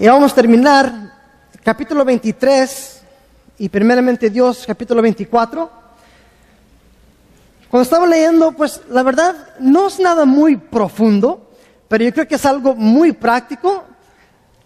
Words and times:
Y 0.00 0.06
vamos 0.06 0.32
a 0.32 0.34
terminar 0.34 0.92
capítulo 1.64 2.04
23 2.04 3.02
y 3.58 3.68
primeramente 3.68 4.30
Dios 4.30 4.64
capítulo 4.66 5.02
24. 5.02 5.70
Cuando 7.70 7.82
estaba 7.82 8.06
leyendo, 8.06 8.52
pues 8.52 8.80
la 8.90 9.02
verdad 9.02 9.34
no 9.58 9.88
es 9.88 9.98
nada 10.00 10.24
muy 10.24 10.56
profundo, 10.56 11.50
pero 11.88 12.04
yo 12.04 12.12
creo 12.14 12.28
que 12.28 12.36
es 12.36 12.46
algo 12.46 12.74
muy 12.74 13.12
práctico. 13.12 13.84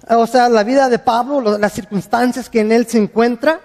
O 0.09 0.27
sea, 0.27 0.49
la 0.49 0.63
vida 0.65 0.89
de 0.89 0.99
Pablo, 0.99 1.41
lo- 1.41 1.59
las 1.59 1.73
circunstancias 1.73 2.49
que 2.49 2.61
en 2.61 2.71
él 2.73 2.87
se 2.87 2.99
encuentra. 2.99 3.61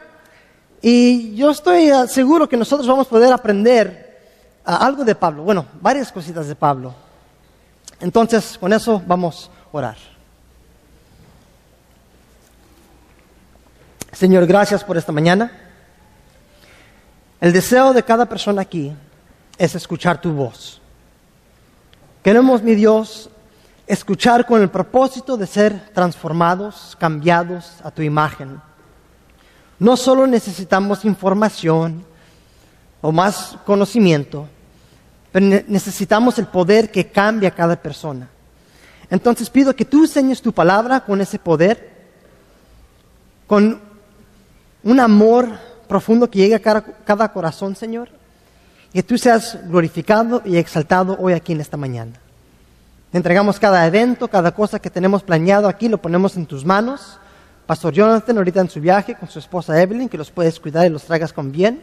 Y 0.81 1.35
yo 1.35 1.51
estoy 1.51 1.89
seguro 2.07 2.47
que 2.47 2.55
nosotros 2.57 2.87
vamos 2.87 3.07
a 3.07 3.09
poder 3.09 3.33
aprender 3.33 4.19
ah, 4.63 4.77
algo 4.85 5.03
de 5.03 5.15
Pablo. 5.15 5.43
Bueno, 5.43 5.65
varias 5.81 6.11
cositas 6.11 6.47
de 6.47 6.55
Pablo. 6.55 6.93
Entonces, 7.99 8.57
con 8.59 8.71
eso 8.73 9.01
vamos 9.05 9.51
a 9.73 9.77
orar. 9.77 10.16
Señor, 14.17 14.47
gracias 14.47 14.83
por 14.83 14.97
esta 14.97 15.11
mañana. 15.11 15.51
El 17.39 17.53
deseo 17.53 17.93
de 17.93 18.01
cada 18.01 18.25
persona 18.25 18.63
aquí 18.63 18.91
es 19.59 19.75
escuchar 19.75 20.19
tu 20.19 20.31
voz. 20.31 20.81
Queremos, 22.23 22.63
mi 22.63 22.73
Dios, 22.73 23.29
escuchar 23.85 24.47
con 24.47 24.63
el 24.63 24.69
propósito 24.69 25.37
de 25.37 25.45
ser 25.45 25.91
transformados, 25.93 26.97
cambiados 26.99 27.73
a 27.83 27.91
tu 27.91 28.01
imagen. 28.01 28.59
No 29.77 29.95
solo 29.95 30.25
necesitamos 30.25 31.05
información 31.05 32.03
o 33.01 33.11
más 33.11 33.55
conocimiento, 33.67 34.47
pero 35.31 35.45
ne- 35.45 35.65
necesitamos 35.67 36.39
el 36.39 36.47
poder 36.47 36.89
que 36.89 37.11
cambia 37.11 37.49
a 37.49 37.55
cada 37.55 37.75
persona. 37.75 38.27
Entonces 39.11 39.47
pido 39.47 39.75
que 39.75 39.85
tú 39.85 40.05
enseñes 40.05 40.41
tu 40.41 40.51
palabra 40.51 41.01
con 41.01 41.21
ese 41.21 41.37
poder, 41.37 41.95
con 43.45 43.85
un 44.83 44.99
amor 44.99 45.49
profundo 45.87 46.29
que 46.29 46.39
llegue 46.39 46.55
a 46.55 46.59
cada, 46.59 47.33
corazón, 47.33 47.75
Señor, 47.75 48.09
que 48.93 49.03
tú 49.03 49.17
seas 49.17 49.57
glorificado 49.67 50.41
y 50.45 50.57
exaltado 50.57 51.17
hoy 51.19 51.33
aquí 51.33 51.53
en 51.53 51.61
esta 51.61 51.77
mañana. 51.77 52.13
Entregamos 53.13 53.59
cada 53.59 53.85
evento, 53.85 54.27
cada 54.27 54.51
cosa 54.53 54.79
que 54.79 54.89
tenemos 54.89 55.23
planeado 55.23 55.67
aquí, 55.67 55.87
lo 55.87 55.97
ponemos 55.97 56.35
en 56.35 56.45
tus 56.45 56.65
manos. 56.65 57.19
Pastor 57.65 57.93
Jonathan, 57.93 58.37
ahorita 58.37 58.61
en 58.61 58.69
su 58.69 58.79
viaje 58.79 59.15
con 59.15 59.29
su 59.29 59.39
esposa 59.39 59.81
Evelyn, 59.81 60.09
que 60.09 60.17
los 60.17 60.31
puedes 60.31 60.59
cuidar 60.59 60.85
y 60.85 60.89
los 60.89 61.03
traigas 61.03 61.33
con 61.33 61.51
bien. 61.51 61.81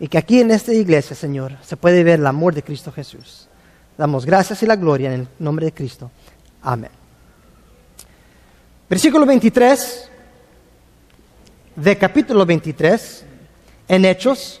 Y 0.00 0.08
que 0.08 0.18
aquí 0.18 0.40
en 0.40 0.50
esta 0.50 0.72
iglesia, 0.72 1.16
Señor, 1.16 1.56
se 1.62 1.76
puede 1.76 2.04
ver 2.04 2.20
el 2.20 2.26
amor 2.26 2.54
de 2.54 2.62
Cristo 2.62 2.92
Jesús. 2.92 3.48
Damos 3.96 4.24
gracias 4.24 4.62
y 4.62 4.66
la 4.66 4.76
gloria 4.76 5.12
en 5.12 5.20
el 5.22 5.28
nombre 5.40 5.66
de 5.66 5.72
Cristo. 5.72 6.10
Amén. 6.62 6.90
Versículo 8.88 9.26
23 9.26 10.07
de 11.78 11.96
capítulo 11.96 12.44
23 12.44 13.24
en 13.86 14.04
Hechos. 14.04 14.60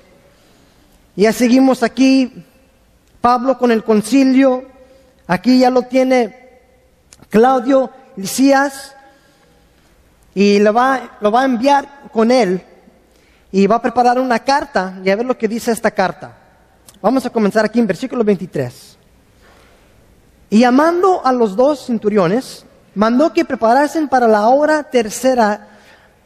Ya 1.16 1.32
seguimos 1.32 1.82
aquí, 1.82 2.44
Pablo 3.20 3.58
con 3.58 3.72
el 3.72 3.82
concilio, 3.82 4.64
aquí 5.26 5.58
ya 5.58 5.70
lo 5.70 5.82
tiene 5.82 6.60
Claudio 7.28 7.90
Licías 8.14 8.94
y 10.32 10.60
lo 10.60 10.72
va, 10.72 11.18
lo 11.20 11.32
va 11.32 11.42
a 11.42 11.46
enviar 11.46 12.02
con 12.12 12.30
él 12.30 12.62
y 13.50 13.66
va 13.66 13.76
a 13.76 13.82
preparar 13.82 14.20
una 14.20 14.38
carta 14.38 15.00
y 15.04 15.10
a 15.10 15.16
ver 15.16 15.26
lo 15.26 15.36
que 15.36 15.48
dice 15.48 15.72
esta 15.72 15.90
carta. 15.90 16.36
Vamos 17.02 17.26
a 17.26 17.30
comenzar 17.30 17.64
aquí 17.64 17.80
en 17.80 17.88
versículo 17.88 18.22
23. 18.22 18.96
Y 20.50 20.60
llamando 20.60 21.26
a 21.26 21.32
los 21.32 21.56
dos 21.56 21.86
centuriones, 21.86 22.64
mandó 22.94 23.32
que 23.32 23.44
preparasen 23.44 24.08
para 24.08 24.28
la 24.28 24.46
hora 24.48 24.84
tercera 24.84 25.67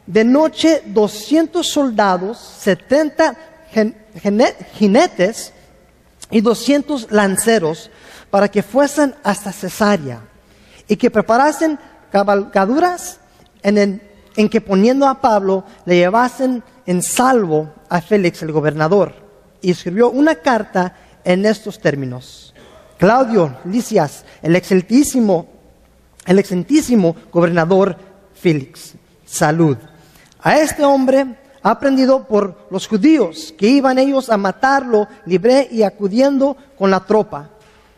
de 0.07 0.25
noche 0.25 0.83
200 0.87 1.67
soldados, 1.67 2.39
70 2.39 3.37
gen- 3.71 3.97
gene- 4.21 4.55
jinetes 4.75 5.53
y 6.31 6.41
200 6.41 7.11
lanceros 7.13 7.91
para 8.31 8.49
que 8.51 8.63
fuesen 8.63 9.15
hasta 9.23 9.53
Cesarea 9.53 10.21
y 10.89 10.97
que 10.97 11.11
preparasen 11.11 11.79
cabalgaduras 12.11 13.21
en, 13.63 13.79
el- 13.79 14.03
en 14.37 14.49
que 14.49 14.61
poniendo 14.61 15.07
a 15.07 15.21
Pablo 15.21 15.65
le 15.85 15.97
llevasen 15.97 16.63
en 16.87 17.03
salvo 17.03 17.73
a 17.89 18.01
Félix 18.01 18.43
el 18.43 18.53
gobernador. 18.53 19.15
Y 19.61 19.71
escribió 19.71 20.11
una 20.11 20.35
carta 20.37 20.97
en 21.25 21.47
estos 21.47 21.79
términos. 21.79 22.53
Claudio 22.99 23.57
Licias, 23.65 24.25
el 24.43 24.57
excelentísimo, 24.57 25.47
el 26.27 26.39
excelentísimo 26.39 27.15
gobernador 27.33 27.97
Félix, 28.35 28.95
salud. 29.25 29.77
A 30.43 30.59
este 30.59 30.85
hombre 30.85 31.37
aprendido 31.63 32.25
por 32.27 32.67
los 32.71 32.89
judíos 32.89 33.55
que 33.57 33.69
iban 33.69 33.99
ellos 33.99 34.29
a 34.29 34.37
matarlo 34.37 35.07
libre 35.25 35.69
y 35.71 35.83
acudiendo 35.83 36.57
con 36.77 36.91
la 36.91 37.01
tropa. 37.01 37.51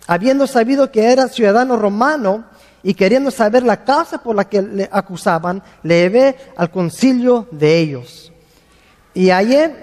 Habiendo 0.07 0.47
sabido 0.47 0.91
que 0.93 1.11
era 1.11 1.29
ciudadano 1.29 1.77
romano 1.77 2.45
y 2.83 2.93
queriendo 2.93 3.31
saber 3.31 3.63
la 3.63 3.85
causa 3.85 4.19
por 4.19 4.37
la 4.37 4.45
que 4.45 4.61
le 4.61 4.89
acusaban, 4.93 5.63
le 5.83 6.03
llevé 6.03 6.37
al 6.57 6.71
concilio 6.71 7.49
de 7.51 7.79
ellos. 7.79 8.31
Y 9.15 9.31
hallé 9.31 9.75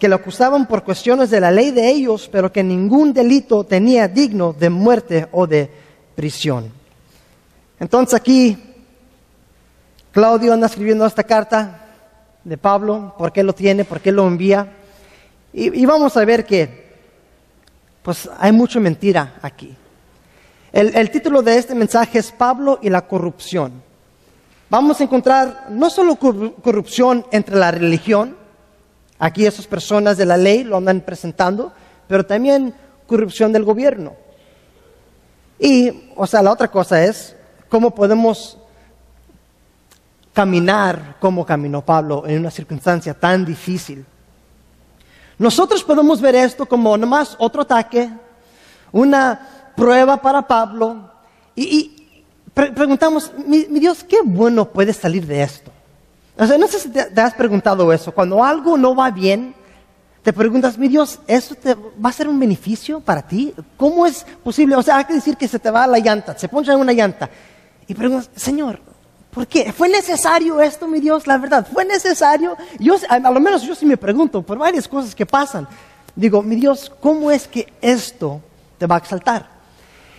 que 0.00 0.08
lo 0.08 0.16
acusaban 0.16 0.66
por 0.66 0.82
cuestiones 0.82 1.30
de 1.30 1.40
la 1.40 1.52
ley 1.52 1.70
de 1.70 1.88
ellos, 1.88 2.28
pero 2.30 2.52
que 2.52 2.64
ningún 2.64 3.12
delito 3.12 3.62
tenía 3.62 4.08
digno 4.08 4.52
de 4.52 4.70
muerte 4.70 5.28
o 5.30 5.46
de 5.46 5.70
prisión. 6.16 6.72
Entonces 7.78 8.14
aquí 8.14 8.58
Claudio 10.10 10.52
anda 10.52 10.66
escribiendo 10.66 11.06
esta 11.06 11.22
carta 11.22 11.87
de 12.48 12.56
Pablo, 12.56 13.14
por 13.18 13.32
qué 13.32 13.42
lo 13.42 13.52
tiene, 13.52 13.84
por 13.84 14.00
qué 14.00 14.10
lo 14.10 14.26
envía. 14.26 14.72
Y, 15.52 15.84
vamos 15.86 16.16
a 16.16 16.24
ver 16.24 16.44
que 16.44 16.88
pues 18.02 18.28
hay 18.38 18.52
mucha 18.52 18.80
mentira 18.80 19.34
aquí. 19.42 19.74
El, 20.72 20.94
el 20.96 21.10
título 21.10 21.42
de 21.42 21.58
este 21.58 21.74
mensaje 21.74 22.18
es 22.18 22.32
Pablo 22.32 22.78
y 22.82 22.90
la 22.90 23.02
corrupción. 23.02 23.82
Vamos 24.70 25.00
a 25.00 25.04
encontrar 25.04 25.66
no 25.70 25.90
solo 25.90 26.16
corru- 26.16 26.54
corrupción 26.62 27.24
entre 27.32 27.56
la 27.56 27.70
religión, 27.70 28.36
aquí 29.18 29.46
esas 29.46 29.66
personas 29.66 30.16
de 30.16 30.26
la 30.26 30.36
ley 30.36 30.64
lo 30.64 30.76
andan 30.76 31.00
presentando, 31.00 31.72
pero 32.06 32.24
también 32.24 32.74
corrupción 33.06 33.52
del 33.52 33.64
gobierno. 33.64 34.14
Y, 35.58 36.10
o 36.16 36.26
sea, 36.26 36.42
la 36.42 36.52
otra 36.52 36.68
cosa 36.70 37.02
es 37.04 37.34
cómo 37.68 37.94
podemos 37.94 38.57
caminar 40.38 41.16
como 41.18 41.44
caminó 41.44 41.84
Pablo 41.84 42.22
en 42.24 42.38
una 42.38 42.52
circunstancia 42.52 43.12
tan 43.12 43.44
difícil. 43.44 44.06
Nosotros 45.36 45.82
podemos 45.82 46.20
ver 46.20 46.36
esto 46.36 46.64
como 46.64 46.96
nomás 46.96 47.34
otro 47.40 47.62
ataque, 47.62 48.08
una 48.92 49.72
prueba 49.74 50.16
para 50.16 50.46
Pablo, 50.46 51.10
y, 51.56 51.64
y 51.64 52.24
pre- 52.54 52.70
preguntamos, 52.70 53.32
mi, 53.48 53.64
Dios, 53.80 54.04
qué 54.04 54.18
bueno 54.24 54.64
puede 54.66 54.92
salir 54.92 55.26
de 55.26 55.42
esto. 55.42 55.72
O 56.38 56.46
sea, 56.46 56.56
no 56.56 56.68
sé 56.68 56.78
si 56.78 56.88
te, 56.90 57.20
has 57.20 57.34
preguntado 57.34 57.92
eso, 57.92 58.12
cuando 58.12 58.44
algo 58.44 58.78
no 58.78 58.94
va 58.94 59.10
bien, 59.10 59.56
te 60.22 60.32
preguntas, 60.32 60.78
mi 60.78 60.86
Dios, 60.86 61.18
¿eso 61.26 61.56
te 61.56 61.74
va 61.74 62.10
a 62.10 62.12
ser 62.12 62.28
un 62.28 62.38
beneficio 62.38 63.00
para 63.00 63.22
ti? 63.22 63.52
¿Cómo 63.76 64.06
es 64.06 64.24
posible? 64.44 64.76
O 64.76 64.82
sea, 64.82 64.98
hay 64.98 65.04
que 65.04 65.14
decir 65.14 65.36
que 65.36 65.48
se 65.48 65.58
te 65.58 65.68
va 65.68 65.84
la 65.88 65.98
llanta, 65.98 66.38
se 66.38 66.48
poncha 66.48 66.76
una 66.76 66.92
llanta, 66.92 67.28
y 67.88 67.94
preguntas, 67.94 68.30
Señor, 68.36 68.86
¿Por 69.38 69.46
qué? 69.46 69.72
¿Fue 69.72 69.88
necesario 69.88 70.60
esto, 70.60 70.88
mi 70.88 70.98
Dios? 70.98 71.28
La 71.28 71.38
verdad, 71.38 71.64
¿fue 71.72 71.84
necesario? 71.84 72.56
Yo, 72.80 72.96
a, 73.08 73.20
lo 73.20 73.38
menos 73.38 73.62
yo 73.62 73.72
sí 73.76 73.86
me 73.86 73.96
pregunto 73.96 74.42
por 74.42 74.58
varias 74.58 74.88
cosas 74.88 75.14
que 75.14 75.24
pasan. 75.24 75.68
Digo, 76.16 76.42
mi 76.42 76.56
Dios, 76.56 76.90
¿cómo 76.98 77.30
es 77.30 77.46
que 77.46 77.72
esto 77.80 78.40
te 78.78 78.86
va 78.86 78.96
a 78.96 78.98
exaltar? 78.98 79.48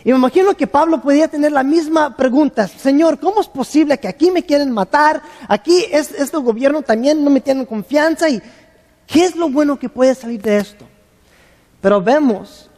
Y 0.05 0.13
me 0.13 0.17
imagino 0.17 0.55
que 0.55 0.67
Pablo 0.67 1.01
podía 1.01 1.27
tener 1.27 1.51
la 1.51 1.63
misma 1.63 2.15
pregunta. 2.15 2.65
Señor, 2.69 3.19
¿cómo 3.19 3.41
es 3.41 3.49
posible 3.49 3.97
que 3.97 4.07
aquí 4.07 4.31
me 4.31 4.45
quieren 4.45 4.71
matar? 4.71 5.21
Aquí 5.49 5.83
es, 5.91 6.11
este 6.11 6.37
gobierno 6.37 6.81
también 6.81 7.21
no 7.21 7.29
me 7.29 7.41
tienen 7.41 7.65
confianza. 7.65 8.29
¿Y 8.29 8.41
qué 9.05 9.25
es 9.25 9.35
lo 9.35 9.49
bueno 9.49 9.77
que 9.77 9.89
puede 9.89 10.15
salir 10.15 10.41
de 10.41 10.59
esto? 10.59 10.85
Pero 11.81 12.01
vemos 12.01 12.69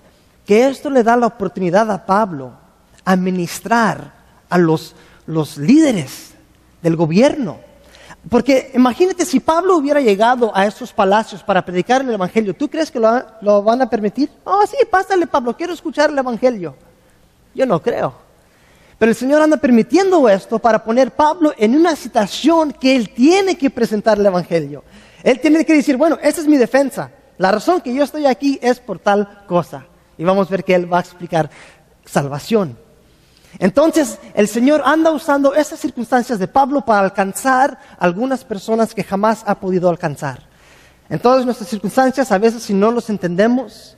que 0.43 0.67
esto 0.67 0.89
le 0.89 1.03
da 1.03 1.15
la 1.15 1.27
oportunidad 1.27 1.91
a 1.91 2.03
Pablo 2.03 2.53
a 3.05 3.15
ministrar 3.15 4.11
a 4.49 4.57
los 4.57 4.95
líderes 5.57 6.30
del 6.81 6.95
gobierno. 6.95 7.59
Porque 8.29 8.71
imagínate 8.75 9.25
si 9.25 9.39
Pablo 9.39 9.77
hubiera 9.77 9.99
llegado 9.99 10.55
a 10.55 10.65
esos 10.65 10.93
palacios 10.93 11.41
para 11.41 11.65
predicar 11.65 12.01
el 12.01 12.13
Evangelio, 12.13 12.53
¿tú 12.53 12.69
crees 12.69 12.91
que 12.91 12.99
lo, 12.99 13.23
lo 13.41 13.63
van 13.63 13.81
a 13.81 13.89
permitir? 13.89 14.29
Oh, 14.43 14.63
sí, 14.67 14.77
pásale 14.89 15.25
Pablo, 15.25 15.57
quiero 15.57 15.73
escuchar 15.73 16.11
el 16.11 16.17
Evangelio. 16.17 16.75
Yo 17.55 17.65
no 17.65 17.81
creo. 17.81 18.13
Pero 18.99 19.09
el 19.09 19.15
Señor 19.15 19.41
anda 19.41 19.57
permitiendo 19.57 20.29
esto 20.29 20.59
para 20.59 20.83
poner 20.83 21.09
Pablo 21.09 21.53
en 21.57 21.75
una 21.75 21.95
situación 21.95 22.71
que 22.71 22.95
él 22.95 23.09
tiene 23.09 23.57
que 23.57 23.71
presentar 23.71 24.19
el 24.19 24.25
Evangelio. 24.27 24.83
Él 25.23 25.39
tiene 25.39 25.65
que 25.65 25.73
decir, 25.73 25.97
bueno, 25.97 26.19
esta 26.21 26.41
es 26.41 26.47
mi 26.47 26.57
defensa. 26.57 27.09
La 27.39 27.51
razón 27.51 27.81
que 27.81 27.91
yo 27.91 28.03
estoy 28.03 28.27
aquí 28.27 28.59
es 28.61 28.79
por 28.79 28.99
tal 28.99 29.43
cosa. 29.47 29.87
Y 30.19 30.23
vamos 30.23 30.47
a 30.47 30.51
ver 30.51 30.63
que 30.63 30.75
él 30.75 30.91
va 30.91 30.99
a 30.99 31.01
explicar 31.01 31.49
salvación. 32.05 32.77
Entonces, 33.59 34.17
el 34.33 34.47
Señor 34.47 34.81
anda 34.85 35.11
usando 35.11 35.53
esas 35.53 35.79
circunstancias 35.79 36.39
de 36.39 36.47
Pablo 36.47 36.81
para 36.81 37.01
alcanzar 37.01 37.77
algunas 37.99 38.43
personas 38.43 38.93
que 38.93 39.03
jamás 39.03 39.43
ha 39.45 39.55
podido 39.55 39.89
alcanzar. 39.89 40.43
En 41.09 41.19
todas 41.19 41.45
nuestras 41.45 41.69
circunstancias, 41.69 42.31
a 42.31 42.37
veces 42.37 42.63
si 42.63 42.73
no 42.73 42.91
los 42.91 43.09
entendemos, 43.09 43.97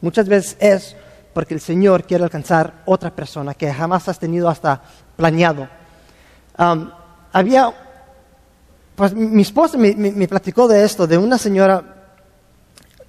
muchas 0.00 0.28
veces 0.28 0.56
es 0.60 0.96
porque 1.32 1.54
el 1.54 1.60
Señor 1.60 2.04
quiere 2.04 2.24
alcanzar 2.24 2.82
otra 2.84 3.10
persona 3.10 3.54
que 3.54 3.72
jamás 3.72 4.08
has 4.08 4.18
tenido 4.18 4.48
hasta 4.48 4.82
planeado. 5.16 5.68
Um, 6.58 6.90
había, 7.32 7.72
pues 8.94 9.14
mi 9.14 9.42
esposa 9.42 9.78
me, 9.78 10.28
platicó 10.28 10.68
de 10.68 10.84
esto, 10.84 11.06
de 11.06 11.18
una 11.18 11.38
señora, 11.38 11.82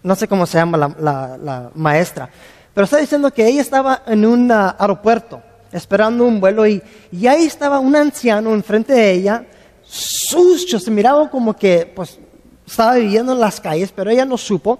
no 0.03 0.15
sé 0.15 0.27
cómo 0.27 0.45
se 0.45 0.57
llama 0.57 0.77
la, 0.77 1.69
maestra, 1.75 2.29
pero 2.73 2.85
está 2.85 2.97
diciendo 2.97 3.31
que 3.31 3.47
ella 3.47 3.61
estaba 3.61 4.03
en 4.05 4.25
un 4.25 4.51
uh, 4.51 4.73
aeropuerto 4.77 5.41
esperando 5.71 6.25
un 6.25 6.39
vuelo 6.39 6.65
y, 6.65 6.81
y, 7.11 7.27
ahí 7.27 7.45
estaba 7.45 7.79
un 7.79 7.95
anciano 7.95 8.53
enfrente 8.53 8.93
de 8.93 9.11
ella, 9.11 9.45
sucio, 9.83 10.79
se 10.79 10.91
miraba 10.91 11.29
como 11.29 11.55
que 11.55 11.91
pues 11.95 12.19
estaba 12.65 12.95
viviendo 12.95 13.33
en 13.33 13.39
las 13.39 13.59
calles, 13.59 13.91
pero 13.95 14.09
ella 14.09 14.25
no 14.25 14.37
supo. 14.37 14.79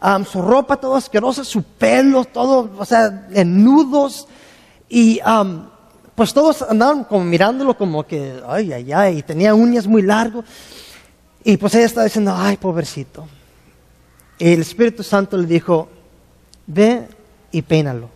Um, 0.00 0.24
su 0.24 0.40
ropa 0.42 0.76
todo 0.76 0.94
asquerosa, 0.96 1.44
su 1.44 1.62
pelo 1.62 2.24
todo, 2.24 2.70
o 2.78 2.84
sea, 2.84 3.28
en 3.32 3.64
nudos. 3.64 4.28
Y 4.88 5.20
um, 5.22 5.68
pues 6.14 6.32
todos 6.32 6.62
andaban 6.62 7.04
como 7.04 7.24
mirándolo 7.24 7.76
como 7.76 8.06
que, 8.06 8.40
ay, 8.46 8.72
ay, 8.72 8.92
ay, 8.92 9.18
y 9.18 9.22
tenía 9.22 9.54
uñas 9.54 9.86
muy 9.86 10.02
largas. 10.02 10.44
Y 11.44 11.56
pues 11.56 11.74
ella 11.74 11.86
estaba 11.86 12.04
diciendo, 12.04 12.34
ay, 12.36 12.56
pobrecito. 12.56 13.26
Y 14.38 14.52
el 14.52 14.60
Espíritu 14.60 15.02
Santo 15.02 15.36
le 15.36 15.46
dijo, 15.46 15.88
ve 16.66 17.08
y 17.50 17.62
peínalo. 17.62 18.08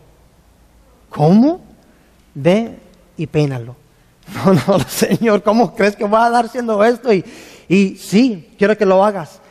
¿Cómo? 1.08 1.71
Ve 2.34 2.78
y 3.16 3.26
peínalo. 3.26 3.76
No, 4.44 4.54
no, 4.54 4.80
Señor, 4.88 5.42
¿cómo 5.42 5.74
crees 5.74 5.96
que 5.96 6.04
voy 6.04 6.20
a 6.20 6.30
dar 6.30 6.46
haciendo 6.46 6.82
esto? 6.84 7.12
Y, 7.12 7.24
y 7.68 7.96
sí, 7.96 8.54
quiero 8.56 8.78
que 8.78 8.86
lo 8.86 9.04
hagas. 9.04 9.42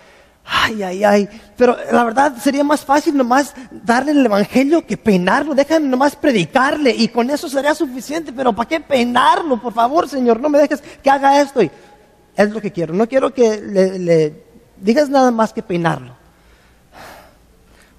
Ay, 0.54 0.84
ay, 0.84 1.04
ay. 1.04 1.30
Pero 1.56 1.78
la 1.92 2.04
verdad 2.04 2.36
sería 2.38 2.64
más 2.64 2.84
fácil 2.84 3.16
nomás 3.16 3.54
darle 3.72 4.12
el 4.12 4.26
evangelio 4.26 4.86
que 4.86 4.98
peinarlo. 4.98 5.54
Déjame 5.54 5.88
nomás 5.88 6.16
predicarle 6.16 6.92
y 6.92 7.08
con 7.08 7.30
eso 7.30 7.48
sería 7.48 7.74
suficiente. 7.74 8.34
Pero 8.34 8.54
¿para 8.54 8.68
qué 8.68 8.80
peinarlo? 8.80 9.62
Por 9.62 9.74
favor, 9.74 10.10
Señor, 10.10 10.40
no 10.40 10.50
me 10.50 10.60
dejes 10.60 10.82
que 10.82 11.10
haga 11.10 11.42
esto. 11.42 11.62
Es 11.62 12.50
lo 12.50 12.60
que 12.60 12.72
quiero. 12.72 12.94
No 12.94 13.08
quiero 13.08 13.34
que 13.34 13.62
le, 13.62 14.44
digas 14.78 15.10
nada 15.10 15.32
más 15.32 15.54
que 15.54 15.64
peinarlo. 15.64 16.16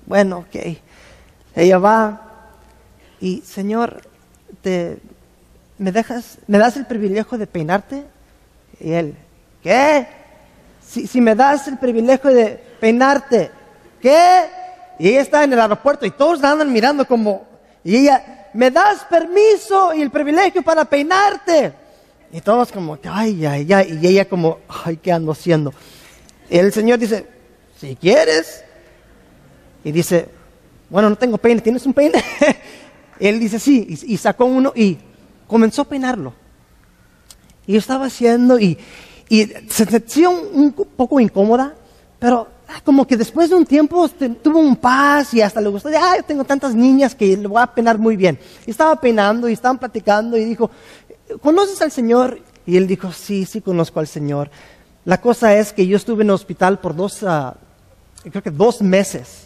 Bueno, 0.05 0.39
ok. 0.39 0.77
Ella 1.55 1.79
va 1.79 2.21
y, 3.21 3.41
Señor, 3.43 4.03
te, 4.63 4.99
¿me 5.79 5.93
dejas, 5.93 6.39
me 6.47 6.59
das 6.59 6.77
el 6.77 6.87
privilegio 6.87 7.37
de 7.37 7.47
peinarte? 7.47 8.05
Y 8.81 8.93
él, 8.93 9.15
¿Qué? 9.63 10.07
Si, 10.87 11.21
me 11.21 11.35
das 11.35 11.69
el 11.69 11.79
privilegio 11.79 12.31
de 12.31 12.61
peinarte, 12.81 13.51
¿qué? 14.01 14.43
Y 14.99 15.09
ella 15.09 15.23
está 15.23 15.45
en 15.45 15.53
el 15.53 15.61
aeropuerto 15.61 16.05
y 16.05 16.11
todos 16.11 16.43
andan 16.45 16.71
mirando 16.71 17.07
como, 17.07 17.47
y 17.83 17.97
ella, 17.97 18.49
¿me 18.53 18.71
das 18.71 19.05
permiso 19.05 19.95
y 19.95 20.03
el 20.03 20.11
privilegio 20.11 20.61
para 20.63 20.85
peinarte? 20.85 21.73
Y 22.31 22.41
todos 22.41 22.73
como, 22.73 22.99
ay, 23.09 23.47
ay, 23.47 23.73
ay, 23.73 23.99
y 24.03 24.07
ella 24.07 24.29
como, 24.29 24.59
ay, 24.85 24.99
¿qué 24.99 25.13
ando 25.13 25.33
haciendo? 25.33 25.73
Y 26.51 26.59
el 26.59 26.73
Señor 26.73 26.99
dice, 26.99 27.27
si 27.81 27.97
quieres. 27.97 28.65
Y 29.85 29.93
dice, 29.93 30.29
bueno, 30.91 31.09
no 31.09 31.17
tengo 31.17 31.39
peine, 31.39 31.61
¿tienes 31.63 31.87
un 31.87 31.95
peine? 31.95 32.23
Él 33.23 33.39
dice, 33.39 33.61
sí, 33.61 33.87
y, 34.05 34.17
sacó 34.17 34.47
uno 34.47 34.73
y 34.75 34.99
comenzó 35.47 35.83
a 35.83 35.85
peinarlo. 35.85 36.35
Y 37.69 37.75
yo 37.75 37.79
estaba 37.79 38.07
haciendo, 38.07 38.59
y, 38.59 38.77
se 39.31 39.85
sentía 39.85 40.29
un, 40.29 40.73
poco 40.73 41.21
incómoda, 41.21 41.73
pero 42.19 42.49
ah, 42.67 42.81
como 42.85 43.07
que 43.07 43.17
después 43.17 43.49
de 43.49 43.55
un 43.55 43.65
tiempo 43.65 44.09
tuvo 44.43 44.59
un 44.59 44.75
paz 44.75 45.33
y 45.35 45.41
hasta 45.41 45.61
le 45.61 45.69
gustó, 45.69 45.89
ah, 45.97 46.17
tengo 46.27 46.43
tantas 46.43 46.75
niñas 46.75 47.15
que 47.15 47.37
le 47.37 47.47
voy 47.47 47.63
a 47.63 47.69
penar 47.69 47.97
muy 47.97 48.17
bien. 48.17 48.37
Y 48.67 48.73
estaba 48.73 49.01
penando 49.01 49.49
y 49.49 49.53
estaban 49.53 49.79
platicando 49.79 50.37
y 50.37 50.45
dijo, 50.45 50.69
¿conoces 51.41 51.81
al 51.81 51.93
Señor? 51.93 52.41
Y 52.67 52.77
él 52.77 52.89
dijo, 52.89 53.13
sí, 53.13 53.47
sí 53.47 53.61
conozco 53.61 54.01
al 54.01 54.09
Señor. 54.09 54.51
La 55.05 55.21
cosa 55.21 55.55
es 55.57 55.73
que 55.73 55.87
yo 55.87 55.97
estuve 55.97 56.23
en 56.25 56.31
el 56.31 56.35
hospital 56.35 56.81
por 56.81 56.97
dos, 56.97 57.23
uh, 57.23 57.53
creo 58.31 58.43
que 58.43 58.51
dos 58.51 58.83
meses 58.83 59.42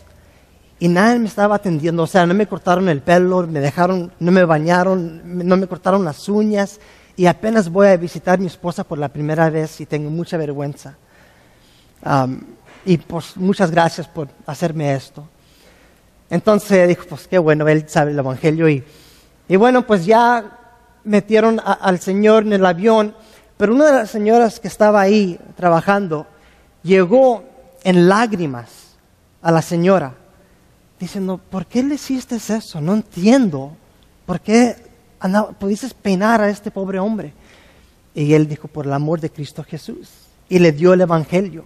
y 0.78 0.88
nadie 0.88 1.18
me 1.18 1.28
estaba 1.28 1.56
atendiendo, 1.56 2.02
o 2.02 2.06
sea, 2.06 2.26
no 2.26 2.34
me 2.34 2.46
cortaron 2.46 2.88
el 2.88 3.00
pelo, 3.00 3.46
me 3.46 3.60
dejaron, 3.60 4.12
no 4.18 4.32
me 4.32 4.44
bañaron, 4.44 5.22
no 5.24 5.56
me 5.56 5.66
cortaron 5.66 6.04
las 6.04 6.28
uñas, 6.28 6.80
y 7.16 7.26
apenas 7.26 7.70
voy 7.70 7.88
a 7.88 7.96
visitar 7.96 8.34
a 8.34 8.40
mi 8.40 8.46
esposa 8.46 8.84
por 8.84 8.98
la 8.98 9.08
primera 9.08 9.48
vez 9.48 9.80
y 9.80 9.86
tengo 9.86 10.10
mucha 10.10 10.36
vergüenza. 10.36 10.96
y 12.84 12.98
pues 12.98 13.36
muchas 13.36 13.70
gracias 13.70 14.06
por 14.06 14.28
hacerme 14.46 14.94
esto. 14.94 15.26
Entonces 16.28 16.88
dijo, 16.88 17.04
pues 17.08 17.26
qué 17.26 17.38
bueno, 17.38 17.66
él 17.68 17.88
sabe 17.88 18.10
el 18.10 18.18
Evangelio 18.18 18.68
y, 18.68 18.84
y 19.48 19.56
bueno, 19.56 19.86
pues 19.86 20.04
ya 20.04 20.58
metieron 21.04 21.60
al 21.64 22.00
Señor 22.00 22.42
en 22.42 22.52
el 22.52 22.66
avión, 22.66 23.14
pero 23.56 23.74
una 23.74 23.86
de 23.86 23.92
las 23.92 24.10
señoras 24.10 24.60
que 24.60 24.68
estaba 24.68 25.00
ahí 25.00 25.40
trabajando 25.56 26.26
llegó 26.82 27.44
en 27.84 28.08
lágrimas 28.08 28.96
a 29.40 29.50
la 29.52 29.62
señora, 29.62 30.14
diciendo, 30.98 31.38
¿por 31.38 31.66
qué 31.66 31.82
le 31.82 31.96
hiciste 31.96 32.36
eso? 32.36 32.80
No 32.80 32.94
entiendo. 32.94 33.72
¿Por 34.24 34.40
qué 34.40 34.76
pudiste 35.58 35.88
peinar 36.00 36.40
a 36.40 36.48
este 36.48 36.70
pobre 36.70 36.98
hombre. 36.98 37.32
Y 38.14 38.32
él 38.32 38.48
dijo, 38.48 38.68
por 38.68 38.86
el 38.86 38.92
amor 38.92 39.20
de 39.20 39.30
Cristo 39.30 39.64
Jesús. 39.64 40.10
Y 40.48 40.58
le 40.58 40.72
dio 40.72 40.92
el 40.92 41.00
Evangelio. 41.00 41.64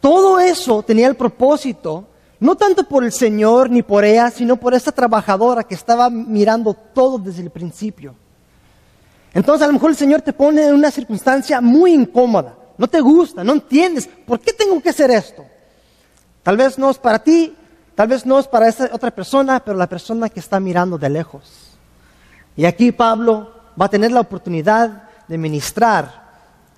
Todo 0.00 0.38
eso 0.38 0.82
tenía 0.82 1.08
el 1.08 1.16
propósito, 1.16 2.06
no 2.38 2.56
tanto 2.56 2.86
por 2.86 3.04
el 3.04 3.12
Señor 3.12 3.70
ni 3.70 3.82
por 3.82 4.04
ella, 4.04 4.30
sino 4.30 4.56
por 4.56 4.74
esta 4.74 4.92
trabajadora 4.92 5.64
que 5.64 5.74
estaba 5.74 6.10
mirando 6.10 6.74
todo 6.74 7.18
desde 7.18 7.42
el 7.42 7.50
principio. 7.50 8.14
Entonces 9.32 9.64
a 9.64 9.66
lo 9.66 9.72
mejor 9.72 9.90
el 9.90 9.96
Señor 9.96 10.20
te 10.20 10.32
pone 10.32 10.66
en 10.66 10.74
una 10.74 10.90
circunstancia 10.90 11.60
muy 11.60 11.92
incómoda. 11.92 12.54
No 12.76 12.86
te 12.86 13.00
gusta, 13.00 13.42
no 13.42 13.54
entiendes. 13.54 14.08
¿Por 14.26 14.40
qué 14.40 14.52
tengo 14.52 14.80
que 14.80 14.90
hacer 14.90 15.10
esto? 15.10 15.44
Tal 16.42 16.56
vez 16.56 16.78
no 16.78 16.90
es 16.90 16.98
para 16.98 17.18
ti, 17.18 17.56
tal 17.94 18.08
vez 18.08 18.26
no 18.26 18.38
es 18.38 18.48
para 18.48 18.68
esa 18.68 18.90
otra 18.92 19.10
persona, 19.10 19.60
pero 19.60 19.76
la 19.76 19.88
persona 19.88 20.28
que 20.28 20.40
está 20.40 20.60
mirando 20.60 20.98
de 20.98 21.10
lejos. 21.10 21.70
Y 22.56 22.64
aquí 22.64 22.92
Pablo 22.92 23.52
va 23.80 23.86
a 23.86 23.90
tener 23.90 24.12
la 24.12 24.20
oportunidad 24.20 25.08
de 25.26 25.38
ministrar 25.38 26.24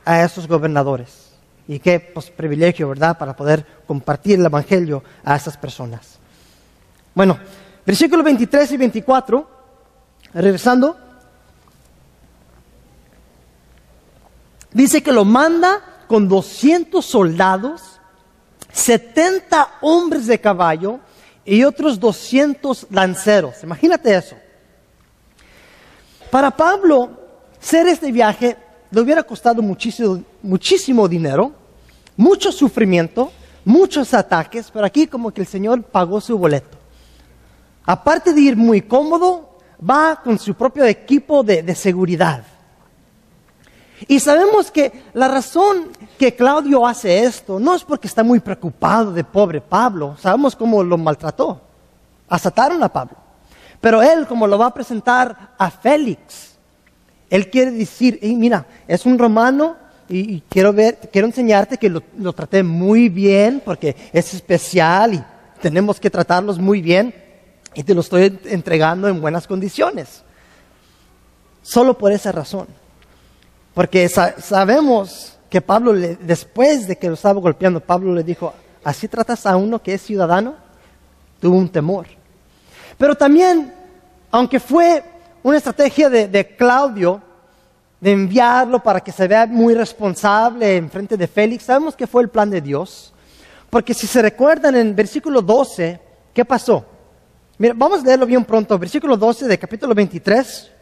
a 0.04 0.22
esos 0.22 0.46
gobernadores. 0.46 1.32
Y 1.68 1.78
qué 1.80 1.98
pues, 2.00 2.30
privilegio, 2.30 2.88
¿verdad?, 2.88 3.18
para 3.18 3.34
poder 3.34 3.66
compartir 3.86 4.38
el 4.38 4.46
Evangelio 4.46 5.02
a 5.24 5.36
esas 5.36 5.56
personas. 5.56 6.18
Bueno, 7.14 7.38
versículos 7.84 8.24
23 8.24 8.72
y 8.72 8.76
24, 8.76 9.50
regresando, 10.32 10.96
dice 14.72 15.02
que 15.02 15.12
lo 15.12 15.24
manda 15.24 15.80
con 16.06 16.28
200 16.28 17.04
soldados, 17.04 18.00
70 18.70 19.78
hombres 19.80 20.26
de 20.26 20.40
caballo 20.40 21.00
y 21.46 21.62
otros 21.62 21.98
200 21.98 22.88
lanceros. 22.90 23.62
Imagínate 23.62 24.14
eso. 24.14 24.36
Para 26.30 26.50
Pablo, 26.50 27.10
hacer 27.60 27.86
este 27.86 28.10
viaje 28.10 28.56
le 28.90 29.00
hubiera 29.00 29.22
costado 29.22 29.62
muchísimo, 29.62 30.22
muchísimo 30.42 31.08
dinero, 31.08 31.52
mucho 32.16 32.50
sufrimiento, 32.50 33.32
muchos 33.64 34.12
ataques, 34.12 34.70
pero 34.72 34.84
aquí 34.84 35.06
como 35.06 35.30
que 35.30 35.40
el 35.42 35.46
Señor 35.46 35.82
pagó 35.84 36.20
su 36.20 36.36
boleto. 36.36 36.76
Aparte 37.84 38.32
de 38.32 38.40
ir 38.40 38.56
muy 38.56 38.82
cómodo, 38.82 39.58
va 39.78 40.20
con 40.22 40.38
su 40.38 40.54
propio 40.54 40.84
equipo 40.84 41.44
de, 41.44 41.62
de 41.62 41.74
seguridad. 41.74 42.44
Y 44.08 44.20
sabemos 44.20 44.70
que 44.70 44.92
la 45.14 45.28
razón 45.28 45.88
que 46.18 46.34
Claudio 46.34 46.86
hace 46.86 47.24
esto 47.24 47.58
no 47.58 47.74
es 47.74 47.82
porque 47.82 48.06
está 48.06 48.22
muy 48.22 48.40
preocupado 48.40 49.12
de 49.12 49.24
pobre 49.24 49.60
Pablo, 49.60 50.16
sabemos 50.20 50.54
cómo 50.54 50.82
lo 50.82 50.98
maltrató. 50.98 51.60
Asataron 52.28 52.82
a 52.82 52.92
Pablo. 52.92 53.16
Pero 53.80 54.02
él, 54.02 54.26
como 54.26 54.46
lo 54.46 54.58
va 54.58 54.66
a 54.66 54.74
presentar 54.74 55.54
a 55.58 55.70
Félix, 55.70 56.56
él 57.30 57.50
quiere 57.50 57.70
decir, 57.70 58.18
mira, 58.22 58.66
es 58.86 59.06
un 59.06 59.18
romano 59.18 59.76
y, 60.08 60.40
quiero 60.42 60.72
ver, 60.72 60.98
quiero 61.12 61.26
enseñarte 61.26 61.78
que 61.78 61.88
lo, 61.88 62.02
lo, 62.18 62.32
traté 62.32 62.62
muy 62.62 63.08
bien 63.08 63.60
porque 63.64 63.96
es 64.12 64.34
especial 64.34 65.14
y 65.14 65.24
tenemos 65.60 65.98
que 65.98 66.10
tratarlos 66.10 66.58
muy 66.58 66.80
bien 66.80 67.14
y 67.74 67.82
te 67.82 67.94
lo 67.94 68.00
estoy 68.00 68.38
entregando 68.44 69.08
en 69.08 69.20
buenas 69.20 69.46
condiciones. 69.46 70.22
Solo 71.62 71.98
por 71.98 72.12
esa 72.12 72.30
razón. 72.30 72.68
Porque 73.76 74.08
sabemos 74.08 75.36
que 75.50 75.60
Pablo, 75.60 75.92
después 75.92 76.88
de 76.88 76.96
que 76.96 77.08
lo 77.08 77.12
estaba 77.12 77.38
golpeando, 77.38 77.78
Pablo 77.78 78.14
le 78.14 78.24
dijo, 78.24 78.54
¿así 78.82 79.06
tratas 79.06 79.44
a 79.44 79.54
uno 79.58 79.82
que 79.82 79.92
es 79.92 80.00
ciudadano? 80.00 80.54
Tuvo 81.38 81.58
un 81.58 81.68
temor. 81.68 82.06
Pero 82.96 83.14
también 83.14 83.74
aunque 84.30 84.60
fue 84.60 85.04
una 85.42 85.58
estrategia 85.58 86.08
de, 86.08 86.26
de 86.26 86.56
Claudio 86.56 87.20
de 88.00 88.12
enviarlo 88.12 88.82
para 88.82 89.00
que 89.00 89.12
se 89.12 89.28
vea 89.28 89.44
muy 89.44 89.74
responsable 89.74 90.78
en 90.78 90.88
frente 90.88 91.18
de 91.18 91.28
Félix. 91.28 91.64
Sabemos 91.64 91.94
que 91.94 92.06
fue 92.06 92.22
el 92.22 92.30
plan 92.30 92.48
de 92.48 92.62
Dios. 92.62 93.12
Porque 93.68 93.92
si 93.92 94.06
se 94.06 94.22
recuerdan 94.22 94.74
en 94.74 94.96
versículo 94.96 95.42
12, 95.42 96.00
¿qué 96.32 96.46
pasó? 96.46 96.82
Mira, 97.58 97.74
vamos 97.76 98.00
a 98.00 98.04
leerlo 98.04 98.24
bien 98.24 98.42
pronto. 98.42 98.78
Versículo 98.78 99.18
12 99.18 99.46
de 99.46 99.58
capítulo 99.58 99.94
23. 99.94 100.72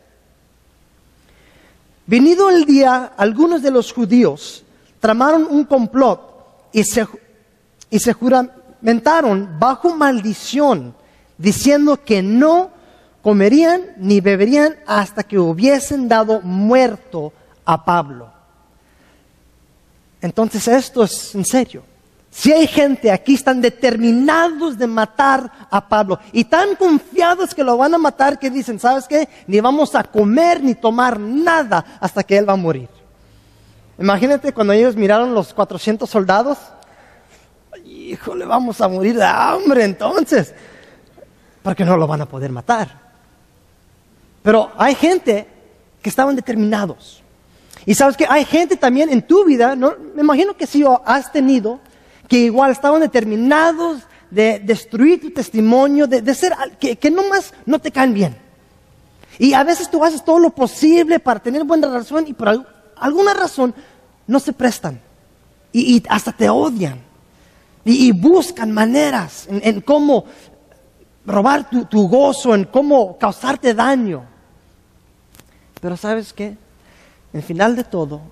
Venido 2.07 2.51
el 2.51 2.65
día, 2.65 3.13
algunos 3.17 3.63
de 3.63 3.71
los 3.71 3.93
judíos 3.93 4.65
tramaron 5.01 5.47
un 5.49 5.65
complot 5.65 6.21
y 6.73 6.85
se, 6.85 7.07
y 7.91 7.99
se 7.99 8.13
juramentaron 8.13 9.59
bajo 9.59 9.95
maldición, 9.95 10.95
diciendo 11.39 12.03
que 12.05 12.23
no 12.23 12.71
comerían 13.23 13.93
ni 13.97 14.21
beberían 14.21 14.77
hasta 14.87 15.23
que 15.23 15.39
hubiesen 15.39 16.09
dado 16.09 16.43
muerto 16.43 17.33
a 17.65 17.85
Pablo. 17.85 18.31
Entonces 20.21 20.69
esto 20.69 21.05
es 21.05 21.35
en 21.35 21.45
serio. 21.45 21.94
Si 22.37 22.53
hay 22.53 22.67
gente 22.67 23.13
aquí 23.13 23.35
están 23.35 23.61
determinados 23.61 24.77
de 24.77 24.89
matar 24.89 25.69
a 25.71 25.89
Pablo 25.89 26.19
y 26.33 26.43
tan 26.43 26.75
confiados 26.75 27.55
que 27.55 27.63
lo 27.63 27.77
van 27.77 27.95
a 27.95 27.99
matar 27.99 28.41
que 28.41 28.51
dicen, 28.51 28.81
¿sabes 28.81 29.07
qué? 29.07 29.29
Ni 29.47 29.61
vamos 29.61 29.95
a 29.95 30.03
comer 30.03 30.61
ni 30.61 30.75
tomar 30.75 31.21
nada 31.21 31.85
hasta 32.01 32.25
que 32.25 32.37
él 32.37 32.49
va 32.49 32.55
a 32.55 32.57
morir. 32.57 32.89
Imagínate 34.01 34.53
cuando 34.53 34.73
ellos 34.73 34.97
miraron 34.97 35.33
los 35.33 35.55
400 35.55 36.11
soldados, 36.11 36.59
híjole, 37.85 38.45
vamos 38.47 38.81
a 38.81 38.89
morir 38.89 39.17
de 39.17 39.25
hambre 39.25 39.85
entonces, 39.85 40.53
porque 41.63 41.85
no 41.85 41.97
lo 41.97 42.09
van 42.09 42.23
a 42.23 42.27
poder 42.27 42.51
matar. 42.51 42.99
Pero 44.43 44.73
hay 44.77 44.97
gente 44.97 45.47
que 46.03 46.09
estaban 46.09 46.35
determinados. 46.35 47.23
Y 47.87 47.95
sabes 47.95 48.17
que 48.17 48.27
hay 48.29 48.45
gente 48.45 48.77
también 48.77 49.09
en 49.09 49.23
tu 49.23 49.45
vida, 49.45 49.77
¿no? 49.77 49.95
me 50.17 50.23
imagino 50.23 50.57
que 50.57 50.67
sí 50.67 50.85
has 51.05 51.31
tenido, 51.31 51.79
que 52.35 52.41
igual 52.41 52.73
estaban 52.73 53.01
determinados 53.01 54.03
de 54.29 54.59
destruir 54.59 55.21
tu 55.21 55.31
testimonio, 55.31 56.09
de, 56.09 56.35
ser, 56.35 56.53
que, 56.81 56.97
que 56.97 57.09
nomás 57.09 57.55
no 57.65 57.79
te 57.79 57.93
caen 57.93 58.13
bien. 58.13 58.37
Y 59.39 59.55
a 59.55 59.63
veces 59.63 59.89
tú 59.89 60.05
haces 60.05 60.25
todo 60.25 60.41
lo 60.41 60.51
posible 60.51 61.21
para 61.21 61.39
tener 61.39 61.63
buena 61.63 61.87
relación 61.87 62.27
y 62.27 62.33
por 62.33 62.67
alguna 62.97 63.35
razón 63.35 63.73
no 64.27 64.41
se 64.41 64.53
prestan. 64.53 65.01
Y, 65.73 66.03
hasta 66.09 66.33
te 66.33 66.49
odian. 66.51 67.01
Y, 67.85 68.11
buscan 68.11 68.73
maneras 68.73 69.47
en, 69.49 69.81
cómo 69.81 70.25
robar 71.25 71.71
tu, 71.71 71.85
tu 71.85 72.09
gozo, 72.09 72.53
en 72.53 72.65
cómo 72.65 73.17
causarte 73.17 73.75
daño. 73.75 74.25
Pero 75.81 75.97
sabes 75.97 76.33
qué? 76.33 76.57
En 77.33 77.45
final 77.45 77.77
de 77.77 77.85
todo, 77.85 78.23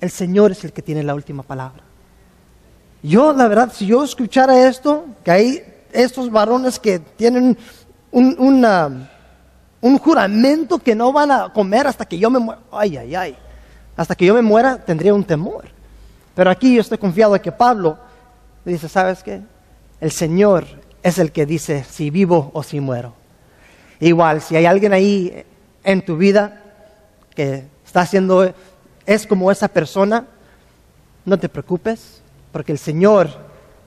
el 0.00 0.10
Señor 0.10 0.52
es 0.52 0.64
el 0.64 0.72
que 0.72 0.80
tiene 0.80 1.02
la 1.02 1.14
última 1.14 1.42
palabra. 1.42 1.91
Yo, 3.02 3.32
la 3.32 3.48
verdad, 3.48 3.72
si 3.74 3.86
yo 3.86 4.04
escuchara 4.04 4.68
esto, 4.68 5.06
que 5.24 5.30
hay 5.30 5.64
estos 5.92 6.30
varones 6.30 6.78
que 6.78 7.00
tienen 7.00 7.58
un, 8.12 9.08
un 9.80 9.98
juramento 9.98 10.78
que 10.78 10.94
no 10.94 11.12
van 11.12 11.30
a 11.30 11.52
comer 11.52 11.86
hasta 11.86 12.04
que 12.04 12.18
yo 12.18 12.30
me 12.30 12.38
muera, 12.38 12.60
ay, 12.70 12.96
ay, 12.96 13.14
ay, 13.14 13.36
hasta 13.96 14.14
que 14.14 14.24
yo 14.24 14.34
me 14.34 14.42
muera 14.42 14.78
tendría 14.78 15.12
un 15.12 15.24
temor. 15.24 15.64
Pero 16.34 16.50
aquí 16.50 16.74
yo 16.74 16.80
estoy 16.80 16.98
confiado 16.98 17.32
de 17.32 17.40
que 17.40 17.52
Pablo 17.52 17.98
dice, 18.64 18.88
¿sabes 18.88 19.22
qué? 19.22 19.42
El 20.00 20.12
Señor 20.12 20.64
es 21.02 21.18
el 21.18 21.32
que 21.32 21.44
dice 21.44 21.84
si 21.84 22.10
vivo 22.10 22.50
o 22.54 22.62
si 22.62 22.80
muero. 22.80 23.14
Igual, 23.98 24.40
si 24.40 24.56
hay 24.56 24.66
alguien 24.66 24.92
ahí 24.92 25.44
en 25.82 26.04
tu 26.04 26.16
vida 26.16 26.62
que 27.34 27.64
está 27.84 28.02
haciendo, 28.02 28.54
es 29.04 29.26
como 29.26 29.50
esa 29.50 29.68
persona, 29.68 30.26
no 31.24 31.38
te 31.38 31.48
preocupes, 31.48 32.21
porque 32.52 32.72
el 32.72 32.78
Señor 32.78 33.30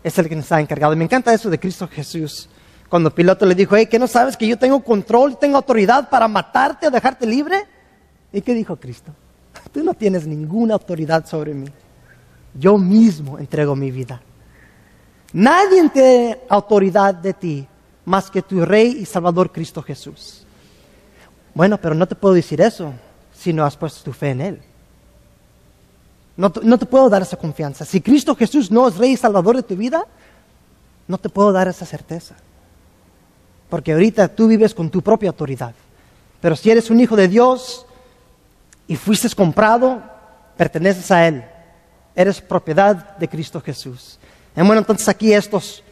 es 0.03 0.17
el 0.17 0.27
que 0.27 0.35
nos 0.35 0.45
está 0.45 0.59
encargado. 0.59 0.95
Me 0.95 1.05
encanta 1.05 1.33
eso 1.33 1.49
de 1.49 1.59
Cristo 1.59 1.87
Jesús. 1.87 2.49
Cuando 2.89 3.13
Piloto 3.13 3.45
le 3.45 3.55
dijo, 3.55 3.75
hey, 3.75 3.87
¿qué 3.87 3.97
no 3.97 4.07
sabes 4.07 4.35
que 4.35 4.47
yo 4.47 4.57
tengo 4.57 4.83
control 4.83 5.37
tengo 5.37 5.57
autoridad 5.57 6.09
para 6.09 6.27
matarte 6.27 6.87
o 6.87 6.91
dejarte 6.91 7.25
libre? 7.25 7.65
¿Y 8.33 8.41
qué 8.41 8.53
dijo 8.53 8.75
Cristo? 8.75 9.11
Tú 9.71 9.83
no 9.83 9.93
tienes 9.93 10.27
ninguna 10.27 10.73
autoridad 10.73 11.25
sobre 11.25 11.53
mí. 11.53 11.67
Yo 12.53 12.77
mismo 12.77 13.37
entrego 13.39 13.75
mi 13.75 13.91
vida. 13.91 14.21
Nadie 15.33 15.89
tiene 15.89 16.39
autoridad 16.47 17.13
de 17.13 17.33
ti 17.33 17.67
más 18.05 18.29
que 18.29 18.41
tu 18.41 18.63
Rey 18.63 18.99
y 19.01 19.05
Salvador 19.05 19.51
Cristo 19.51 19.81
Jesús. 19.81 20.45
Bueno, 21.53 21.77
pero 21.77 21.95
no 21.95 22.07
te 22.07 22.15
puedo 22.15 22.35
decir 22.35 22.61
eso 22.61 22.93
si 23.33 23.51
no 23.51 23.65
has 23.65 23.75
puesto 23.75 24.03
tu 24.03 24.13
fe 24.13 24.29
en 24.29 24.41
Él. 24.41 24.61
No, 26.37 26.51
te 26.51 26.85
puedo 26.85 27.09
dar 27.09 27.21
esa 27.21 27.37
confianza. 27.37 27.85
Si 27.85 28.01
Cristo 28.01 28.35
Jesús 28.35 28.69
no 28.69 28.87
es 28.87 28.97
Rey 28.97 29.13
y 29.13 29.17
Salvador 29.17 29.55
de 29.55 29.63
tu 29.63 29.75
vida, 29.75 30.05
no 31.07 31.17
te 31.17 31.29
puedo 31.29 31.51
dar 31.51 31.67
esa 31.67 31.85
certeza. 31.85 32.35
Porque 33.69 33.93
ahorita 33.93 34.27
tú 34.27 34.47
vives 34.47 34.73
con 34.73 34.89
tu 34.89 35.01
propia 35.01 35.29
autoridad. 35.29 35.73
Pero 36.41 36.55
si 36.55 36.69
eres 36.69 36.89
un 36.89 36.99
hijo 36.99 37.15
de 37.15 37.29
Dios 37.29 37.85
y 38.87 38.97
fuiste 38.97 39.29
comprado, 39.33 40.03
perteneces 40.57 41.09
a 41.11 41.25
Él. 41.27 41.45
Eres 42.13 42.41
propiedad 42.41 43.17
de 43.17 43.29
Cristo 43.29 43.61
Jesús. 43.61 44.19
Y 44.55 44.61
bueno, 44.61 44.79
entonces 44.79 45.07
aquí 45.07 45.33
estos 45.33 45.83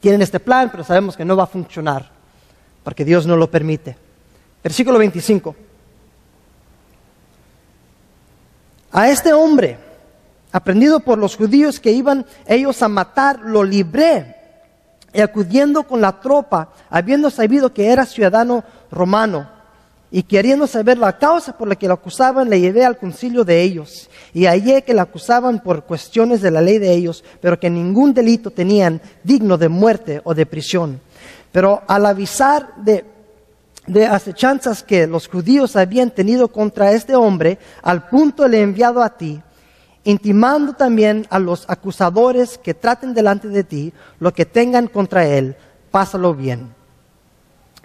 tienen 0.00 0.22
este 0.22 0.40
plan, 0.40 0.70
pero 0.70 0.84
sabemos 0.84 1.16
que 1.16 1.24
no 1.24 1.36
va 1.36 1.44
a 1.44 1.46
funcionar, 1.46 2.10
porque 2.82 3.04
Dios 3.04 3.26
no 3.26 3.36
lo 3.36 3.50
permite. 3.50 3.96
Versículo 4.62 4.98
25. 4.98 5.54
A 8.96 9.10
este 9.10 9.32
hombre, 9.32 9.76
aprendido 10.52 11.00
por 11.00 11.18
los 11.18 11.36
judíos 11.36 11.80
que 11.80 11.90
iban 11.90 12.24
ellos 12.46 12.80
a 12.80 12.86
matar, 12.86 13.40
lo 13.40 13.64
libré. 13.64 14.36
Y 15.12 15.20
acudiendo 15.20 15.82
con 15.82 16.00
la 16.00 16.20
tropa, 16.20 16.68
habiendo 16.88 17.28
sabido 17.28 17.72
que 17.72 17.88
era 17.88 18.06
ciudadano 18.06 18.62
romano, 18.92 19.48
y 20.12 20.22
queriendo 20.22 20.68
saber 20.68 20.96
la 20.96 21.18
causa 21.18 21.58
por 21.58 21.66
la 21.66 21.74
que 21.74 21.88
lo 21.88 21.94
acusaban, 21.94 22.48
le 22.48 22.60
llevé 22.60 22.84
al 22.84 22.96
concilio 22.96 23.44
de 23.44 23.62
ellos. 23.62 24.08
Y 24.32 24.46
hallé 24.46 24.82
que 24.82 24.94
le 24.94 25.00
acusaban 25.00 25.60
por 25.60 25.82
cuestiones 25.82 26.40
de 26.40 26.52
la 26.52 26.60
ley 26.60 26.78
de 26.78 26.92
ellos, 26.92 27.24
pero 27.40 27.58
que 27.58 27.68
ningún 27.68 28.14
delito 28.14 28.52
tenían 28.52 29.00
digno 29.24 29.58
de 29.58 29.68
muerte 29.68 30.20
o 30.22 30.32
de 30.32 30.46
prisión. 30.46 31.00
Pero 31.50 31.82
al 31.88 32.06
avisar 32.06 32.76
de 32.76 33.04
de 33.86 34.06
acechanzas 34.06 34.82
que 34.82 35.06
los 35.06 35.28
judíos 35.28 35.76
habían 35.76 36.10
tenido 36.10 36.48
contra 36.48 36.92
este 36.92 37.14
hombre, 37.14 37.58
al 37.82 38.08
punto 38.08 38.48
le 38.48 38.58
he 38.58 38.62
enviado 38.62 39.02
a 39.02 39.16
ti, 39.16 39.42
intimando 40.04 40.72
también 40.72 41.26
a 41.30 41.38
los 41.38 41.64
acusadores 41.68 42.58
que 42.58 42.74
traten 42.74 43.14
delante 43.14 43.48
de 43.48 43.64
ti 43.64 43.92
lo 44.20 44.32
que 44.32 44.46
tengan 44.46 44.86
contra 44.86 45.26
él, 45.26 45.56
pásalo 45.90 46.34
bien. 46.34 46.74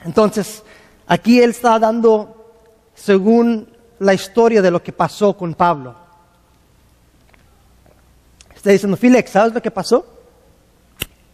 Entonces, 0.06 0.64
aquí 1.08 1.42
él 1.42 1.52
está 1.52 1.78
dando, 1.80 2.54
según 2.96 3.68
la 4.00 4.14
historia 4.14 4.62
de 4.62 4.72
lo 4.72 4.82
que 4.82 4.94
pasó 4.94 5.36
con 5.36 5.54
Pablo. 5.54 5.96
Está 8.56 8.72
diciendo, 8.72 8.98
Félix, 8.98 9.32
¿sabes 9.32 9.54
lo 9.54 9.62
que 9.62 9.72
pasó? 9.72 10.06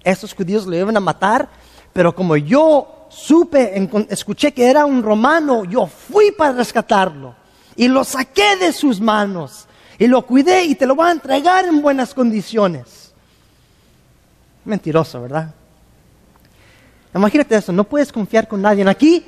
Estos 0.04 0.34
judíos 0.34 0.68
le 0.68 0.80
iban 0.80 0.98
a 0.98 1.00
matar, 1.00 1.50
pero 1.94 2.14
como 2.14 2.36
yo 2.38 3.05
supe, 3.16 3.90
escuché 4.10 4.54
que 4.54 4.66
era 4.66 4.86
un 4.86 5.02
romano, 5.02 5.64
yo 5.64 5.88
fui 5.88 6.32
para 6.32 6.52
rescatarlo 6.52 7.34
y 7.76 7.88
lo 7.88 8.04
saqué 8.04 8.58
de 8.58 8.74
sus 8.74 9.00
manos 9.00 9.68
y 9.98 10.08
lo 10.08 10.26
cuidé 10.26 10.66
y 10.66 10.76
te 10.76 10.86
lo 10.86 10.96
voy 10.96 11.08
a 11.08 11.12
entregar 11.12 11.66
en 11.66 11.82
buenas 11.82 12.14
condiciones. 12.14 13.14
Mentiroso, 14.66 15.22
¿verdad? 15.22 15.54
Imagínate 17.14 17.56
eso, 17.56 17.72
no 17.72 17.86
puedes 17.86 18.12
confiar 18.12 18.48
con 18.48 18.62
nadie. 18.62 18.88
Aquí, 18.90 19.24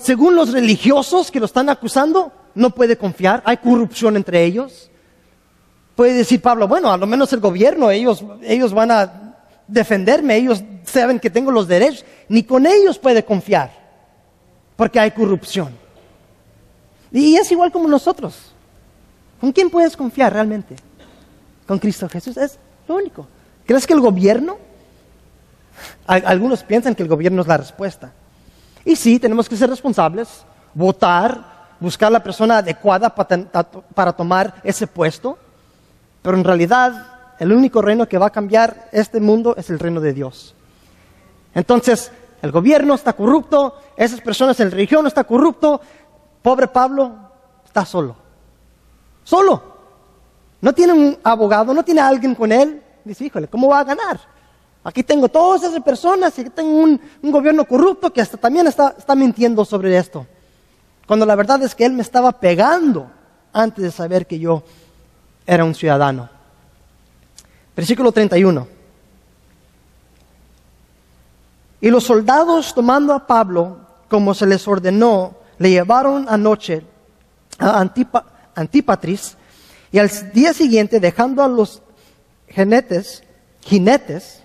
según 0.00 0.34
los 0.34 0.50
religiosos 0.50 1.30
que 1.30 1.40
lo 1.40 1.46
están 1.46 1.68
acusando, 1.68 2.32
no 2.54 2.70
puede 2.70 2.96
confiar, 2.96 3.42
hay 3.44 3.58
corrupción 3.58 4.16
entre 4.16 4.42
ellos. 4.42 4.90
Puede 5.94 6.14
decir 6.14 6.40
Pablo, 6.40 6.66
bueno, 6.66 6.90
a 6.90 6.96
lo 6.96 7.06
menos 7.06 7.32
el 7.34 7.40
gobierno, 7.40 7.90
ellos, 7.90 8.24
ellos 8.42 8.72
van 8.72 8.90
a 8.90 9.23
defenderme, 9.66 10.36
ellos 10.36 10.62
saben 10.84 11.18
que 11.18 11.30
tengo 11.30 11.50
los 11.50 11.66
derechos, 11.68 12.04
ni 12.28 12.42
con 12.42 12.66
ellos 12.66 12.98
puede 12.98 13.24
confiar, 13.24 13.70
porque 14.76 15.00
hay 15.00 15.10
corrupción. 15.10 15.76
Y 17.10 17.36
es 17.36 17.50
igual 17.52 17.70
como 17.70 17.88
nosotros. 17.88 18.34
¿Con 19.40 19.52
quién 19.52 19.70
puedes 19.70 19.96
confiar 19.96 20.32
realmente? 20.32 20.76
Con 21.66 21.78
Cristo 21.78 22.08
Jesús, 22.08 22.36
es 22.36 22.58
lo 22.88 22.96
único. 22.96 23.26
¿Crees 23.66 23.86
que 23.86 23.94
el 23.94 24.00
gobierno? 24.00 24.58
Algunos 26.06 26.62
piensan 26.62 26.94
que 26.94 27.02
el 27.02 27.08
gobierno 27.08 27.42
es 27.42 27.48
la 27.48 27.56
respuesta. 27.56 28.12
Y 28.84 28.96
sí, 28.96 29.18
tenemos 29.18 29.48
que 29.48 29.56
ser 29.56 29.70
responsables, 29.70 30.28
votar, 30.74 31.54
buscar 31.80 32.12
la 32.12 32.22
persona 32.22 32.58
adecuada 32.58 33.14
para, 33.14 33.44
para 33.94 34.12
tomar 34.12 34.54
ese 34.62 34.86
puesto, 34.86 35.38
pero 36.22 36.36
en 36.36 36.44
realidad 36.44 37.13
el 37.38 37.52
único 37.52 37.82
reino 37.82 38.08
que 38.08 38.18
va 38.18 38.26
a 38.26 38.30
cambiar 38.30 38.88
este 38.92 39.20
mundo 39.20 39.54
es 39.56 39.70
el 39.70 39.78
reino 39.78 40.00
de 40.00 40.12
Dios. 40.12 40.54
Entonces, 41.54 42.10
el 42.42 42.52
gobierno 42.52 42.94
está 42.94 43.12
corrupto, 43.14 43.74
esas 43.96 44.20
personas 44.20 44.58
en 44.60 44.66
la 44.66 44.72
religión 44.72 45.06
está 45.06 45.24
corrupto. 45.24 45.80
Pobre 46.42 46.68
Pablo 46.68 47.12
está 47.64 47.86
solo. 47.86 48.16
Solo. 49.22 49.62
No 50.60 50.72
tiene 50.72 50.92
un 50.92 51.18
abogado, 51.22 51.72
no 51.72 51.82
tiene 51.82 52.00
alguien 52.00 52.34
con 52.34 52.52
él. 52.52 52.82
Dice, 53.04 53.24
híjole, 53.24 53.48
¿cómo 53.48 53.68
va 53.68 53.80
a 53.80 53.84
ganar? 53.84 54.20
Aquí 54.82 55.02
tengo 55.02 55.28
todas 55.28 55.62
esas 55.62 55.82
personas 55.82 56.36
y 56.38 56.42
aquí 56.42 56.50
tengo 56.50 56.70
un, 56.70 57.00
gobierno 57.22 57.64
corrupto 57.64 58.12
que 58.12 58.20
hasta 58.20 58.36
también 58.36 58.66
está, 58.66 58.94
está 58.96 59.14
mintiendo 59.14 59.64
sobre 59.64 59.96
esto. 59.96 60.26
Cuando 61.06 61.24
la 61.24 61.34
verdad 61.34 61.62
es 61.62 61.74
que 61.74 61.86
él 61.86 61.92
me 61.92 62.02
estaba 62.02 62.32
pegando 62.32 63.10
antes 63.52 63.82
de 63.82 63.90
saber 63.90 64.26
que 64.26 64.38
yo 64.38 64.62
era 65.46 65.64
un 65.64 65.74
ciudadano. 65.74 66.28
Versículo 67.76 68.12
31. 68.12 68.68
Y 71.80 71.90
los 71.90 72.04
soldados, 72.04 72.74
tomando 72.74 73.12
a 73.12 73.26
Pablo, 73.26 73.78
como 74.08 74.32
se 74.34 74.46
les 74.46 74.66
ordenó, 74.66 75.36
le 75.58 75.70
llevaron 75.70 76.26
anoche 76.28 76.82
a 77.58 77.80
Antípatris, 78.54 79.36
y 79.92 79.98
al 79.98 80.10
día 80.32 80.52
siguiente, 80.52 80.98
dejando 80.98 81.42
a 81.42 81.48
los 81.48 81.82
jinetes, 82.48 83.22
jinetes 83.60 84.40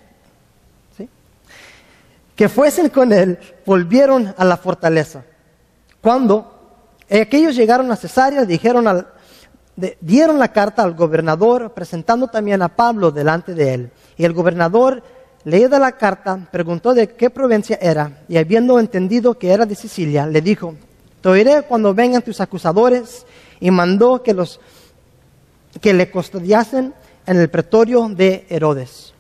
que 2.36 2.48
fuesen 2.48 2.90
con 2.90 3.12
él, 3.12 3.38
volvieron 3.66 4.34
a 4.38 4.46
la 4.46 4.58
fortaleza. 4.58 5.24
Cuando 6.02 6.80
aquellos 7.10 7.56
llegaron 7.56 7.92
a 7.92 7.98
Cesarea, 7.98 8.46
dijeron 8.46 8.88
al, 8.88 9.08
dieron 10.02 10.40
la 10.40 10.52
carta 10.52 10.84
al 10.84 10.94
gobernador, 10.94 11.74
presentando 11.74 12.28
también 12.28 12.62
a 12.62 12.70
Pablo 12.70 13.12
delante 13.12 13.54
de 13.54 13.74
él. 13.74 13.92
Y 14.18 14.26
el 14.26 14.34
gobernador 14.34 15.04
leída 15.44 15.80
la 15.80 15.94
carta, 15.94 16.48
preguntó 16.52 16.94
de 16.94 17.10
qué 17.10 17.30
provincia 17.30 17.78
era, 17.82 18.24
y 18.28 18.38
habiendo 18.38 18.80
entendido 18.80 19.38
que 19.38 19.52
era 19.52 19.66
de 19.66 19.76
Sicilia, 19.76 20.26
le 20.26 20.42
dijo, 20.42 20.76
te 21.22 21.30
oiré 21.30 21.64
cuando 21.64 21.94
vengan 21.94 22.22
tus 22.22 22.42
acusadores, 22.42 23.26
y 23.60 23.72
mandó 23.72 24.24
que, 24.24 24.34
los, 24.34 24.60
que 25.82 25.94
le 25.94 26.10
custodiasen 26.10 26.94
en 27.26 27.38
el 27.38 27.50
pretorio 27.50 28.08
de 28.10 28.46
Herodes. 28.50 29.14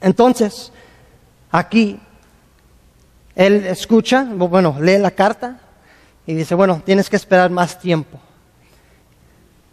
Entonces, 0.00 0.72
aquí, 1.50 1.98
él 3.34 3.66
escucha, 3.66 4.24
bueno, 4.24 4.76
lee 4.80 4.98
la 4.98 5.10
carta, 5.10 5.60
y 6.26 6.34
dice, 6.34 6.54
bueno, 6.54 6.82
tienes 6.84 7.08
que 7.10 7.16
esperar 7.16 7.50
más 7.50 7.78
tiempo. 7.78 8.20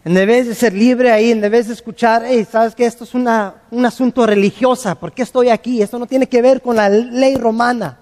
En 0.05 0.13
vez 0.13 0.47
de 0.47 0.55
ser 0.55 0.73
libre 0.73 1.11
ahí, 1.11 1.31
en 1.31 1.41
vez 1.41 1.67
de 1.67 1.73
escuchar, 1.73 2.23
hey, 2.25 2.47
sabes 2.49 2.73
que 2.73 2.85
esto 2.85 3.03
es 3.03 3.13
una, 3.13 3.55
un 3.69 3.85
asunto 3.85 4.25
religioso, 4.25 4.95
¿por 4.95 5.11
qué 5.11 5.23
estoy 5.23 5.49
aquí? 5.49 5.81
Esto 5.81 5.99
no 5.99 6.05
tiene 6.05 6.27
que 6.27 6.41
ver 6.41 6.61
con 6.61 6.77
la 6.77 6.87
ley 6.87 7.35
romana. 7.35 7.99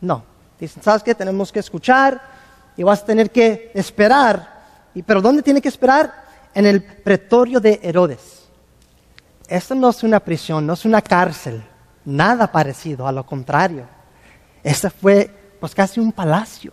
No, 0.00 0.24
dicen, 0.58 0.82
sabes 0.82 1.04
que 1.04 1.14
tenemos 1.14 1.52
que 1.52 1.60
escuchar 1.60 2.20
y 2.76 2.82
vas 2.82 3.02
a 3.02 3.06
tener 3.06 3.30
que 3.30 3.70
esperar. 3.74 4.56
¿Y, 4.92 5.02
¿Pero 5.02 5.22
dónde 5.22 5.42
tiene 5.42 5.60
que 5.60 5.68
esperar? 5.68 6.26
En 6.52 6.66
el 6.66 6.82
pretorio 6.82 7.60
de 7.60 7.78
Herodes. 7.82 8.48
Esto 9.46 9.76
no 9.76 9.90
es 9.90 10.02
una 10.02 10.18
prisión, 10.18 10.66
no 10.66 10.72
es 10.72 10.84
una 10.84 11.00
cárcel, 11.00 11.62
nada 12.04 12.50
parecido, 12.50 13.06
a 13.06 13.12
lo 13.12 13.24
contrario. 13.24 13.86
Este 14.64 14.90
fue 14.90 15.30
pues 15.60 15.72
casi 15.74 16.00
un 16.00 16.10
palacio, 16.10 16.72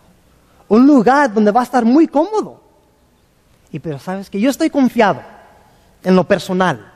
un 0.66 0.84
lugar 0.84 1.32
donde 1.32 1.52
va 1.52 1.60
a 1.60 1.64
estar 1.64 1.84
muy 1.84 2.08
cómodo. 2.08 2.63
Y 3.74 3.80
pero 3.80 3.98
sabes 3.98 4.30
que 4.30 4.38
yo 4.38 4.50
estoy 4.50 4.70
confiado 4.70 5.20
en 6.04 6.14
lo 6.14 6.22
personal, 6.22 6.92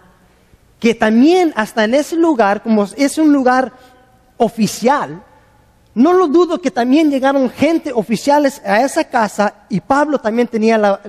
que 0.79 0.95
también 0.95 1.53
hasta 1.57 1.83
en 1.83 1.93
ese 1.95 2.15
lugar, 2.15 2.63
como 2.63 2.85
es 2.97 3.19
un 3.19 3.33
lugar 3.33 3.73
oficial, 4.37 5.25
no 5.97 6.13
lo 6.13 6.29
dudo 6.29 6.61
que 6.61 6.71
también 6.71 7.11
llegaron 7.11 7.51
gente 7.51 7.93
oficiales 7.93 8.63
a 8.65 8.81
esa 8.83 9.03
casa 9.03 9.67
y 9.69 9.81
Pablo 9.81 10.21
también 10.21 10.47
tenía 10.47 10.79
la, 10.79 11.01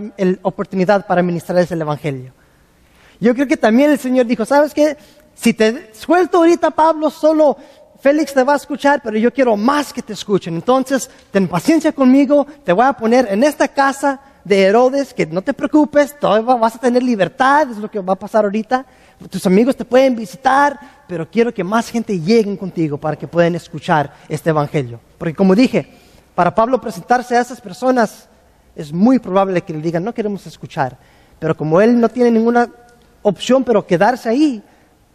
oportunidad 0.41 1.05
para 1.05 1.21
ministrarles 1.21 1.71
el 1.71 1.81
Evangelio. 1.81 2.33
Yo 3.19 3.35
creo 3.35 3.45
que 3.45 3.55
también 3.55 3.91
el 3.91 3.99
Señor 3.99 4.25
dijo, 4.25 4.45
¿sabes 4.45 4.73
qué? 4.73 4.97
Si 5.35 5.53
te 5.53 5.93
suelto 5.93 6.39
ahorita 6.39 6.71
Pablo, 6.71 7.11
solo 7.11 7.57
Félix 7.99 8.33
te 8.33 8.41
va 8.41 8.53
a 8.53 8.57
escuchar, 8.57 9.01
pero 9.03 9.19
yo 9.19 9.31
quiero 9.31 9.55
más 9.55 9.93
que 9.93 10.01
te 10.01 10.13
escuchen. 10.13 10.55
Entonces, 10.55 11.11
ten 11.29 11.47
paciencia 11.47 11.91
conmigo, 11.91 12.47
te 12.65 12.73
voy 12.73 12.85
a 12.85 12.93
poner 12.93 13.27
en 13.29 13.43
esta 13.43 13.67
casa 13.67 14.19
de 14.43 14.63
Herodes, 14.63 15.13
que 15.13 15.25
no 15.25 15.41
te 15.41 15.53
preocupes, 15.53 16.17
todavía 16.19 16.55
vas 16.55 16.75
a 16.75 16.79
tener 16.79 17.03
libertad, 17.03 17.69
es 17.69 17.77
lo 17.77 17.89
que 17.89 17.99
va 17.99 18.13
a 18.13 18.19
pasar 18.19 18.45
ahorita. 18.45 18.85
Tus 19.29 19.45
amigos 19.45 19.75
te 19.75 19.85
pueden 19.85 20.15
visitar, 20.15 20.79
pero 21.07 21.29
quiero 21.29 21.53
que 21.53 21.63
más 21.63 21.89
gente 21.89 22.19
llegue 22.19 22.57
contigo 22.57 22.97
para 22.97 23.17
que 23.17 23.27
puedan 23.27 23.55
escuchar 23.55 24.13
este 24.29 24.49
evangelio. 24.49 24.99
Porque 25.17 25.35
como 25.35 25.55
dije, 25.55 25.87
para 26.35 26.55
Pablo 26.55 26.79
presentarse 26.79 27.35
a 27.35 27.41
esas 27.41 27.59
personas 27.59 28.27
es 28.75 28.93
muy 28.93 29.19
probable 29.19 29.61
que 29.61 29.73
le 29.73 29.81
digan, 29.81 30.03
no 30.03 30.13
queremos 30.13 30.45
escuchar. 30.47 30.97
Pero 31.37 31.55
como 31.55 31.81
él 31.81 31.99
no 31.99 32.09
tiene 32.09 32.31
ninguna 32.31 32.69
opción, 33.21 33.63
pero 33.63 33.85
quedarse 33.85 34.29
ahí, 34.29 34.63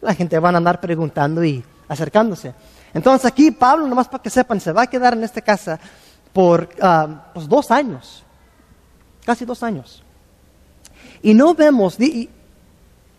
la 0.00 0.14
gente 0.14 0.38
va 0.38 0.50
a 0.50 0.56
andar 0.56 0.80
preguntando 0.80 1.42
y 1.42 1.64
acercándose. 1.88 2.54
Entonces 2.92 3.24
aquí 3.24 3.50
Pablo, 3.50 3.86
nomás 3.86 4.08
para 4.08 4.22
que 4.22 4.30
sepan, 4.30 4.60
se 4.60 4.72
va 4.72 4.82
a 4.82 4.86
quedar 4.86 5.14
en 5.14 5.24
esta 5.24 5.40
casa 5.40 5.80
por 6.32 6.68
ah, 6.80 7.30
pues, 7.32 7.48
dos 7.48 7.70
años 7.70 8.23
casi 9.24 9.44
dos 9.44 9.62
años. 9.62 10.02
Y 11.22 11.34
no 11.34 11.54
vemos, 11.54 11.96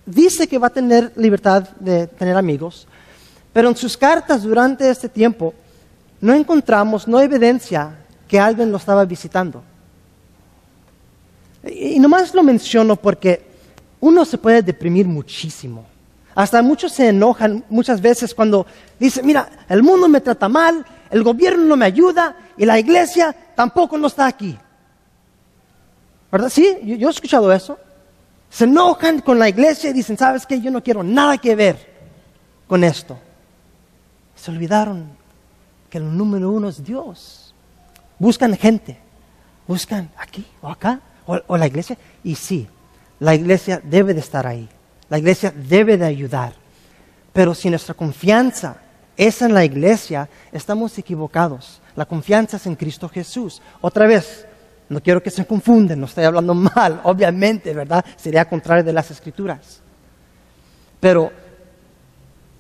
dice 0.06 0.48
que 0.48 0.58
va 0.58 0.68
a 0.68 0.70
tener 0.70 1.12
libertad 1.15 1.68
de 1.80 2.08
tener 2.08 2.38
amigos, 2.38 2.88
pero 3.52 3.70
en 3.70 3.76
sus 3.76 3.98
cartas 3.98 4.44
durante 4.44 4.89
este 4.89 5.10
tiempo 5.10 5.54
no 6.22 6.34
encontramos, 6.34 7.08
no 7.08 7.20
evidencia 7.20 7.96
que 8.28 8.39
alguien 8.39 8.72
lo 8.72 8.78
estaba 8.78 9.06
visitando. 9.06 9.63
Y 11.63 12.00
nomás 12.00 12.34
lo 12.34 12.44
menciono 12.44 12.96
porque 12.96 13.48
uno 14.00 14.24
se 14.26 14.38
puede 14.38 14.62
deprimir 14.62 15.08
muchísimo. 15.08 15.86
Hasta 16.36 16.62
muchos 16.62 16.91
se 16.91 17.10
enojan 17.10 17.63
muchas 17.70 18.02
veces 18.02 18.36
cuando 18.36 18.68
dicen, 19.00 19.26
mira, 19.26 19.50
el 19.70 19.82
mundo 19.82 20.08
me 20.08 20.22
trata 20.22 20.50
mal, 20.50 20.86
el 21.10 21.24
gobierno 21.24 21.63
no 21.63 21.78
me 21.78 21.86
ayuda 21.86 22.36
y 22.58 22.65
la 22.65 22.78
iglesia 22.78 23.34
tampoco 23.56 23.98
no 23.98 24.08
está 24.08 24.28
aquí. 24.28 24.58
¿Verdad? 26.36 26.50
Sí, 26.50 26.80
yo, 26.84 27.08
he 27.08 27.12
escuchado 27.12 27.50
eso. 27.54 27.80
Se 28.50 28.65
enojan 28.65 29.21
con 29.21 29.39
la 29.39 29.48
iglesia 29.48 29.91
y 29.91 29.93
dicen, 29.93 30.17
¿sabes 30.17 30.45
qué? 30.45 30.60
Yo 30.60 30.69
no 30.69 30.84
quiero 30.84 31.02
nada 31.02 31.38
que 31.38 31.56
ver 31.56 31.78
con 32.67 32.84
esto. 32.84 33.17
Se 34.36 34.52
olvidaron 34.52 35.08
que 35.89 35.98
el 35.98 36.17
número 36.17 36.52
uno 36.52 36.67
es 36.67 36.84
Dios. 36.84 37.56
Buscan 38.19 38.54
gente. 38.58 38.98
Buscan 39.65 40.10
aquí 40.17 40.45
o 40.62 40.67
acá 40.67 41.00
o, 41.26 41.39
o 41.48 41.56
la 41.56 41.67
iglesia. 41.67 41.98
Y 42.21 42.36
sí, 42.36 42.67
la 43.21 43.34
iglesia 43.34 43.82
debe 43.82 44.13
de 44.13 44.19
estar 44.19 44.45
ahí. 44.45 44.67
La 45.08 45.17
iglesia 45.17 45.54
debe 45.56 45.95
de 45.98 46.06
ayudar. 46.06 46.52
Pero 47.32 47.56
si 47.56 47.69
nuestra 47.69 47.93
confianza 47.93 48.76
es 49.15 49.41
en 49.41 49.54
la 49.54 49.63
iglesia, 49.63 50.28
estamos 50.52 50.98
equivocados. 50.98 51.82
La 51.95 52.06
confianza 52.06 52.58
es 52.58 52.65
en 52.65 52.76
Cristo 52.76 53.08
Jesús. 53.08 53.62
Otra 53.80 54.06
vez, 54.06 54.45
no 54.89 55.02
quiero 55.02 55.21
que 55.21 55.32
se 55.32 55.45
confunden, 55.45 56.00
no 56.00 56.06
estoy 56.06 56.26
hablando 56.26 56.54
mal, 56.76 57.02
obviamente, 57.04 57.74
¿verdad? 57.74 58.06
Sería 58.15 58.48
contrario 58.48 58.84
de 58.84 58.93
las 58.93 59.12
escrituras. 59.12 59.82
Pero 61.00 61.32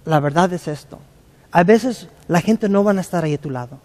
la 0.05 0.19
verdad 0.19 0.51
es 0.53 0.67
esto. 0.67 0.99
A 1.51 1.63
veces 1.63 2.07
la 2.27 2.41
gente 2.41 2.67
no 2.67 2.83
va 2.83 2.91
a 2.91 3.01
estar 3.01 3.23
ahí 3.23 3.35
a 3.35 3.41
tu 3.41 3.49
lado. 3.49 3.79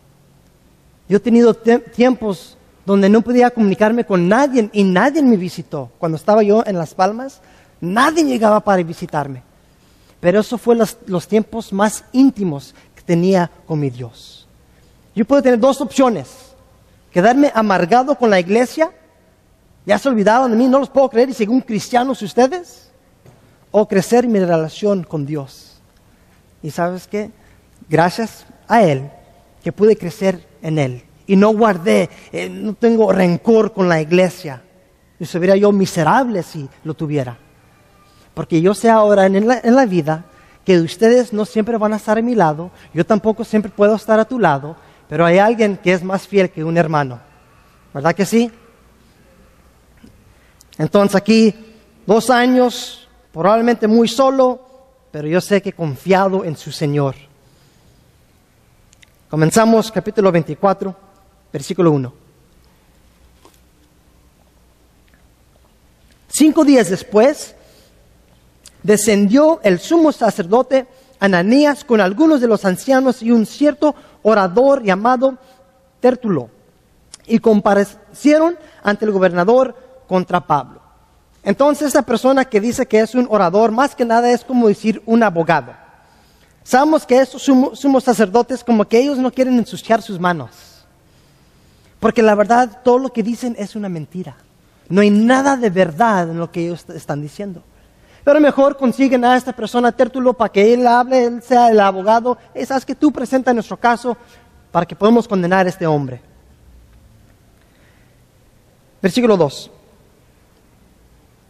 Yo 1.08 1.16
he 1.16 1.20
tenido 1.20 1.54
tiempos 1.54 2.56
donde 2.86 3.08
no 3.08 3.20
podía 3.20 3.50
comunicarme 3.50 4.04
con 4.04 4.28
nadie 4.28 4.70
y 4.72 4.84
nadie 4.84 5.22
me 5.22 5.36
visitó. 5.36 5.90
Cuando 5.98 6.16
estaba 6.16 6.42
yo 6.42 6.62
en 6.66 6.78
Las 6.78 6.94
Palmas, 6.94 7.40
nadie 7.80 8.24
llegaba 8.24 8.60
para 8.60 8.82
visitarme. 8.82 9.42
Pero 10.20 10.40
eso 10.40 10.58
fue 10.58 10.76
los, 10.76 10.98
los 11.06 11.26
tiempos 11.26 11.72
más 11.72 12.04
íntimos 12.12 12.74
que 12.94 13.02
tenía 13.02 13.50
con 13.66 13.80
mi 13.80 13.90
Dios. 13.90 14.46
Yo 15.14 15.24
puedo 15.24 15.42
tener 15.42 15.58
dos 15.58 15.80
opciones 15.80 16.49
quedarme 17.10 17.50
amargado 17.54 18.14
con 18.14 18.30
la 18.30 18.40
iglesia, 18.40 18.90
ya 19.86 19.98
se 19.98 20.08
olvidaron 20.08 20.50
de 20.50 20.56
mí, 20.56 20.68
no 20.68 20.78
los 20.78 20.90
puedo 20.90 21.08
creer 21.08 21.30
y 21.30 21.34
según 21.34 21.60
cristianos 21.60 22.22
ustedes, 22.22 22.90
o 23.70 23.86
crecer 23.86 24.26
mi 24.26 24.38
relación 24.38 25.04
con 25.04 25.26
Dios. 25.26 25.80
Y 26.62 26.70
sabes 26.70 27.06
qué, 27.06 27.30
gracias 27.88 28.46
a 28.68 28.82
Él 28.82 29.10
que 29.62 29.72
pude 29.72 29.96
crecer 29.96 30.46
en 30.62 30.78
Él 30.78 31.04
y 31.26 31.36
no 31.36 31.50
guardé, 31.50 32.10
eh, 32.32 32.48
no 32.48 32.74
tengo 32.74 33.12
rencor 33.12 33.72
con 33.72 33.88
la 33.88 34.00
iglesia. 34.00 34.62
Y 35.18 35.26
sería 35.26 35.54
yo 35.54 35.70
miserable 35.70 36.42
si 36.42 36.68
lo 36.82 36.94
tuviera. 36.94 37.38
Porque 38.34 38.60
yo 38.60 38.74
sé 38.74 38.88
ahora 38.88 39.26
en 39.26 39.46
la, 39.46 39.60
en 39.62 39.76
la 39.76 39.86
vida 39.86 40.24
que 40.64 40.78
ustedes 40.80 41.32
no 41.32 41.44
siempre 41.44 41.76
van 41.78 41.92
a 41.92 41.96
estar 41.96 42.18
a 42.18 42.22
mi 42.22 42.34
lado, 42.34 42.70
yo 42.92 43.04
tampoco 43.06 43.44
siempre 43.44 43.70
puedo 43.70 43.94
estar 43.94 44.18
a 44.18 44.24
tu 44.24 44.38
lado, 44.38 44.76
pero 45.10 45.26
hay 45.26 45.38
alguien 45.38 45.76
que 45.76 45.92
es 45.92 46.04
más 46.04 46.28
fiel 46.28 46.50
que 46.50 46.62
un 46.62 46.78
hermano. 46.78 47.18
¿Verdad 47.92 48.14
que 48.14 48.24
sí? 48.24 48.48
Entonces 50.78 51.16
aquí, 51.16 51.52
dos 52.06 52.30
años, 52.30 53.08
probablemente 53.32 53.88
muy 53.88 54.06
solo, 54.06 54.60
pero 55.10 55.26
yo 55.26 55.40
sé 55.40 55.60
que 55.60 55.72
confiado 55.72 56.44
en 56.44 56.56
su 56.56 56.70
Señor. 56.70 57.16
Comenzamos 59.28 59.90
capítulo 59.90 60.30
24, 60.30 60.94
versículo 61.52 61.90
1. 61.90 62.14
Cinco 66.28 66.64
días 66.64 66.88
después, 66.88 67.56
descendió 68.84 69.58
el 69.64 69.80
sumo 69.80 70.12
sacerdote 70.12 70.86
Ananías 71.20 71.84
con 71.84 72.00
algunos 72.00 72.40
de 72.40 72.48
los 72.48 72.64
ancianos 72.64 73.22
y 73.22 73.30
un 73.30 73.46
cierto 73.46 73.94
orador 74.22 74.82
llamado 74.82 75.38
Tértulo, 76.00 76.48
y 77.26 77.38
comparecieron 77.38 78.56
ante 78.82 79.04
el 79.04 79.12
gobernador 79.12 79.76
contra 80.08 80.40
Pablo. 80.40 80.80
Entonces, 81.42 81.88
esta 81.88 82.02
persona 82.02 82.44
que 82.44 82.60
dice 82.60 82.86
que 82.86 83.00
es 83.00 83.14
un 83.14 83.26
orador, 83.30 83.70
más 83.70 83.94
que 83.94 84.04
nada 84.04 84.30
es 84.30 84.44
como 84.44 84.68
decir 84.68 85.02
un 85.06 85.22
abogado. 85.22 85.72
Sabemos 86.64 87.06
que 87.06 87.20
estos 87.20 87.42
sumos 87.42 88.04
sacerdotes, 88.04 88.64
como 88.64 88.86
que 88.86 88.98
ellos 88.98 89.18
no 89.18 89.30
quieren 89.30 89.58
ensuciar 89.58 90.02
sus 90.02 90.18
manos. 90.18 90.50
Porque 91.98 92.22
la 92.22 92.34
verdad, 92.34 92.80
todo 92.82 92.98
lo 92.98 93.12
que 93.12 93.22
dicen 93.22 93.54
es 93.58 93.76
una 93.76 93.88
mentira. 93.88 94.36
No 94.88 95.02
hay 95.02 95.10
nada 95.10 95.56
de 95.56 95.70
verdad 95.70 96.30
en 96.30 96.38
lo 96.38 96.50
que 96.50 96.64
ellos 96.64 96.84
están 96.94 97.20
diciendo. 97.22 97.62
Pero 98.24 98.40
mejor 98.40 98.76
consiguen 98.76 99.24
a 99.24 99.36
esta 99.36 99.52
persona 99.52 99.92
tértulo 99.92 100.34
para 100.34 100.52
que 100.52 100.74
él 100.74 100.86
hable, 100.86 101.24
él 101.24 101.42
sea 101.42 101.70
el 101.70 101.80
abogado. 101.80 102.36
Y 102.54 102.64
sabes 102.66 102.84
que 102.84 102.94
tú 102.94 103.10
presenta 103.10 103.52
nuestro 103.52 103.76
caso 103.76 104.16
para 104.70 104.86
que 104.86 104.96
podamos 104.96 105.26
condenar 105.26 105.66
a 105.66 105.68
este 105.68 105.86
hombre. 105.86 106.20
Versículo 109.00 109.36
2. 109.36 109.70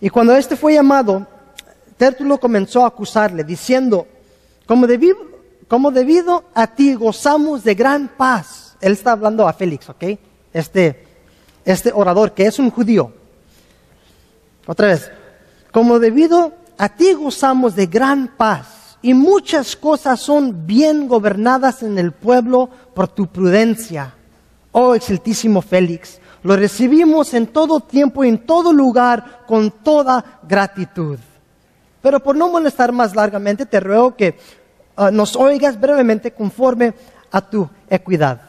Y 0.03 0.09
cuando 0.09 0.35
éste 0.35 0.57
fue 0.57 0.75
llamado, 0.75 1.27
Tértulo 2.01 2.41
comenzó 2.41 2.85
a 2.85 2.89
acusarle, 2.89 3.45
diciendo, 3.45 4.07
como 4.65 4.87
debido, 4.87 5.19
como 5.69 5.91
debido 5.91 6.45
a 6.55 6.67
ti 6.69 6.95
gozamos 6.95 7.63
de 7.63 7.75
gran 7.75 8.09
paz. 8.09 8.75
Él 8.81 8.93
está 8.93 9.13
hablando 9.13 9.47
a 9.47 9.53
Félix, 9.53 9.91
¿ok? 9.91 10.05
Este, 10.51 11.05
este 11.63 11.93
orador 11.93 12.33
que 12.33 12.47
es 12.47 12.59
un 12.59 12.71
judío. 12.71 13.13
Otra 14.67 14.87
vez, 14.87 15.13
como 15.73 15.99
debido 15.99 16.55
a 16.81 16.89
ti 16.89 17.13
gozamos 17.13 17.77
de 17.77 17.85
gran 17.85 18.27
paz 18.39 18.97
y 19.03 19.13
muchas 19.13 19.77
cosas 19.77 20.19
son 20.19 20.67
bien 20.67 21.09
gobernadas 21.09 21.83
en 21.83 21.99
el 21.99 22.13
pueblo 22.13 22.71
por 22.95 23.07
tu 23.07 23.27
prudencia. 23.27 24.15
Oh 24.73 24.95
exceltísimo 24.95 25.61
Félix, 25.61 26.19
lo 26.43 26.57
recibimos 26.57 27.35
en 27.35 27.49
todo 27.49 27.81
tiempo 27.81 28.25
y 28.25 28.31
en 28.31 28.47
todo 28.47 28.73
lugar 28.73 29.43
con 29.47 29.71
toda 29.71 30.41
gratitud. 30.49 31.19
Pero 32.01 32.19
por 32.21 32.35
no 32.35 32.49
molestar 32.49 32.93
más 32.93 33.15
largamente, 33.15 33.67
te 33.67 33.79
ruego 33.79 34.17
que 34.17 34.39
uh, 34.97 35.11
nos 35.11 35.37
oigas 35.37 35.79
brevemente 35.79 36.33
conforme 36.33 36.95
a 37.31 37.43
tu 37.43 37.69
equidad. 37.91 38.41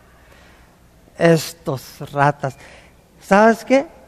Estos 1.18 2.10
ratas. 2.10 2.56
¿Sabes 3.20 3.66
qué? 3.66 4.01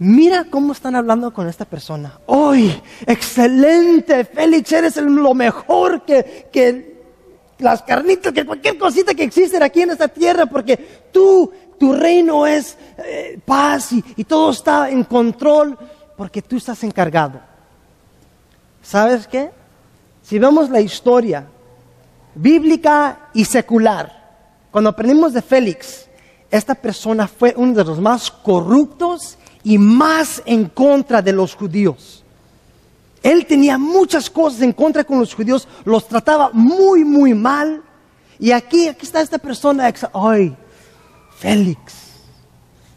Mira 0.00 0.46
cómo 0.48 0.72
están 0.72 0.96
hablando 0.96 1.30
con 1.30 1.46
esta 1.46 1.66
persona. 1.66 2.18
¡Uy! 2.26 2.74
Excelente, 3.06 4.24
Félix, 4.24 4.72
eres 4.72 4.96
lo 4.96 5.34
mejor 5.34 6.06
que, 6.06 6.48
que 6.50 7.02
las 7.58 7.82
carnitas, 7.82 8.32
que 8.32 8.46
cualquier 8.46 8.78
cosita 8.78 9.12
que 9.12 9.24
existe 9.24 9.62
aquí 9.62 9.82
en 9.82 9.90
esta 9.90 10.08
tierra, 10.08 10.46
porque 10.46 10.78
tú, 11.12 11.52
tu 11.78 11.92
reino 11.92 12.46
es 12.46 12.78
eh, 12.96 13.38
paz 13.44 13.92
y, 13.92 14.02
y 14.16 14.24
todo 14.24 14.52
está 14.52 14.88
en 14.88 15.04
control, 15.04 15.76
porque 16.16 16.40
tú 16.40 16.56
estás 16.56 16.82
encargado. 16.82 17.38
¿Sabes 18.82 19.26
qué? 19.26 19.50
Si 20.22 20.38
vemos 20.38 20.70
la 20.70 20.80
historia 20.80 21.46
bíblica 22.34 23.28
y 23.34 23.44
secular, 23.44 24.30
cuando 24.70 24.88
aprendimos 24.88 25.34
de 25.34 25.42
Félix, 25.42 26.06
esta 26.50 26.74
persona 26.74 27.28
fue 27.28 27.52
uno 27.54 27.74
de 27.74 27.84
los 27.84 28.00
más 28.00 28.30
corruptos 28.30 29.36
y 29.62 29.78
más 29.78 30.42
en 30.46 30.66
contra 30.66 31.22
de 31.22 31.32
los 31.32 31.54
judíos. 31.54 32.24
Él 33.22 33.44
tenía 33.46 33.76
muchas 33.76 34.30
cosas 34.30 34.62
en 34.62 34.72
contra 34.72 35.04
con 35.04 35.18
los 35.18 35.34
judíos, 35.34 35.68
los 35.84 36.08
trataba 36.08 36.50
muy, 36.52 37.04
muy 37.04 37.34
mal. 37.34 37.82
Y 38.38 38.52
aquí, 38.52 38.88
aquí 38.88 39.04
está 39.04 39.20
esta 39.20 39.38
persona, 39.38 39.92
ay, 40.14 40.56
Félix, 41.38 41.94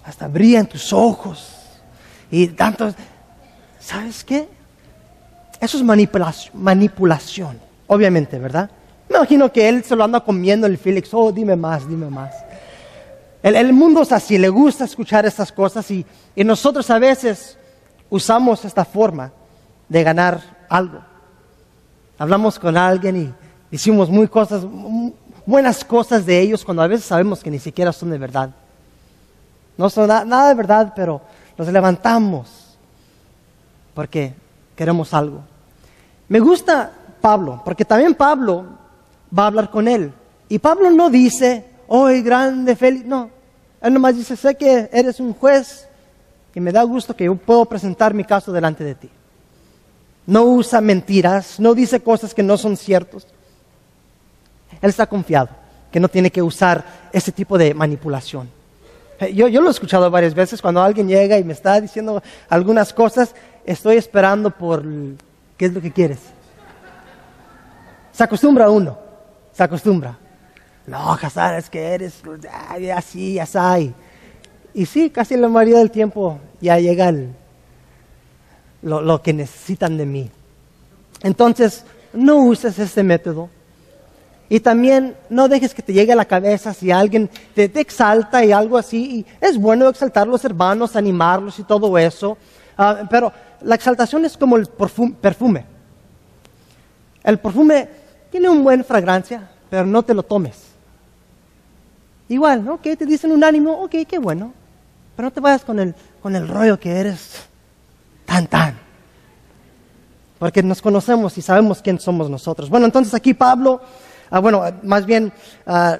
hasta 0.05 0.27
brillan 0.27 0.65
tus 0.65 0.93
ojos. 0.93 1.49
Y 2.31 2.47
tanto, 2.47 2.93
¿sabes 3.79 4.23
qué? 4.23 4.47
Eso 5.59 5.77
es 5.77 5.83
manipulación, 5.83 6.63
manipulación, 6.63 7.59
obviamente, 7.87 8.39
¿verdad? 8.39 8.69
Me 9.09 9.17
imagino 9.17 9.51
que 9.51 9.67
él 9.67 9.83
se 9.83 9.95
lo 9.95 10.03
anda 10.03 10.21
comiendo 10.21 10.67
el 10.67 10.77
Félix, 10.77 11.13
oh, 11.13 11.31
dime 11.31 11.55
más, 11.55 11.87
dime 11.87 12.09
más. 12.09 12.33
El, 13.43 13.73
mundo 13.73 14.01
es 14.01 14.11
así, 14.13 14.37
le 14.37 14.47
gusta 14.47 14.85
escuchar 14.85 15.25
estas 15.25 15.51
cosas 15.51 15.91
y, 15.91 16.05
nosotros 16.37 16.89
a 16.89 16.97
veces 16.97 17.57
usamos 18.09 18.63
esta 18.63 18.85
forma 18.85 19.33
de 19.89 20.01
ganar 20.01 20.65
algo. 20.69 21.01
Hablamos 22.17 22.57
con 22.57 22.77
alguien 22.77 23.17
y 23.17 23.33
decimos 23.69 24.09
muy 24.09 24.29
cosas, 24.29 24.63
buenas 25.45 25.83
cosas 25.83 26.25
de 26.25 26.39
ellos 26.39 26.63
cuando 26.63 26.83
a 26.83 26.87
veces 26.87 27.05
sabemos 27.05 27.43
que 27.43 27.51
ni 27.51 27.59
siquiera 27.59 27.91
son 27.91 28.11
de 28.11 28.17
verdad. 28.17 28.49
No 29.77 29.89
son 29.89 30.07
nada 30.07 30.47
de 30.47 30.55
verdad, 30.55 30.93
pero 30.95 31.19
nos 31.57 31.67
levantamos 31.67 32.77
porque 33.93 34.33
queremos 34.73 35.13
algo. 35.13 35.41
Me 36.29 36.39
gusta 36.39 36.93
Pablo, 37.19 37.61
porque 37.65 37.83
también 37.83 38.15
Pablo 38.15 38.65
va 39.37 39.43
a 39.43 39.47
hablar 39.47 39.69
con 39.69 39.89
él. 39.89 40.13
Y 40.47 40.59
Pablo 40.59 40.89
no 40.91 41.09
dice, 41.09 41.72
hoy 41.87 42.21
grande, 42.21 42.75
feliz. 42.75 43.05
No, 43.05 43.29
él 43.81 43.93
nomás 43.93 44.15
dice, 44.15 44.35
sé 44.35 44.55
que 44.55 44.89
eres 44.91 45.19
un 45.19 45.33
juez 45.33 45.87
y 46.55 46.59
me 46.59 46.71
da 46.71 46.83
gusto 46.83 47.15
que 47.15 47.25
yo 47.25 47.35
puedo 47.35 47.65
presentar 47.65 48.13
mi 48.13 48.23
caso 48.23 48.51
delante 48.51 48.83
de 48.83 48.95
ti. 48.95 49.09
No 50.25 50.43
usa 50.43 50.79
mentiras, 50.79 51.59
no 51.59 51.73
dice 51.73 51.99
cosas 51.99 52.33
que 52.33 52.43
no 52.43 52.57
son 52.57 52.77
ciertas. 52.77 53.27
Él 54.81 54.89
está 54.89 55.05
confiado 55.05 55.49
que 55.91 55.99
no 55.99 56.07
tiene 56.07 56.31
que 56.31 56.41
usar 56.41 56.83
ese 57.11 57.31
tipo 57.31 57.57
de 57.57 57.73
manipulación. 57.73 58.49
Eh, 59.19 59.33
yo, 59.33 59.47
yo 59.47 59.61
lo 59.61 59.67
he 59.67 59.71
escuchado 59.71 60.09
varias 60.09 60.33
veces 60.33 60.61
cuando 60.61 60.81
alguien 60.81 61.07
llega 61.07 61.37
y 61.37 61.43
me 61.43 61.53
está 61.53 61.79
diciendo 61.79 62.23
algunas 62.49 62.93
cosas, 62.93 63.35
estoy 63.65 63.97
esperando 63.97 64.49
por 64.49 64.83
qué 65.57 65.65
es 65.65 65.73
lo 65.73 65.81
que 65.81 65.91
quieres. 65.91 66.19
Se 68.11 68.23
acostumbra 68.23 68.69
uno, 68.69 68.97
se 69.51 69.63
acostumbra. 69.63 70.17
No, 70.85 71.13
Hazar, 71.13 71.57
es 71.57 71.69
que 71.69 71.79
eres 71.79 72.21
así, 72.93 73.39
así. 73.39 73.93
Y 74.73 74.85
sí, 74.85 75.09
casi 75.09 75.37
la 75.37 75.47
mayoría 75.47 75.79
del 75.79 75.91
tiempo 75.91 76.39
ya 76.59 76.77
llega 76.77 77.13
lo, 78.81 79.21
que 79.21 79.33
necesitan 79.33 79.97
de 79.97 80.05
mí. 80.05 80.31
Entonces, 81.21 81.85
no 82.11 82.37
uses 82.37 82.77
este 82.79 83.03
método. 83.03 83.49
Y 84.49 84.59
también 84.59 85.15
no 85.29 85.47
dejes 85.47 85.73
que 85.73 85.81
te 85.81 85.93
llegue 85.93 86.11
a 86.11 86.17
la 86.17 86.25
cabeza 86.25 86.73
si 86.73 86.91
alguien 86.91 87.29
te, 87.55 87.63
exalta 87.79 88.43
y 88.43 88.51
algo 88.51 88.77
así. 88.77 89.19
Y 89.19 89.25
es 89.39 89.57
bueno 89.57 89.87
exaltar 89.87 90.27
a 90.27 90.31
los 90.31 90.43
hermanos, 90.43 90.95
animarlos 90.95 91.59
y 91.59 91.63
todo 91.63 91.97
eso. 91.97 92.37
Ah, 92.77 93.07
pero 93.09 93.31
la 93.61 93.75
exaltación 93.75 94.25
es 94.25 94.35
como 94.35 94.57
el 94.57 94.67
perfume. 94.67 95.65
El 97.23 97.39
perfume 97.39 97.87
tiene 98.29 98.49
una 98.49 98.61
buena 98.61 98.83
fragancia, 98.83 99.49
pero 99.69 99.85
no 99.85 100.03
te 100.03 100.13
lo 100.13 100.23
tomes. 100.23 100.72
Igual. 102.33 102.79
Que 102.81 102.97
te 102.97 103.05
dicen 103.05 103.31
un 103.31 103.43
ánimo, 103.43 103.83
ok, 103.83 103.91
qué 104.07 104.17
bueno. 104.17 104.53
Pero 105.15 105.27
no 105.27 105.31
te 105.31 105.39
vayas 105.39 105.63
con 105.63 105.79
el, 105.79 105.93
con 106.19 106.35
el 106.35 106.47
rollo 106.47 106.79
que 106.79 106.89
eres 106.89 107.45
tan, 108.25 108.47
tan. 108.47 108.75
Porque 110.39 110.63
nos 110.63 110.81
conocemos 110.81 111.37
y 111.37 111.43
sabemos 111.43 111.81
quién 111.83 111.99
somos 111.99 112.31
nosotros. 112.31 112.71
Bueno, 112.71 112.87
entonces 112.87 113.13
aquí 113.13 113.35
Pablo, 113.35 113.79
ah, 114.31 114.39
bueno, 114.39 114.63
más 114.81 115.05
bien 115.05 115.31
ah, 115.67 115.99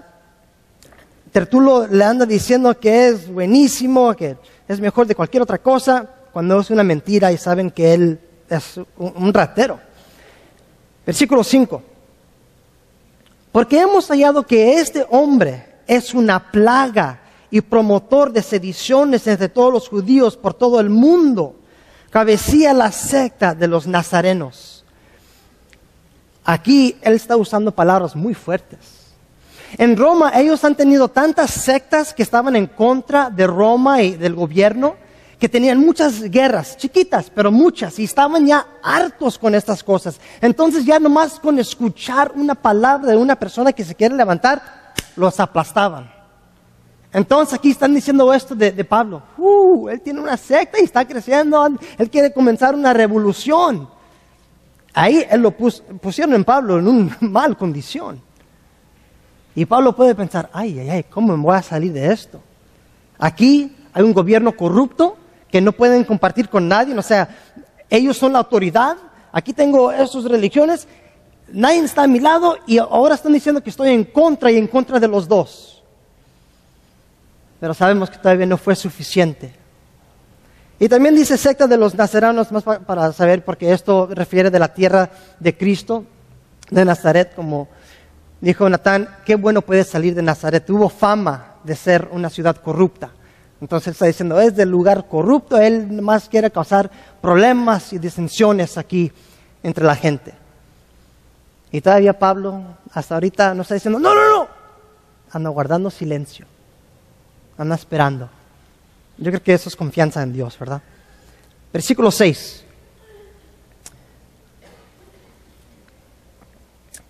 Tertulo 1.32 1.86
le 1.86 2.04
anda 2.04 2.26
diciendo 2.26 2.80
que 2.80 3.10
es 3.10 3.32
buenísimo, 3.32 4.16
que 4.16 4.36
es 4.68 4.80
mejor 4.80 5.06
de 5.06 5.14
cualquier 5.14 5.44
otra 5.44 5.60
cosa, 5.60 6.10
cuando 6.32 6.60
es 6.60 6.72
una 6.72 6.84
mentira 6.84 7.32
y 7.32 7.38
saben 7.38 7.70
que 7.70 7.94
él 7.94 8.20
es 8.50 8.78
un, 8.98 9.14
un 9.18 9.34
ratero. 9.34 9.80
Versículo 11.06 11.44
5. 11.44 11.84
Porque 13.52 13.80
hemos 13.80 14.08
hallado 14.08 14.42
que 14.42 14.80
este 14.80 15.06
hombre, 15.12 15.73
es 15.88 16.14
una 16.14 16.52
plaga 16.52 17.20
y 17.52 17.62
promotor 17.62 18.32
de 18.32 18.42
sediciones 18.42 19.28
entre 19.28 19.50
todos 19.50 19.72
los 19.72 19.88
judíos 19.88 20.38
por 20.38 20.54
todo 20.54 20.80
el 20.80 20.90
mundo. 20.90 21.56
Cabecía 22.10 22.74
la 22.74 22.92
secta 22.92 23.54
de 23.54 23.68
los 23.68 23.88
nazarenos. 23.88 24.84
Aquí 26.44 26.98
él 27.02 27.14
está 27.14 27.38
usando 27.38 27.72
palabras 27.72 28.16
muy 28.16 28.34
fuertes. 28.34 28.80
En 29.78 29.98
Roma 29.98 30.32
ellos 30.36 30.64
han 30.64 30.76
tenido 30.76 31.08
tantas 31.08 31.52
sectas 31.52 32.14
que 32.14 32.24
estaban 32.24 32.56
en 32.56 32.68
contra 32.68 33.30
de 33.30 33.48
Roma 33.48 34.02
y 34.02 34.16
del 34.16 34.36
gobierno 34.36 34.96
que 35.40 35.50
tenían 35.50 35.78
muchas 35.78 36.22
guerras, 36.22 36.78
chiquitas, 36.78 37.30
pero 37.30 37.52
muchas, 37.52 38.00
y 38.00 38.06
estaban 38.06 38.48
ya 38.48 38.66
hartos 38.82 39.38
con 39.38 39.54
estas 39.54 39.84
cosas. 39.84 40.18
Entonces 40.40 40.86
ya 40.86 41.00
nomás 41.00 41.38
con 41.38 41.60
escuchar 41.60 42.32
una 42.34 42.56
palabra 42.56 43.12
de 43.12 43.18
una 43.18 43.36
persona 43.36 43.74
que 43.74 43.84
se 43.84 43.94
quiere 43.94 44.16
levantar, 44.16 44.83
los 45.16 45.40
aplastaban. 45.40 46.12
Entonces 47.12 47.54
aquí 47.54 47.70
están 47.70 47.94
diciendo 47.94 48.34
esto 48.34 48.56
de, 48.56 48.84
Pablo. 48.84 49.22
Uh, 49.38 49.90
él 49.90 50.02
tiene 50.02 50.20
una 50.20 50.36
secta 50.36 50.80
y 50.80 50.84
está 50.84 51.08
creciendo, 51.08 51.64
él 51.98 52.10
quiere 52.10 52.34
comenzar 52.34 52.74
una 52.74 52.92
revolución. 52.92 53.88
Ahí 54.94 55.26
él 55.30 55.42
lo 55.42 55.52
pusieron 55.52 56.34
en 56.34 56.44
Pablo 56.44 56.80
en 56.80 56.88
una 56.88 57.18
mal 57.22 57.56
condición. 57.56 58.20
Y 59.56 59.66
Pablo 59.66 59.96
puede 59.96 60.16
pensar, 60.16 60.50
ay, 60.52 60.80
ay, 60.80 60.90
ay, 60.90 61.04
¿cómo 61.04 61.38
me 61.38 61.44
voy 61.44 61.56
a 61.56 61.62
salir 61.62 61.94
de 61.94 62.12
esto? 62.12 62.42
Aquí 63.20 63.76
hay 63.94 64.04
un 64.04 64.14
gobierno 64.14 64.52
corrupto, 64.58 65.18
que 65.52 65.62
no 65.62 65.72
pueden 65.72 66.04
compartir 66.04 66.50
con 66.50 66.68
nadie, 66.68 66.98
o 66.98 67.02
sea, 67.04 67.30
ellos 67.88 68.18
son 68.18 68.34
la 68.34 68.40
autoridad, 68.40 68.98
aquí 69.32 69.54
tengo 69.54 69.92
esas 69.92 70.24
religiones, 70.24 70.88
nadie 71.52 71.80
está 71.80 72.04
a 72.04 72.08
mi 72.08 72.20
lado 72.20 72.58
y 72.66 72.78
ahora 72.78 73.16
están 73.16 73.34
diciendo 73.34 73.62
que 73.62 73.70
estoy 73.70 73.90
en 73.90 74.04
contra 74.04 74.52
y 74.52 74.58
en 74.58 74.68
contra 74.68 75.00
de 75.00 75.08
los 75.08 75.28
dos. 75.28 75.84
Pero 77.60 77.74
sabemos 77.74 78.10
que 78.10 78.18
todavía 78.18 78.46
no 78.46 78.58
fue 78.58 78.76
suficiente. 78.76 79.54
Y 80.80 80.90
también 80.90 81.16
dice 81.16 81.38
secta 81.38 81.68
de 81.68 81.78
los 81.78 81.96
nazaranos, 81.96 82.52
más 82.52 82.64
para 82.64 83.14
saber, 83.14 83.46
porque 83.46 83.72
esto 83.72 84.10
refiere 84.12 84.50
de 84.50 84.60
la 84.60 84.74
tierra 84.74 85.10
de 85.40 85.56
Cristo, 85.56 86.04
de 86.70 86.84
Nazaret, 86.84 87.34
como 87.36 87.70
dijo 88.42 88.68
Natán, 88.68 89.08
qué 89.26 89.36
bueno 89.36 89.62
puede 89.62 89.86
salir 89.86 90.14
de 90.16 90.22
Nazaret. 90.22 90.66
Tuvo 90.66 90.90
fama 90.90 91.56
de 91.64 91.76
ser 91.76 92.10
una 92.12 92.30
ciudad 92.30 92.58
corrupta. 92.58 93.12
Entonces 93.62 93.94
está 93.94 94.08
diciendo, 94.08 94.42
es 94.42 94.58
del 94.58 94.70
lugar 94.70 95.08
corrupto, 95.08 95.58
él 95.58 96.02
más 96.02 96.28
quiere 96.28 96.52
causar 96.52 96.92
problemas 97.22 97.94
y 97.94 98.00
disensiones 98.00 98.78
aquí 98.78 99.10
entre 99.64 99.86
la 99.86 99.96
gente. 99.96 100.43
Y 101.74 101.82
todavía 101.82 102.18
Pablo 102.18 102.64
hasta 102.94 103.16
ahorita 103.16 103.56
no 103.56 103.64
está 103.64 103.74
diciendo, 103.74 103.98
no, 103.98 104.14
no, 104.14 104.30
no, 104.30 104.48
anda 105.32 105.50
guardando 105.50 105.90
silencio, 105.90 106.46
anda 107.58 107.74
esperando. 107.74 108.30
Yo 109.18 109.32
creo 109.32 109.42
que 109.42 109.56
eso 109.56 109.70
es 109.70 109.76
confianza 109.76 110.22
en 110.22 110.34
Dios, 110.34 110.58
¿verdad? 110.60 110.84
Versículo 111.74 112.12
6. 112.12 112.64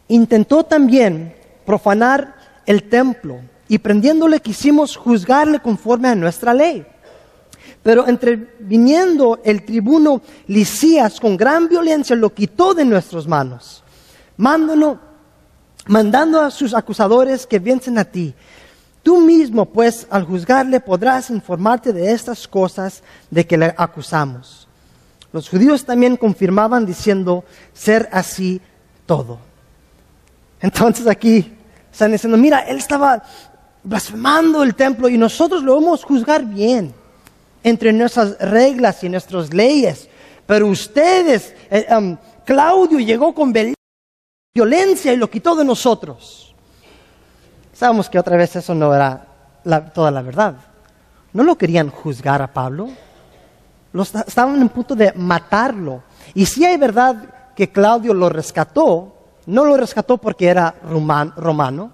Intentó 0.08 0.64
también 0.64 1.36
profanar 1.66 2.34
el 2.66 2.88
templo 2.88 3.42
y 3.68 3.80
prendiéndole 3.80 4.40
quisimos 4.40 4.96
juzgarle 4.96 5.60
conforme 5.60 6.08
a 6.08 6.16
nuestra 6.16 6.54
ley. 6.54 6.86
Pero 7.84 8.08
entreviniendo 8.08 9.42
el 9.44 9.66
tribuno 9.66 10.22
Licías 10.48 11.20
con 11.20 11.36
gran 11.36 11.68
violencia 11.68 12.16
lo 12.16 12.34
quitó 12.34 12.74
de 12.74 12.86
nuestras 12.86 13.28
manos, 13.28 13.83
mandando, 14.38 15.00
mandando 15.88 16.42
a 16.42 16.52
sus 16.52 16.74
acusadores 16.74 17.46
que 17.46 17.60
vencen 17.60 17.98
a 17.98 18.06
ti. 18.06 18.34
Tú 19.02 19.20
mismo, 19.20 19.66
pues, 19.66 20.08
al 20.10 20.24
juzgarle 20.24 20.80
podrás 20.80 21.30
informarte 21.30 21.92
de 21.92 22.12
estas 22.12 22.48
cosas 22.48 23.04
de 23.30 23.46
que 23.46 23.58
le 23.58 23.74
acusamos. 23.78 24.68
Los 25.34 25.50
judíos 25.50 25.84
también 25.84 26.16
confirmaban 26.16 26.86
diciendo 26.86 27.44
ser 27.74 28.08
así 28.12 28.62
todo. 29.06 29.40
Entonces 30.62 31.08
aquí 31.08 31.52
están 31.92 32.12
diciendo, 32.12 32.38
mira, 32.38 32.60
él 32.60 32.78
estaba 32.78 33.22
blasfemando 33.84 34.64
el 34.64 34.76
templo 34.76 35.10
y 35.10 35.18
nosotros 35.18 35.64
lo 35.64 35.76
vamos 35.76 36.04
a 36.04 36.08
juzgar 36.08 36.46
bien 36.46 36.94
entre 37.64 37.92
nuestras 37.92 38.38
reglas 38.40 39.04
y 39.04 39.10
nuestras 39.10 39.54
leyes. 39.54 40.08
Pero 40.46 40.68
ustedes, 40.68 41.54
eh, 41.70 41.88
um, 41.96 42.18
Claudio 42.46 43.00
llegó 43.00 43.34
con 43.34 43.52
violencia 44.56 45.12
y 45.12 45.18
lo 45.18 45.32
quitó 45.32 45.56
de 45.56 45.66
nosotros. 45.66 46.54
Sabemos 47.74 48.08
que 48.08 48.20
otra 48.20 48.38
vez 48.38 48.56
eso 48.56 48.76
no 48.76 48.94
era 48.94 49.26
toda 49.96 50.12
la 50.12 50.22
verdad. 50.22 50.54
No 51.34 51.42
lo 51.42 51.58
querían 51.58 51.90
juzgar 51.90 52.40
a 52.40 52.54
Pablo. 52.54 52.90
estaban 54.28 54.62
en 54.62 54.70
punto 54.70 54.94
de 54.96 55.12
matarlo. 55.14 56.04
Y 56.36 56.46
si 56.46 56.64
hay 56.64 56.78
verdad 56.78 57.54
que 57.56 57.72
Claudio 57.72 58.14
lo 58.14 58.30
rescató, 58.30 59.16
no 59.48 59.66
lo 59.66 59.76
rescató 59.76 60.20
porque 60.20 60.48
era 60.48 60.76
romano, 60.84 61.92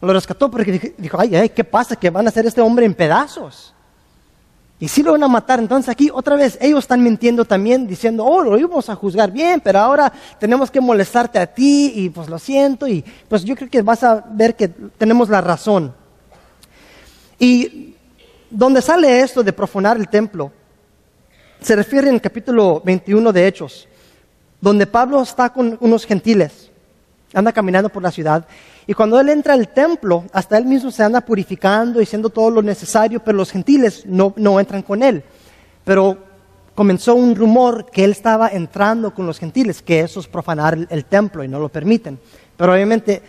lo 0.00 0.12
rescató 0.14 0.50
porque 0.50 0.94
dijo, 0.96 1.20
ay, 1.20 1.36
ay, 1.36 1.50
¿qué 1.50 1.62
pasa? 1.62 1.94
Que 1.94 2.08
van 2.08 2.24
a 2.24 2.30
hacer 2.30 2.46
este 2.46 2.62
hombre 2.62 2.86
en 2.86 2.94
pedazos. 2.94 3.74
Y 4.78 4.88
si 4.88 5.02
lo 5.02 5.12
van 5.12 5.22
a 5.22 5.28
matar. 5.28 5.58
Entonces 5.58 5.88
aquí 5.88 6.10
otra 6.12 6.36
vez 6.36 6.58
ellos 6.60 6.80
están 6.80 7.02
mintiendo 7.02 7.44
también 7.44 7.86
diciendo, 7.86 8.24
oh, 8.24 8.42
lo 8.42 8.58
íbamos 8.58 8.88
a 8.90 8.94
juzgar 8.94 9.30
bien, 9.30 9.60
pero 9.60 9.78
ahora 9.78 10.12
tenemos 10.38 10.70
que 10.70 10.80
molestarte 10.80 11.38
a 11.38 11.46
ti 11.46 11.92
y 11.94 12.10
pues 12.10 12.28
lo 12.28 12.38
siento. 12.38 12.86
Y 12.86 13.04
pues 13.28 13.44
yo 13.44 13.56
creo 13.56 13.70
que 13.70 13.82
vas 13.82 14.02
a 14.02 14.24
ver 14.30 14.54
que 14.54 14.68
tenemos 14.68 15.28
la 15.28 15.40
razón. 15.40 15.94
Y 17.38 17.94
donde 18.50 18.82
sale 18.82 19.20
esto 19.20 19.42
de 19.42 19.52
profanar 19.52 19.96
el 19.96 20.08
templo, 20.08 20.52
se 21.60 21.74
refiere 21.74 22.08
en 22.08 22.14
el 22.14 22.20
capítulo 22.20 22.82
21 22.84 23.32
de 23.32 23.46
Hechos, 23.46 23.88
donde 24.60 24.86
Pablo 24.86 25.22
está 25.22 25.50
con 25.50 25.76
unos 25.80 26.04
gentiles, 26.04 26.70
anda 27.38 27.52
caminando 27.52 27.88
por 27.88 28.02
la 28.02 28.10
ciudad 28.10 28.46
y 28.86 28.94
cuando 28.94 29.18
él 29.18 29.28
entra 29.28 29.54
al 29.54 29.68
templo, 29.68 30.24
hasta 30.32 30.56
él 30.56 30.64
mismo 30.64 30.92
se 30.92 31.02
anda 31.02 31.20
purificando 31.20 32.00
y 32.00 32.04
haciendo 32.04 32.30
todo 32.30 32.50
lo 32.50 32.62
necesario, 32.62 33.22
pero 33.22 33.36
los 33.36 33.50
gentiles 33.50 34.04
no, 34.06 34.60
entran 34.60 34.82
con 34.82 35.02
él. 35.02 35.24
Pero 35.84 36.16
comenzó 36.74 37.14
un 37.16 37.34
rumor 37.34 37.86
que 37.90 38.04
él 38.04 38.12
estaba 38.12 38.48
entrando 38.48 39.12
con 39.12 39.26
los 39.26 39.40
gentiles, 39.40 39.82
que 39.82 40.00
eso 40.00 40.20
es 40.20 40.28
profanar 40.28 40.78
el, 40.88 41.04
templo 41.04 41.42
y 41.42 41.48
no 41.48 41.58
lo 41.58 41.68
permiten. 41.68 42.20
Pero 42.56 42.74
obviamente 42.74 43.22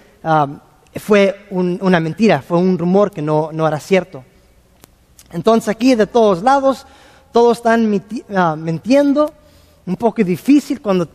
fue 0.95 1.47
una 1.49 1.99
mentira, 1.99 2.43
fue 2.43 2.59
un 2.59 2.77
rumor 2.77 3.09
que 3.09 3.23
no, 3.23 3.67
era 3.67 3.79
cierto. 3.79 4.23
Entonces 5.31 5.69
aquí 5.69 5.95
de 5.95 6.05
todos 6.05 6.43
lados, 6.43 6.85
todos 7.31 7.57
están 7.57 7.91
uh, 7.91 8.55
mintiendo, 8.55 9.33
un 9.85 9.95
poco 9.95 10.23
difícil 10.23 10.81
cuando 10.81 11.07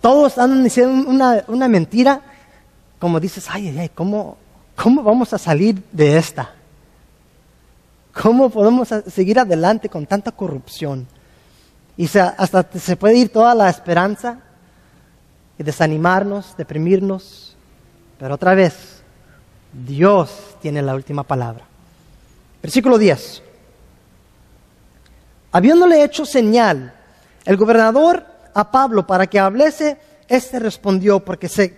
todos 0.00 0.28
están 0.32 0.62
diciendo 0.62 1.08
una, 1.08 1.44
una 1.48 1.68
mentira 1.68 2.22
como 2.98 3.20
dices, 3.20 3.46
ay, 3.50 3.68
ay, 3.68 3.78
ay, 3.78 3.88
¿cómo, 3.90 4.36
¿cómo 4.74 5.02
vamos 5.02 5.32
a 5.32 5.38
salir 5.38 5.82
de 5.92 6.16
esta? 6.16 6.52
¿Cómo 8.22 8.48
podemos 8.48 8.88
seguir 9.06 9.38
adelante 9.38 9.88
con 9.88 10.06
tanta 10.06 10.32
corrupción? 10.32 11.06
Y 11.96 12.06
hasta 12.16 12.66
se 12.78 12.96
puede 12.96 13.16
ir 13.16 13.28
toda 13.28 13.54
la 13.54 13.68
esperanza 13.68 14.38
y 15.58 15.62
desanimarnos, 15.62 16.56
deprimirnos. 16.56 17.56
Pero 18.18 18.34
otra 18.34 18.54
vez, 18.54 19.02
Dios 19.72 20.56
tiene 20.62 20.80
la 20.80 20.94
última 20.94 21.22
palabra. 21.22 21.64
Versículo 22.62 22.96
10. 22.96 23.42
Habiéndole 25.52 26.02
hecho 26.02 26.24
señal 26.24 26.92
el 27.44 27.56
gobernador 27.56 28.24
a 28.56 28.70
Pablo 28.70 29.06
para 29.06 29.26
que 29.26 29.38
hablase, 29.38 29.98
éste 30.28 30.58
respondió, 30.58 31.20
porque 31.20 31.46
se 31.46 31.76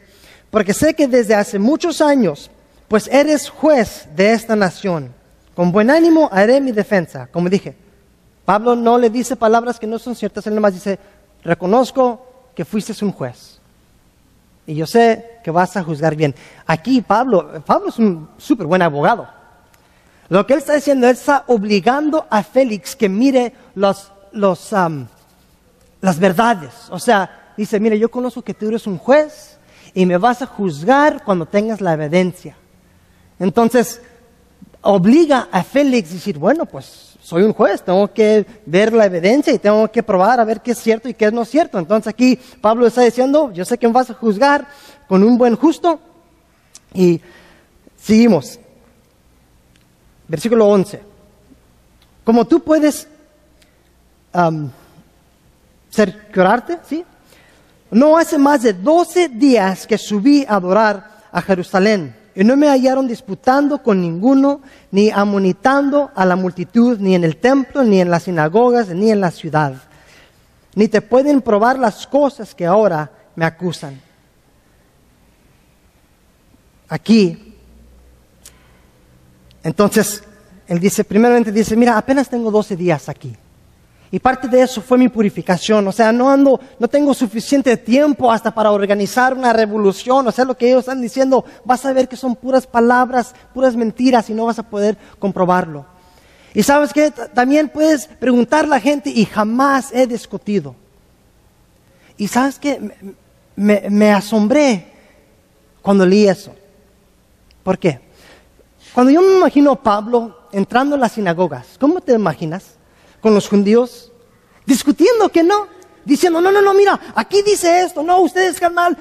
porque 0.51 0.73
sé 0.73 0.95
que 0.95 1.09
desde 1.09 1.35
hace 1.35 1.59
muchos 1.59 2.01
años, 2.01 2.51
pues 2.87 3.09
eres 3.09 3.51
juez 3.51 4.09
de 4.15 4.33
esta 4.33 4.57
nación. 4.57 5.13
Con 5.55 5.73
buen 5.73 5.91
ánimo 5.91 6.31
haré 6.33 6.61
mi 6.61 6.73
defensa. 6.73 7.27
Como 7.27 7.51
dije, 7.51 7.77
Pablo 8.45 8.77
no 8.77 8.97
le 8.97 9.11
dice 9.11 9.37
palabras 9.37 9.79
que 9.79 9.87
no 9.87 9.99
son 9.99 10.15
ciertas, 10.15 10.47
él 10.47 10.55
nomás 10.55 10.73
dice, 10.73 10.99
reconozco 11.43 12.51
que 12.55 12.65
fuiste 12.65 12.95
un 13.05 13.13
juez. 13.13 13.61
Y 14.65 14.77
yo 14.77 14.87
sé 14.87 15.41
que 15.43 15.51
vas 15.51 15.77
a 15.77 15.83
juzgar 15.83 16.15
bien. 16.15 16.35
Aquí 16.65 17.03
Pablo, 17.03 17.61
Pablo 17.67 17.89
es 17.89 17.99
un 17.99 18.29
súper 18.39 18.69
buen 18.69 18.83
abogado. 18.83 19.29
Lo 20.29 20.47
que 20.47 20.53
él 20.53 20.61
está 20.61 20.75
diciendo, 20.75 21.09
él 21.09 21.15
está 21.15 21.45
obligando 21.49 22.27
a 22.31 22.43
Félix 22.43 22.95
que 22.95 23.09
mire 23.09 23.53
los, 23.75 24.13
los, 24.33 24.73
las 26.01 26.19
verdades. 26.19 26.73
O 26.91 26.99
sea, 26.99 27.53
dice, 27.57 27.81
mire, 27.81 27.99
yo 27.99 28.11
conozco 28.11 28.43
que 28.43 28.55
tú 28.55 28.69
eres 28.69 28.87
un 28.87 28.99
juez, 28.99 29.59
y 29.95 30.07
me 30.07 30.17
vas 30.17 30.43
a 30.43 30.47
juzgar 30.47 31.25
cuando 31.25 31.47
tengas 31.47 31.81
la 31.81 31.95
evidencia. 31.95 32.57
Entonces, 33.39 34.01
obliga 34.81 35.49
a 35.51 35.63
Félix 35.63 36.11
a 36.11 36.15
decir, 36.15 36.39
bueno, 36.39 36.67
pues 36.67 37.17
soy 37.21 37.43
un 37.43 37.53
juez, 37.53 37.83
tengo 37.83 38.13
que 38.13 38.47
ver 38.65 38.93
la 38.93 39.07
evidencia 39.07 39.53
y 39.53 39.59
tengo 39.59 39.91
que 39.91 40.03
probar 40.03 40.41
a 40.41 40.45
ver 40.45 40.61
qué 40.61 40.71
es 40.71 40.79
cierto 40.79 41.09
y 41.09 41.15
qué 41.15 41.31
no 41.31 41.43
es 41.43 41.51
cierto. 41.51 41.79
Entonces 41.79 42.07
aquí 42.07 42.39
Pablo 42.61 42.87
está 42.87 43.03
diciendo, 43.03 43.53
yo 43.53 43.65
sé 43.65 43.77
que 43.77 43.87
me 43.87 43.93
vas 43.93 44.11
a 44.11 44.15
juzgar 44.15 44.69
con 45.09 45.23
un 45.23 45.37
buen 45.37 45.57
justo. 45.57 46.01
Y 46.95 47.21
seguimos. 47.97 48.59
Versículo 50.27 50.69
11. 50.69 51.03
Como 52.25 52.47
tú 52.47 52.61
puedes 52.61 53.09
curarte, 56.33 56.79
¿sí? 56.87 57.05
No 57.91 58.19
hace 58.19 58.39
más 58.39 58.63
de 58.63 58.73
12 58.73 59.29
días 59.29 59.87
que 59.87 59.97
subí 59.97 60.45
a 60.49 60.57
adorar 60.57 61.19
a 61.33 61.43
Jerusalén. 61.43 62.15
y 62.35 62.45
no 62.45 62.57
me 62.57 62.69
hallaron 62.69 63.09
disputando 63.09 63.83
con 63.83 64.01
ninguno, 64.01 64.61
ni 64.93 65.11
amonitando 65.11 66.13
a 66.15 66.25
la 66.25 66.37
multitud, 66.37 66.97
ni 67.01 67.17
en 67.17 67.25
el 67.25 67.39
templo, 67.39 67.83
ni 67.83 68.01
en 68.01 68.11
las 68.11 68.25
sinagogas, 68.25 68.91
ni 68.91 69.11
en 69.11 69.21
la 69.21 69.33
ciudad. 69.33 69.75
Ni 70.77 70.87
te 70.87 71.03
pueden 71.03 71.43
probar 71.43 71.81
las 71.81 72.07
cosas 72.07 72.55
que 72.55 72.65
ahora 72.65 73.11
me 73.35 73.45
acusan. 73.45 74.01
Aquí, 76.89 77.57
entonces, 79.65 80.23
él 80.69 80.79
dice, 80.79 81.03
primeramente 81.03 81.51
dice, 81.51 81.75
mira, 81.75 81.99
apenas 81.99 82.29
tengo 82.29 82.53
12 82.53 82.77
días 82.77 83.09
aquí. 83.09 83.37
Y 84.11 84.19
parte 84.19 84.49
de 84.49 84.63
eso 84.63 84.81
fue 84.81 84.97
mi 84.97 85.09
purificación. 85.09 85.87
O 85.87 85.93
sea, 85.93 86.13
no 86.13 86.31
ando, 86.31 86.59
no 86.79 86.89
tengo 86.89 87.13
suficiente 87.13 87.77
tiempo 87.77 88.33
hasta 88.33 88.55
para 88.55 88.71
organizar 88.71 89.35
una 89.35 89.53
revolución. 89.53 90.27
O 90.27 90.33
sea, 90.33 90.47
lo 90.47 90.57
que 90.57 90.69
ellos 90.69 90.81
están 90.81 91.03
diciendo, 91.03 91.45
vas 91.65 91.85
a 91.85 91.93
ver 91.93 92.09
que 92.09 92.17
son 92.17 92.35
puras 92.35 92.67
palabras, 92.67 93.35
puras 93.53 93.77
mentiras 93.77 94.31
y 94.31 94.35
no 94.35 94.47
vas 94.47 94.59
a 94.59 94.63
poder 94.63 94.97
comprobarlo. 95.19 95.85
Y 96.55 96.63
sabes 96.63 96.93
que 96.95 97.11
también 97.11 97.69
puedes 97.69 98.07
preguntar 98.07 98.65
a 98.65 98.69
la 98.69 98.81
gente 98.81 99.11
y 99.11 99.27
jamás 99.27 99.93
he 99.93 100.07
discutido. 100.07 100.75
Y 102.17 102.29
sabes 102.29 102.59
que 102.59 103.13
me, 103.55 103.83
me 103.91 104.11
asombré 104.11 104.91
cuando 105.83 106.07
leí 106.07 106.27
eso. 106.27 106.55
¿Por 107.63 107.79
qué? 107.79 108.01
Cuando 108.95 109.13
yo 109.13 109.21
me 109.21 109.37
imagino 109.37 109.73
a 109.73 109.83
Pablo 109.83 110.49
entrando 110.51 110.97
a 110.97 110.99
las 110.99 111.13
sinagogas, 111.13 111.77
¿cómo 111.79 112.01
te 112.01 112.15
imaginas? 112.15 112.78
Con 113.21 113.35
los 113.35 113.49
judíos, 113.49 114.13
discutiendo 114.67 115.29
que 115.29 115.43
no, 115.43 115.67
diciendo, 116.05 116.41
no, 116.41 116.51
no, 116.51 116.63
no, 116.63 116.75
mira, 116.75 116.99
aquí 117.15 117.43
dice 117.43 117.83
esto, 117.83 118.03
no, 118.03 118.21
ustedes 118.21 118.59
carnal. 118.59 118.97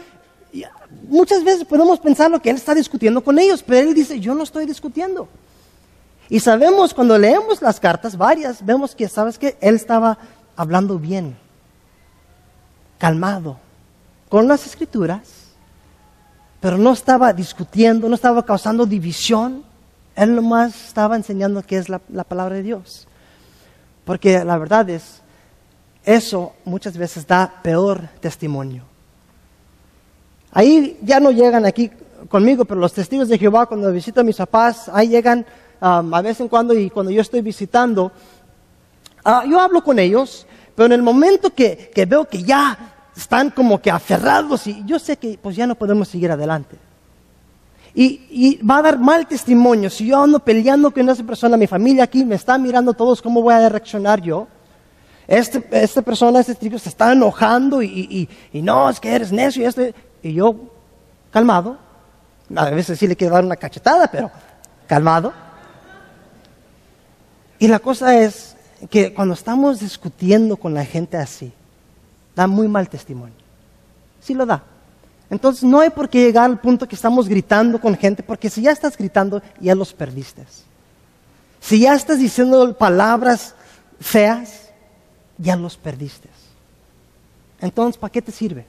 muchas 1.07 1.43
veces 1.43 1.65
podemos 1.65 1.99
pensar 1.99 2.29
lo 2.31 2.41
que 2.41 2.49
él 2.49 2.55
está 2.55 2.73
discutiendo 2.73 3.23
con 3.23 3.37
ellos, 3.39 3.63
pero 3.63 3.89
él 3.89 3.93
dice, 3.93 4.19
yo 4.19 4.33
no 4.33 4.43
estoy 4.43 4.65
discutiendo. 4.65 5.27
Y 6.29 6.39
sabemos, 6.39 6.93
cuando 6.93 7.17
leemos 7.17 7.61
las 7.61 7.79
cartas, 7.79 8.17
varias, 8.17 8.65
vemos 8.65 8.93
que, 8.93 9.07
¿sabes 9.07 9.37
que 9.37 9.57
Él 9.61 9.75
estaba 9.75 10.17
hablando 10.57 10.99
bien, 10.99 11.37
calmado, 12.97 13.57
con 14.27 14.47
las 14.47 14.65
escrituras, 14.65 15.21
pero 16.59 16.77
no 16.77 16.91
estaba 16.91 17.31
discutiendo, 17.31 18.09
no 18.09 18.15
estaba 18.15 18.43
causando 18.43 18.85
división. 18.85 19.63
Él 20.15 20.35
nomás 20.35 20.87
estaba 20.87 21.15
enseñando 21.15 21.63
qué 21.63 21.77
es 21.77 21.87
la 21.87 21.99
palabra 21.99 22.55
de 22.55 22.63
Dios. 22.63 23.07
Porque 24.07 24.41
la 24.45 24.57
verdad 24.57 24.89
es, 24.89 25.21
eso 26.05 26.53
muchas 26.63 26.97
veces 26.97 27.27
da 27.27 27.59
peor 27.61 28.07
testimonio. 28.21 28.83
Ahí 30.53 30.97
ya 31.03 31.19
no 31.19 31.29
llegan 31.29 31.65
aquí 31.65 31.91
conmigo, 32.29 32.63
pero 32.63 32.79
los 32.79 32.93
testigos 32.93 33.27
de 33.27 33.37
Jehová 33.37 33.65
cuando 33.65 33.91
visito 33.91 34.21
a 34.21 34.23
mis 34.23 34.37
papás, 34.37 34.89
ahí 34.93 35.09
llegan 35.09 35.45
um, 35.81 36.13
a 36.13 36.21
vez 36.21 36.39
en 36.39 36.47
cuando 36.47 36.73
y 36.73 36.89
cuando 36.89 37.11
yo 37.11 37.21
estoy 37.21 37.41
visitando, 37.41 38.13
ah, 39.25 39.43
yo 39.45 39.59
hablo 39.59 39.83
con 39.83 39.99
ellos, 39.99 40.47
pero 40.73 40.85
en 40.85 40.93
el 40.93 41.01
momento 41.03 41.53
que, 41.53 41.91
que 41.93 42.05
veo 42.05 42.23
que 42.29 42.41
ya 42.43 42.93
están 43.13 43.49
como 43.49 43.81
que 43.81 43.91
aferrados 43.91 44.67
y 44.67 44.85
yo 44.85 44.99
sé 44.99 45.17
que 45.17 45.37
pues 45.37 45.57
ya 45.57 45.67
no 45.67 45.75
podemos 45.75 46.07
seguir 46.07 46.31
adelante. 46.31 46.77
Y, 47.99 48.59
va 48.63 48.77
a 48.77 48.81
dar 48.83 48.99
mal 48.99 49.25
testimonio. 49.25 49.89
Si 49.89 50.05
yo 50.05 50.21
ando 50.21 50.37
peleando 50.37 50.91
con 50.91 51.09
esa 51.09 51.23
persona, 51.23 51.57
mi 51.57 51.65
familia 51.65 52.03
aquí 52.03 52.23
me 52.23 52.35
está 52.35 52.55
mirando 52.59 52.93
todos, 52.93 53.23
¿cómo 53.23 53.41
voy 53.41 53.55
a 53.55 53.69
reaccionar 53.69 54.21
yo? 54.21 54.47
Este, 55.27 55.67
esta 55.71 56.03
persona, 56.03 56.39
este 56.39 56.53
trigo 56.53 56.77
se 56.77 56.89
está 56.89 57.11
enojando 57.11 57.81
y, 57.81 58.29
no, 58.53 58.87
es 58.87 58.99
que 58.99 59.11
eres 59.11 59.31
necio 59.31 59.63
y 59.63 59.65
este. 59.65 59.95
Y 60.21 60.33
yo, 60.33 60.55
calmado, 61.31 61.79
a 62.55 62.69
veces 62.69 62.99
sí 62.99 63.07
le 63.07 63.15
quiero 63.15 63.33
dar 63.33 63.43
una 63.43 63.55
cachetada, 63.55 64.07
pero 64.11 64.29
calmado. 64.85 65.33
Y 67.57 67.67
la 67.67 67.79
cosa 67.79 68.15
es 68.19 68.55
que 68.91 69.11
cuando 69.11 69.33
estamos 69.33 69.79
discutiendo 69.79 70.55
con 70.57 70.75
la 70.75 70.85
gente 70.85 71.17
así, 71.17 71.51
da 72.35 72.45
muy 72.45 72.67
mal 72.67 72.89
testimonio. 72.89 73.33
Sí 74.21 74.35
lo 74.35 74.45
da. 74.45 74.76
Entonces 75.29 75.63
no 75.63 75.79
hay 75.79 75.89
por 75.89 76.09
qué 76.09 76.21
llegar 76.21 76.45
al 76.45 76.59
punto 76.59 76.87
que 76.87 76.95
estamos 76.95 77.27
gritando 77.27 77.79
con 77.81 77.97
gente, 77.97 78.23
porque 78.23 78.49
si 78.49 78.61
ya 78.61 78.71
estás 78.71 78.97
gritando, 78.97 79.41
ya 79.59 79.75
los 79.75 79.93
perdiste. 79.93 80.45
Si 81.59 81.79
ya 81.81 81.93
estás 81.93 82.19
diciendo 82.19 82.77
palabras 82.77 83.53
feas, 83.99 84.69
ya 85.37 85.55
los 85.55 85.75
perdiste. 85.75 86.29
Entonces, 87.59 87.97
¿para 87.97 88.11
qué 88.11 88.21
te 88.21 88.31
sirve? 88.31 88.65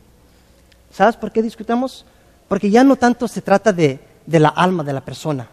¿Sabes 0.93 1.17
por 1.17 1.31
qué 1.31 1.43
discutamos? 1.43 2.05
Porque 2.49 2.71
ya 2.71 2.83
no 2.83 2.97
tanto 2.97 3.29
se 3.29 3.43
trata 3.43 3.73
de, 3.73 4.01
de 4.27 4.41
la 4.41 4.49
alma 4.49 4.83
de 4.83 4.93
la 4.93 5.01
persona. 5.01 5.47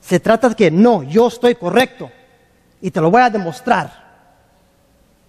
Se 0.00 0.20
trata 0.20 0.50
de 0.50 0.54
que 0.54 0.70
no, 0.70 1.02
yo 1.02 1.28
estoy 1.28 1.54
correcto 1.54 2.10
y 2.80 2.90
te 2.90 3.00
lo 3.00 3.10
voy 3.10 3.22
a 3.22 3.30
demostrar. 3.30 4.02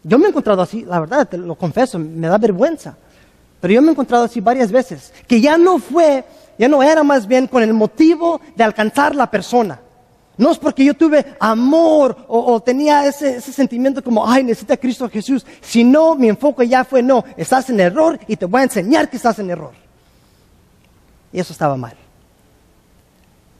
Yo 0.03 0.19
me 0.19 0.25
he 0.25 0.29
encontrado 0.29 0.61
así, 0.61 0.83
la 0.83 0.99
verdad, 0.99 1.27
te 1.27 1.37
lo 1.37 1.55
confieso, 1.55 1.97
me 1.97 2.27
da 2.27 2.37
vergüenza. 2.37 2.97
Pero 3.63 3.75
yo 3.75 3.81
me 3.81 3.87
he 3.87 3.91
encontrado 3.91 4.25
así 4.25 4.41
varias 4.41 4.73
veces, 4.73 5.13
que 5.25 5.39
ya 5.39 5.57
no 5.57 5.79
fue, 5.79 6.25
ya 6.59 6.67
no 6.67 6.83
era 6.83 7.01
más 7.01 7.25
bien 7.25 7.47
con 7.47 7.63
el 7.63 7.73
motivo 7.73 8.41
de 8.57 8.63
alcanzar 8.65 9.15
la 9.15 9.31
persona. 9.31 9.79
No 10.35 10.51
es 10.51 10.57
porque 10.57 10.83
yo 10.83 10.93
tuve 10.93 11.37
amor 11.39 12.25
o, 12.27 12.59
tenía 12.59 13.07
ese, 13.07 13.39
sentimiento 13.39 14.03
como, 14.03 14.29
ay, 14.29 14.43
necesita 14.43 14.75
Cristo 14.75 15.09
Jesús, 15.09 15.45
sino 15.61 16.13
mi 16.15 16.27
enfoque 16.27 16.67
ya 16.67 16.83
fue, 16.83 17.01
no, 17.01 17.23
estás 17.37 17.69
en 17.69 17.79
error 17.79 18.19
y 18.27 18.35
te 18.35 18.47
voy 18.47 18.59
a 18.59 18.63
enseñar 18.65 19.09
que 19.09 19.15
estás 19.15 19.39
en 19.39 19.49
error. 19.49 19.71
Y 21.31 21.39
eso 21.39 21.53
estaba 21.53 21.77
mal. 21.77 21.95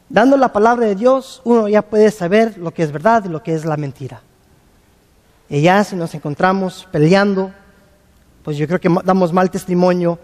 Dando 0.10 0.36
la 0.36 0.52
palabra 0.52 0.86
de 0.86 0.96
Dios, 0.96 1.42
uno 1.46 1.70
ya 1.70 1.82
puede 1.82 2.12
saber 2.12 2.58
lo 2.58 2.74
que 2.74 2.84
es 2.84 2.92
verdad 2.92 3.24
y 3.24 3.30
lo 3.30 3.42
que 3.42 3.54
es 3.54 3.64
la 3.64 3.78
mentira. 3.78 4.22
Y 5.48 5.62
ya 5.62 5.82
si 5.86 5.96
nos 5.96 6.14
encontramos 6.14 6.90
peleando, 6.92 7.54
pues 8.44 8.58
yo 8.58 8.68
creo 8.68 8.80
que 8.80 8.90
damos 9.04 9.32
mal 9.32 9.50
testimonio 9.50 10.20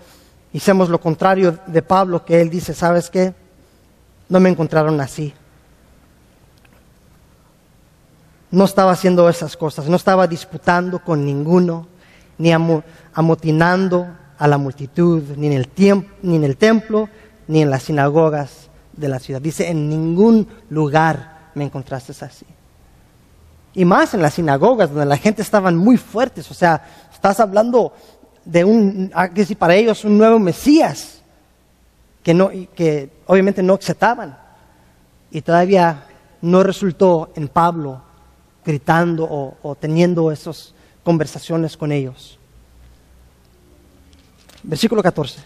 y 0.51 0.57
hacemos 0.57 0.89
lo 0.89 0.99
contrario 0.99 1.57
de 1.67 1.81
Pablo, 1.81 2.25
que 2.25 2.41
él 2.41 2.49
dice, 2.49 2.73
¿sabes 2.73 3.09
qué? 3.09 3.33
No 4.27 4.39
me 4.39 4.49
encontraron 4.49 4.99
así. 4.99 5.33
No 8.51 8.65
estaba 8.65 8.91
haciendo 8.91 9.29
esas 9.29 9.55
cosas, 9.55 9.87
no 9.87 9.95
estaba 9.95 10.27
disputando 10.27 10.99
con 10.99 11.23
ninguno, 11.23 11.87
ni 12.37 12.51
amotinando 12.51 14.07
a 14.37 14.47
la 14.47 14.57
multitud, 14.57 15.23
ni 15.37 15.47
en, 15.47 15.53
el 15.53 15.69
ni 16.23 16.35
en 16.35 16.43
el 16.43 16.57
templo, 16.57 17.09
ni 17.47 17.61
en 17.61 17.69
las 17.69 17.83
sinagogas 17.83 18.69
de 18.93 19.07
la 19.07 19.19
ciudad. 19.19 19.41
Dice, 19.41 19.69
en 19.69 19.89
ningún 19.89 20.47
lugar 20.69 21.51
me 21.53 21.65
encontraste 21.65 22.13
así. 22.25 22.45
Y 23.73 23.85
más 23.85 24.13
en 24.13 24.21
las 24.21 24.33
sinagogas, 24.33 24.89
donde 24.89 25.05
la 25.05 25.17
gente 25.17 25.41
estaban 25.41 25.77
muy 25.77 25.97
fuertes, 25.97 26.49
o 26.49 26.53
sea, 26.53 26.83
Estás 27.19 27.41
hablando 27.41 27.91
de 28.45 28.63
un, 28.63 29.11
ah, 29.13 29.27
para 29.57 29.75
ellos 29.75 30.05
un 30.05 30.17
nuevo 30.17 30.39
Mesías, 30.39 31.19
que, 32.23 32.33
no, 32.33 32.49
que 32.73 33.09
obviamente 33.27 33.61
no 33.61 33.73
aceptaban. 33.73 34.37
Y 35.29 35.41
todavía 35.41 36.05
no 36.41 36.63
resultó 36.63 37.33
en 37.35 37.49
Pablo 37.49 38.01
gritando 38.63 39.25
o, 39.25 39.57
o 39.61 39.75
teniendo 39.75 40.31
esas 40.31 40.73
conversaciones 41.03 41.75
con 41.75 41.91
ellos. 41.91 42.39
Versículo 44.63 45.03
14. 45.03 45.41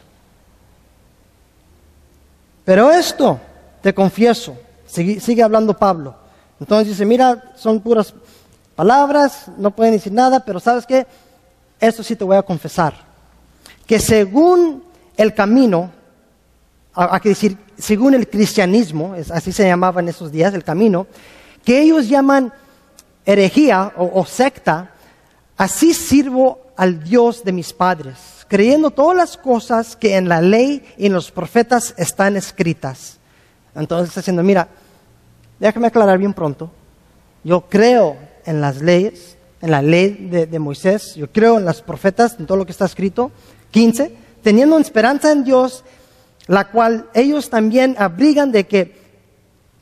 Pero 2.65 2.91
esto 2.91 3.39
te 3.81 3.95
confieso, 3.95 4.55
sigue, 4.85 5.19
sigue, 5.19 5.41
hablando 5.41 5.75
Pablo. 5.75 6.13
Entonces 6.59 6.89
dice, 6.89 7.03
mira, 7.03 7.51
son 7.55 7.79
puras 7.79 8.13
palabras, 8.75 9.47
no 9.57 9.71
pueden 9.71 9.93
decir 9.93 10.13
nada, 10.13 10.39
pero 10.45 10.59
¿sabes 10.59 10.85
qué? 10.85 11.07
Esto 11.87 12.03
sí 12.03 12.15
te 12.15 12.23
voy 12.23 12.37
a 12.37 12.43
confesar, 12.43 12.93
que 13.85 13.99
según 13.99 14.83
el 15.17 15.33
camino, 15.33 15.91
hay 16.93 17.19
que 17.19 17.29
decir, 17.29 17.57
según 17.77 18.13
el 18.13 18.29
cristianismo, 18.29 19.15
así 19.31 19.51
se 19.51 19.67
llamaba 19.67 20.01
en 20.01 20.09
esos 20.09 20.31
días, 20.31 20.53
el 20.53 20.63
camino, 20.63 21.07
que 21.63 21.81
ellos 21.81 22.07
llaman 22.07 22.53
herejía 23.25 23.93
o, 23.97 24.25
secta, 24.25 24.91
así 25.57 25.93
sirvo 25.93 26.61
al 26.75 27.03
Dios 27.03 27.43
de 27.43 27.51
mis 27.51 27.73
padres, 27.73 28.45
creyendo 28.47 28.91
todas 28.91 29.15
las 29.17 29.37
cosas 29.37 29.95
que 29.95 30.15
en 30.15 30.27
la 30.27 30.41
ley 30.41 30.85
y 30.97 31.07
en 31.07 31.13
los 31.13 31.31
profetas 31.31 31.93
están 31.97 32.37
escritas. 32.37 33.17
Entonces 33.75 34.09
está 34.09 34.21
diciendo, 34.21 34.43
mira, 34.43 34.67
déjame 35.59 35.87
aclarar 35.87 36.17
bien 36.17 36.33
pronto, 36.33 36.71
yo 37.43 37.61
creo 37.61 38.17
en 38.45 38.61
las 38.61 38.81
leyes, 38.81 39.32
en 39.63 39.71
la 39.71 39.81
ley 39.81 40.27
de, 40.29 40.59
Moisés, 40.59 41.15
yo 41.15 41.31
creo 41.31 41.57
en 41.57 41.63
las 41.63 41.81
profetas, 41.81 42.35
en 42.37 42.45
todo 42.45 42.57
lo 42.57 42.65
que 42.65 42.73
está 42.73 42.83
escrito. 42.83 43.31
15, 43.71 44.13
teniendo 44.43 44.77
esperanza 44.77 45.31
en 45.31 45.45
Dios, 45.45 45.85
la 46.47 46.69
cual 46.69 47.07
ellos 47.13 47.49
también 47.49 47.95
abrigan 47.97 48.51
de 48.51 48.67
que 48.67 49.01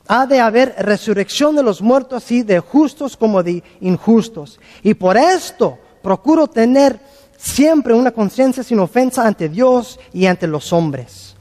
ha 0.06 0.24
de 0.26 0.38
haber 0.38 0.76
resurrección 0.78 1.56
de 1.56 1.64
los 1.64 1.82
muertos, 1.82 2.22
así 2.22 2.44
de 2.44 2.60
justos 2.60 3.16
como 3.16 3.42
de 3.42 3.64
injustos. 3.80 4.60
Y 4.84 4.94
por 4.94 5.16
esto 5.16 5.80
procuro 6.00 6.46
tener 6.46 7.00
siempre 7.36 7.92
una 7.92 8.12
conciencia 8.12 8.62
sin 8.62 8.78
ofensa 8.78 9.26
ante 9.26 9.48
Dios 9.48 9.98
y 10.12 10.26
ante 10.26 10.46
los 10.46 10.72
hombres. 10.72 11.34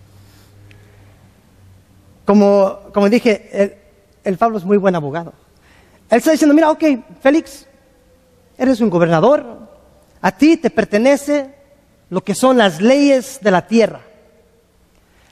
como, 2.25 2.79
como 2.91 3.07
dije, 3.07 3.49
el, 3.53 3.75
el 4.23 4.37
Pablo 4.39 4.57
es 4.57 4.65
muy 4.65 4.77
buen 4.77 4.95
abogado. 4.95 5.31
Él 6.09 6.17
está 6.17 6.31
diciendo, 6.31 6.55
mira, 6.55 6.71
ok, 6.71 6.83
Félix, 7.21 7.67
eres 8.57 8.81
un 8.81 8.89
gobernador, 8.89 9.69
a 10.21 10.31
ti 10.31 10.57
te 10.57 10.69
pertenece 10.69 11.55
lo 12.09 12.23
que 12.23 12.35
son 12.35 12.57
las 12.57 12.81
leyes 12.81 13.39
de 13.41 13.51
la 13.51 13.67
tierra. 13.67 14.01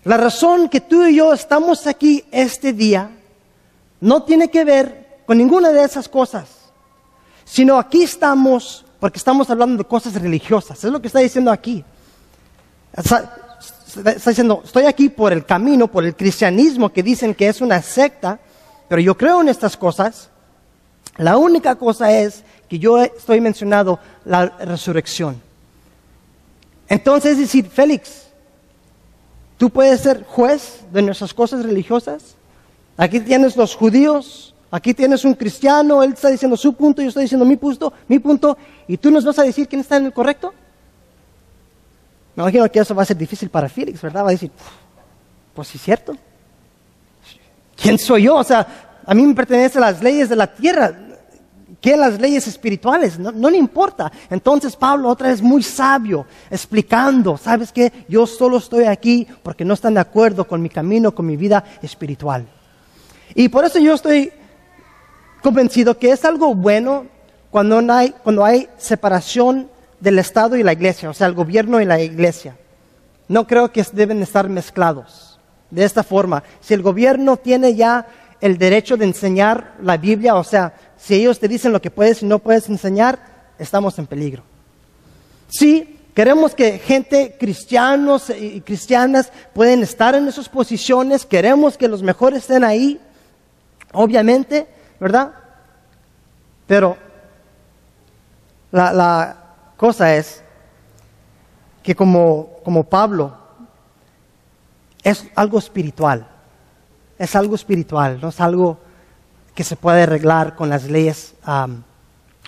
La 0.03 0.17
razón 0.17 0.69
que 0.69 0.81
tú 0.81 1.05
y 1.05 1.17
yo 1.17 1.33
estamos 1.33 1.85
aquí 1.87 2.23
este 2.31 2.73
día 2.73 3.11
no 3.99 4.23
tiene 4.23 4.49
que 4.49 4.63
ver 4.63 5.19
con 5.25 5.37
ninguna 5.37 5.69
de 5.69 5.83
esas 5.83 6.07
cosas, 6.07 6.47
sino 7.43 7.77
aquí 7.77 8.03
estamos 8.03 8.85
porque 8.99 9.17
estamos 9.17 9.49
hablando 9.49 9.83
de 9.83 9.87
cosas 9.87 10.13
religiosas. 10.15 10.83
Es 10.83 10.91
lo 10.91 11.01
que 11.01 11.07
está 11.07 11.19
diciendo 11.19 11.51
aquí. 11.51 11.83
Está, 12.93 13.33
diciendo, 14.25 14.61
estoy 14.63 14.85
aquí 14.85 15.09
por 15.09 15.31
el 15.31 15.45
camino, 15.45 15.87
por 15.87 16.03
el 16.03 16.15
cristianismo 16.15 16.91
que 16.91 17.01
dicen 17.01 17.33
que 17.33 17.47
es 17.47 17.61
una 17.61 17.81
secta, 17.81 18.39
pero 18.87 19.01
yo 19.01 19.17
creo 19.17 19.41
en 19.41 19.49
estas 19.49 19.77
cosas. 19.77 20.29
La 21.17 21.37
única 21.37 21.75
cosa 21.75 22.11
es 22.11 22.43
que 22.69 22.79
yo 22.79 23.01
estoy 23.01 23.41
mencionando 23.41 23.99
la 24.25 24.45
resurrección. 24.45 25.41
Entonces, 26.87 27.33
es 27.33 27.39
decir, 27.39 27.67
Félix, 27.67 28.27
tú 29.57 29.69
puedes 29.69 30.01
ser 30.01 30.23
juez 30.23 30.81
de 30.91 31.01
nuestras 31.01 31.33
cosas 31.33 31.63
religiosas. 31.63 32.35
Aquí 32.95 33.19
tienes 33.19 33.57
los 33.57 33.75
judíos, 33.75 34.53
aquí 34.71 34.93
tienes 34.93 35.25
un 35.25 35.33
cristiano, 35.33 36.03
él 36.03 36.13
está 36.13 36.29
diciendo 36.29 36.55
su 36.55 36.73
punto, 36.73 37.01
yo 37.01 37.09
estoy 37.09 37.23
diciendo 37.23 37.45
mi 37.45 37.57
punto, 37.57 37.91
mi 38.07 38.19
punto, 38.19 38.57
y 38.87 38.97
tú 38.97 39.09
nos 39.09 39.25
vas 39.25 39.39
a 39.39 39.43
decir 39.43 39.67
quién 39.67 39.81
está 39.81 39.97
en 39.97 40.05
el 40.05 40.13
correcto. 40.13 40.53
Me 42.35 42.43
imagino 42.43 42.71
que 42.71 42.79
eso 42.79 42.93
va 42.93 43.03
a 43.03 43.05
ser 43.05 43.17
difícil 43.17 43.49
para 43.49 43.67
Félix, 43.67 44.01
¿verdad? 44.01 44.23
Va 44.23 44.29
a 44.29 44.31
decir, 44.31 44.51
pues 45.53 45.67
sí 45.67 45.77
cierto. 45.77 46.15
¿Quién 47.75 47.97
soy 47.97 48.23
yo? 48.23 48.35
O 48.35 48.43
sea, 48.43 49.01
a 49.05 49.13
mí 49.13 49.25
me 49.25 49.33
pertenecen 49.33 49.81
las 49.81 50.03
leyes 50.03 50.29
de 50.29 50.35
la 50.35 50.47
tierra. 50.47 50.93
¿Qué 51.81 51.95
las 51.95 52.19
leyes 52.19 52.45
espirituales? 52.47 53.17
No, 53.17 53.49
le 53.49 53.57
importa. 53.57 54.11
Entonces 54.29 54.75
Pablo 54.75 55.07
otra 55.07 55.29
vez 55.29 55.41
muy 55.41 55.63
sabio, 55.63 56.25
explicando, 56.49 57.37
¿sabes 57.37 57.71
qué? 57.71 58.05
Yo 58.09 58.27
solo 58.27 58.57
estoy 58.57 58.83
aquí 58.83 59.25
porque 59.43 59.63
no 59.63 59.73
están 59.73 59.93
de 59.93 60.01
acuerdo 60.01 60.45
con 60.45 60.61
mi 60.61 60.69
camino, 60.69 61.15
con 61.15 61.25
mi 61.25 61.37
vida 61.37 61.63
espiritual. 61.81 62.45
Y 63.33 63.47
por 63.47 63.63
eso 63.63 63.79
yo 63.79 63.93
estoy 63.93 64.31
convencido 65.41 65.97
que 65.97 66.11
es 66.11 66.25
algo 66.25 66.53
bueno 66.53 67.05
cuando 67.49 67.79
hay, 67.93 68.13
cuando 68.23 68.43
hay 68.43 68.67
separación 68.77 69.69
del 70.01 70.19
Estado 70.19 70.57
y 70.57 70.63
la 70.63 70.73
iglesia, 70.73 71.09
o 71.09 71.13
sea, 71.13 71.27
el 71.27 71.33
gobierno 71.33 71.79
y 71.79 71.85
la 71.85 72.01
iglesia. 72.01 72.57
No 73.27 73.47
creo 73.47 73.71
que 73.71 73.85
deben 73.93 74.21
estar 74.21 74.49
mezclados. 74.49 75.39
De 75.69 75.83
esta 75.83 76.03
forma, 76.03 76.43
si 76.59 76.73
el 76.73 76.81
gobierno 76.81 77.37
tiene 77.37 77.75
ya 77.75 78.07
el 78.41 78.57
derecho 78.57 78.97
de 78.97 79.05
enseñar 79.05 79.75
la 79.81 79.97
Biblia, 79.97 80.35
o 80.35 80.43
sea, 80.43 80.73
si 80.99 81.15
ellos 81.15 81.39
te 81.39 81.47
dicen 81.47 81.71
lo 81.71 81.81
que 81.81 81.91
puedes 81.91 82.21
y 82.21 82.25
no 82.25 82.39
puedes 82.39 82.69
enseñar, 82.69 83.19
estamos 83.57 83.97
en 83.97 84.07
peligro. 84.07 84.43
Sí, 85.47 85.99
queremos 86.13 86.53
que 86.53 86.77
gente, 86.77 87.37
cristianos 87.39 88.29
y 88.29 88.61
cristianas, 88.61 89.31
pueden 89.53 89.81
estar 89.81 90.13
en 90.15 90.27
esas 90.27 90.49
posiciones, 90.49 91.25
queremos 91.25 91.77
que 91.77 91.87
los 91.87 92.03
mejores 92.03 92.39
estén 92.39 92.63
ahí, 92.63 92.99
obviamente, 93.93 94.67
¿verdad? 94.99 95.31
Pero 96.67 96.97
la, 98.71 99.37
cosa 99.77 100.15
es 100.15 100.43
que 101.81 101.95
como, 101.95 102.49
como 102.63 102.83
Pablo, 102.83 103.35
es 105.01 105.25
algo 105.33 105.57
espiritual, 105.57 106.27
es 107.17 107.35
algo 107.35 107.55
espiritual, 107.55 108.19
no 108.21 108.27
es 108.27 108.39
algo 108.41 108.77
que 109.59 109.65
se 109.65 109.75
puede 109.75 110.03
arreglar 110.03 110.55
con 110.55 110.69
las 110.69 110.85
leyes 110.85 111.33
um, 111.45 111.81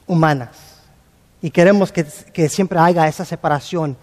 humanas. 0.08 0.80
Y 1.42 1.52
queremos 1.52 1.92
que, 1.92 2.06
que, 2.32 2.48
siempre 2.48 2.80
haya 2.80 3.06
esa 3.06 3.26
separación, 3.26 3.98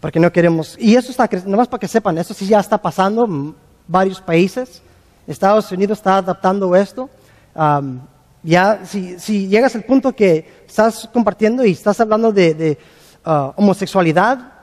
porque 0.00 0.18
no 0.18 0.32
queremos, 0.32 0.76
y 0.80 0.96
eso 0.96 1.12
está, 1.12 1.30
nomás 1.46 1.68
para 1.68 1.78
que 1.78 1.86
sepan, 1.86 2.18
eso 2.18 2.34
sí 2.34 2.48
ya 2.48 2.58
está 2.58 2.76
pasando 2.76 3.24
en 3.24 3.54
varios 3.86 4.20
países, 4.20 4.82
Estados 5.28 5.70
Unidos 5.70 5.98
está 5.98 6.16
adaptando 6.16 6.74
esto. 6.74 7.08
Um, 7.54 8.00
ya, 8.42 8.80
si, 8.84 9.16
si, 9.20 9.46
llegas 9.46 9.76
al 9.76 9.84
punto 9.84 10.12
que 10.12 10.64
estás 10.66 11.08
compartiendo 11.12 11.64
y 11.64 11.70
estás 11.70 12.00
hablando 12.00 12.32
de, 12.32 12.52
de 12.52 12.78
uh, 13.26 13.52
homosexualidad, 13.54 14.54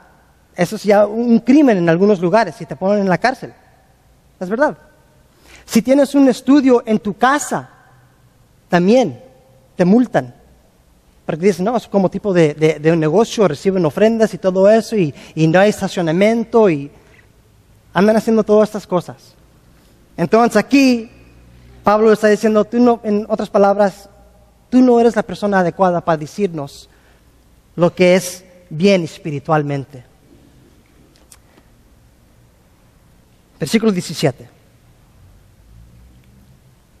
eso 0.54 0.76
es 0.76 0.84
ya 0.84 1.06
un 1.06 1.38
crimen 1.38 1.78
en 1.78 1.88
algunos 1.88 2.20
lugares 2.20 2.60
y 2.60 2.66
te 2.66 2.76
ponen 2.76 2.98
en 2.98 3.08
la 3.08 3.16
cárcel. 3.16 3.54
Es 4.38 4.50
verdad. 4.50 4.76
Si 5.66 5.82
tienes 5.82 6.14
un 6.14 6.28
estudio 6.28 6.82
en 6.86 6.98
tu 7.00 7.14
casa, 7.14 7.68
también 8.68 9.20
te 9.76 9.84
multan. 9.84 10.34
Porque 11.26 11.46
dicen, 11.46 11.64
no, 11.64 11.76
es 11.76 11.88
como 11.88 12.08
tipo 12.08 12.32
de, 12.32 12.54
de, 12.54 12.78
de 12.78 12.92
un 12.92 13.00
negocio, 13.00 13.48
reciben 13.48 13.84
ofrendas 13.84 14.32
y 14.32 14.38
todo 14.38 14.70
eso, 14.70 14.96
y, 14.96 15.12
y, 15.34 15.48
no 15.48 15.58
hay 15.58 15.70
estacionamiento, 15.70 16.70
y 16.70 16.90
andan 17.92 18.16
haciendo 18.16 18.44
todas 18.44 18.68
estas 18.68 18.86
cosas. 18.86 19.34
Entonces 20.16 20.56
aquí 20.56 21.10
Pablo 21.82 22.12
está 22.12 22.28
diciendo, 22.28 22.64
tú 22.64 22.78
no, 22.78 23.00
en 23.02 23.26
otras 23.28 23.50
palabras, 23.50 24.08
tú 24.70 24.80
no 24.80 25.00
eres 25.00 25.16
la 25.16 25.24
persona 25.24 25.60
adecuada 25.60 26.00
para 26.00 26.16
decirnos 26.16 26.88
lo 27.74 27.92
que 27.92 28.14
es 28.14 28.44
bien 28.70 29.02
espiritualmente. 29.02 30.04
Versículo 33.58 33.90
17. 33.90 34.55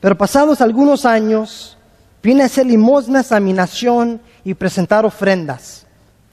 Pero 0.06 0.16
pasados 0.16 0.60
algunos 0.60 1.04
años, 1.04 1.76
vine 2.22 2.44
a 2.44 2.46
hacer 2.46 2.64
limosnas 2.64 3.32
a 3.32 3.40
mi 3.40 3.52
nación 3.52 4.20
y 4.44 4.54
presentar 4.54 5.04
ofrendas. 5.04 5.84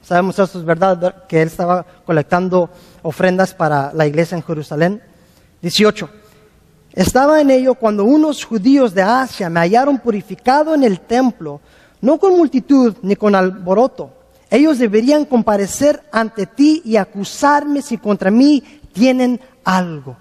Sabemos 0.03 0.38
eso 0.38 0.59
es 0.59 0.63
verdad, 0.63 1.26
que 1.28 1.41
él 1.41 1.47
estaba 1.47 1.84
colectando 2.05 2.69
ofrendas 3.01 3.51
para 3.55 3.91
la 3.91 4.05
iglesia 4.05 4.36
en 4.36 4.43
Jerusalén. 4.43 5.01
18. 5.63 6.07
Estaba 6.93 7.41
en 7.41 7.49
ello 7.49 7.74
cuando 7.74 8.05
unos 8.05 8.45
judíos 8.45 8.93
de 8.93 9.01
Asia 9.01 9.49
me 9.49 9.61
hallaron 9.61 9.97
purificado 9.97 10.76
en 10.76 10.84
el 10.84 10.99
templo, 10.99 11.59
no 11.99 12.19
con 12.19 12.38
multitud 12.38 12.97
ni 13.01 13.15
con 13.15 13.34
alboroto. 13.34 14.11
Ellos 14.51 14.78
deberían 14.78 15.26
comparecer 15.26 16.03
ante 16.11 16.45
ti 16.45 16.84
y 16.86 16.95
acusarme 16.95 17.82
si 17.82 17.97
contra 17.97 18.30
mí 18.30 18.63
tienen 18.93 19.41
algo. 19.63 20.15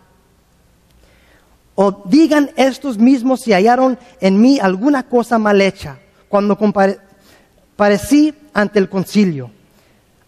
O 1.75 2.03
digan 2.05 2.51
estos 2.57 2.99
mismos 2.99 3.41
si 3.41 3.53
hallaron 3.53 3.99
en 4.21 4.41
mí 4.41 4.59
alguna 4.61 5.05
cosa 5.05 5.39
mal 5.39 5.61
hecha 5.61 5.99
cuando 6.29 6.59
comparecí 6.59 8.35
ante 8.53 8.79
el 8.79 8.89
concilio. 8.89 9.51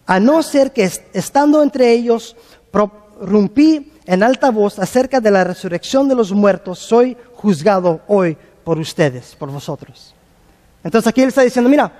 A 0.07 0.19
no 0.19 0.41
ser 0.43 0.71
que 0.71 0.89
estando 1.13 1.61
entre 1.61 1.91
ellos 1.91 2.35
prorrumpí 2.71 3.91
en 4.05 4.23
alta 4.23 4.51
voz 4.51 4.79
acerca 4.79 5.19
de 5.19 5.31
la 5.31 5.43
resurrección 5.43 6.07
de 6.07 6.15
los 6.15 6.31
muertos, 6.31 6.79
soy 6.79 7.17
juzgado 7.33 8.01
hoy 8.07 8.37
por 8.63 8.77
ustedes, 8.79 9.35
por 9.35 9.49
vosotros. 9.51 10.13
Entonces 10.83 11.07
aquí 11.07 11.21
él 11.21 11.29
está 11.29 11.41
diciendo, 11.41 11.69
mira, 11.69 11.91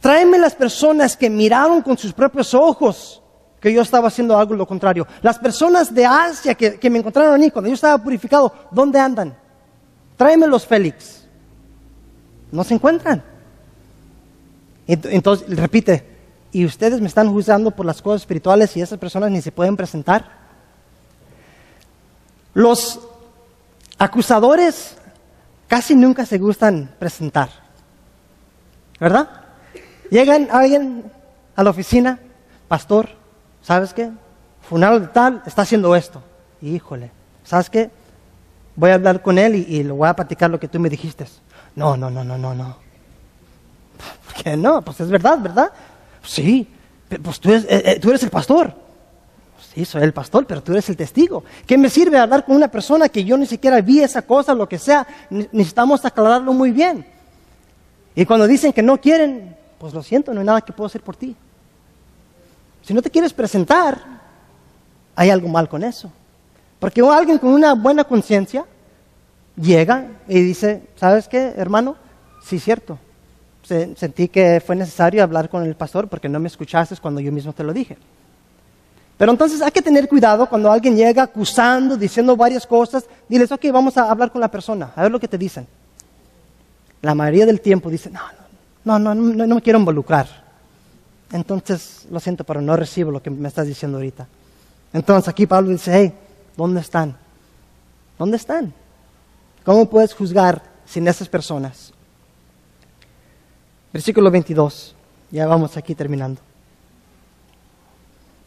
tráeme 0.00 0.38
las 0.38 0.54
personas 0.54 1.16
que 1.16 1.30
miraron 1.30 1.80
con 1.82 1.96
sus 1.96 2.12
propios 2.12 2.52
ojos 2.52 3.22
que 3.60 3.72
yo 3.72 3.82
estaba 3.82 4.08
haciendo 4.08 4.38
algo 4.38 4.54
lo 4.54 4.66
contrario. 4.66 5.06
Las 5.22 5.38
personas 5.38 5.92
de 5.92 6.06
Asia 6.06 6.54
que, 6.54 6.90
me 6.90 6.98
encontraron 6.98 7.34
a 7.34 7.38
mí 7.38 7.50
cuando 7.50 7.68
yo 7.68 7.74
estaba 7.74 8.02
purificado, 8.02 8.52
¿dónde 8.70 8.98
andan? 8.98 9.36
Tráemelos, 10.16 10.66
Félix. 10.66 11.24
No 12.50 12.64
se 12.64 12.74
encuentran. 12.74 13.22
Entonces, 14.86 15.54
repite, 15.56 16.04
y 16.50 16.64
ustedes 16.64 17.00
me 17.00 17.08
están 17.08 17.30
juzgando 17.30 17.70
por 17.70 17.84
las 17.84 18.00
cosas 18.00 18.22
espirituales 18.22 18.76
y 18.76 18.80
esas 18.80 18.98
personas 18.98 19.30
ni 19.30 19.42
se 19.42 19.52
pueden 19.52 19.76
presentar. 19.76 20.38
Los 22.54 23.00
acusadores 23.98 24.96
casi 25.66 25.94
nunca 25.94 26.24
se 26.24 26.38
gustan 26.38 26.94
presentar, 26.98 27.50
¿verdad? 28.98 29.28
Llegan 30.10 30.48
alguien 30.50 31.12
a 31.54 31.62
la 31.62 31.70
oficina, 31.70 32.18
pastor, 32.66 33.17
¿sabes 33.68 33.92
qué? 33.92 34.10
Funal 34.62 34.98
de 34.98 35.06
tal 35.08 35.42
está 35.44 35.60
haciendo 35.60 35.94
esto. 35.94 36.22
Híjole, 36.62 37.10
¿sabes 37.44 37.68
qué? 37.68 37.90
Voy 38.74 38.90
a 38.90 38.94
hablar 38.94 39.20
con 39.20 39.36
él 39.36 39.56
y, 39.56 39.76
y, 39.76 39.82
le 39.82 39.92
voy 39.92 40.08
a 40.08 40.16
platicar 40.16 40.48
lo 40.48 40.58
que 40.58 40.68
tú 40.68 40.80
me 40.80 40.88
dijiste. 40.88 41.26
No, 41.76 41.94
no, 41.94 42.08
no, 42.08 42.24
no, 42.24 42.38
no, 42.38 42.54
no. 42.54 42.76
¿Por 44.24 44.42
qué 44.42 44.56
no? 44.56 44.80
Pues 44.80 44.98
es 45.00 45.10
verdad, 45.10 45.38
¿verdad? 45.38 45.70
Sí, 46.22 46.66
pues 47.22 47.40
tú 47.40 47.50
eres, 47.50 47.64
eh, 47.64 47.82
eh, 47.84 48.00
tú 48.00 48.08
eres 48.08 48.22
el 48.22 48.30
pastor. 48.30 48.72
Sí, 49.74 49.84
soy 49.84 50.02
el 50.02 50.14
pastor, 50.14 50.46
pero 50.46 50.62
tú 50.62 50.72
eres 50.72 50.88
el 50.88 50.96
testigo. 50.96 51.44
¿Qué 51.66 51.76
me 51.76 51.90
sirve 51.90 52.18
hablar 52.18 52.46
con 52.46 52.56
una 52.56 52.68
persona 52.68 53.10
que 53.10 53.22
yo 53.22 53.36
ni 53.36 53.44
siquiera 53.44 53.82
vi 53.82 54.00
esa 54.00 54.22
cosa, 54.22 54.54
lo 54.54 54.66
que 54.66 54.78
sea? 54.78 55.06
Necesitamos 55.28 56.06
aclararlo 56.06 56.54
muy 56.54 56.70
bien. 56.70 57.04
Y 58.14 58.24
cuando 58.24 58.46
dicen 58.46 58.72
que 58.72 58.82
no 58.82 58.98
quieren, 58.98 59.54
pues 59.78 59.92
lo 59.92 60.02
siento, 60.02 60.32
no 60.32 60.40
hay 60.40 60.46
nada 60.46 60.62
que 60.62 60.72
puedo 60.72 60.86
hacer 60.86 61.02
por 61.02 61.16
ti. 61.16 61.36
Si 62.88 62.94
no 62.94 63.02
te 63.02 63.10
quieres 63.10 63.34
presentar, 63.34 64.00
hay 65.14 65.28
algo 65.28 65.46
mal 65.46 65.68
con 65.68 65.84
eso. 65.84 66.10
Porque 66.78 67.02
alguien 67.02 67.36
con 67.36 67.50
una 67.50 67.74
buena 67.74 68.02
conciencia 68.02 68.64
llega 69.56 70.06
y 70.26 70.40
dice, 70.40 70.88
¿sabes 70.96 71.28
qué, 71.28 71.52
hermano? 71.58 71.96
Sí, 72.42 72.58
cierto. 72.58 72.98
Sentí 73.62 74.28
que 74.28 74.62
fue 74.66 74.74
necesario 74.74 75.22
hablar 75.22 75.50
con 75.50 75.64
el 75.64 75.74
pastor 75.74 76.08
porque 76.08 76.30
no 76.30 76.40
me 76.40 76.48
escuchaste 76.48 76.96
cuando 76.96 77.20
yo 77.20 77.30
mismo 77.30 77.52
te 77.52 77.62
lo 77.62 77.74
dije. 77.74 77.98
Pero 79.18 79.32
entonces 79.32 79.60
hay 79.60 79.70
que 79.70 79.82
tener 79.82 80.08
cuidado 80.08 80.48
cuando 80.48 80.72
alguien 80.72 80.96
llega 80.96 81.24
acusando, 81.24 81.94
diciendo 81.94 82.38
varias 82.38 82.66
cosas. 82.66 83.04
Diles, 83.28 83.52
ok, 83.52 83.66
vamos 83.70 83.98
a 83.98 84.10
hablar 84.10 84.32
con 84.32 84.40
la 84.40 84.50
persona, 84.50 84.92
a 84.96 85.02
ver 85.02 85.12
lo 85.12 85.20
que 85.20 85.28
te 85.28 85.36
dicen. 85.36 85.66
La 87.02 87.14
mayoría 87.14 87.44
del 87.44 87.60
tiempo 87.60 87.90
dicen, 87.90 88.14
no, 88.14 88.98
no, 88.98 88.98
no, 88.98 89.14
no, 89.14 89.46
no 89.46 89.54
me 89.56 89.60
quiero 89.60 89.78
involucrar. 89.78 90.47
Entonces, 91.32 92.06
lo 92.10 92.20
siento, 92.20 92.44
pero 92.44 92.60
no 92.60 92.76
recibo 92.76 93.10
lo 93.10 93.22
que 93.22 93.30
me 93.30 93.48
estás 93.48 93.66
diciendo 93.66 93.98
ahorita. 93.98 94.26
Entonces 94.92 95.28
aquí 95.28 95.46
Pablo 95.46 95.70
dice, 95.70 95.92
hey, 95.94 96.14
¿dónde 96.56 96.80
están? 96.80 97.16
¿Dónde 98.18 98.36
están? 98.36 98.72
¿Cómo 99.64 99.88
puedes 99.88 100.14
juzgar 100.14 100.62
sin 100.86 101.06
esas 101.06 101.28
personas? 101.28 101.92
Versículo 103.92 104.30
22, 104.30 104.94
ya 105.30 105.46
vamos 105.46 105.76
aquí 105.76 105.94
terminando. 105.94 106.40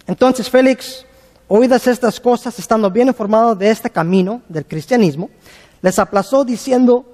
Entonces 0.08 0.50
Félix, 0.50 1.06
oídas 1.48 1.86
estas 1.88 2.20
cosas, 2.20 2.58
estando 2.58 2.90
bien 2.90 3.08
informado 3.08 3.56
de 3.56 3.70
este 3.70 3.90
camino 3.90 4.42
del 4.50 4.66
cristianismo, 4.66 5.30
les 5.82 6.00
aplazó 6.00 6.44
diciendo, 6.44 7.06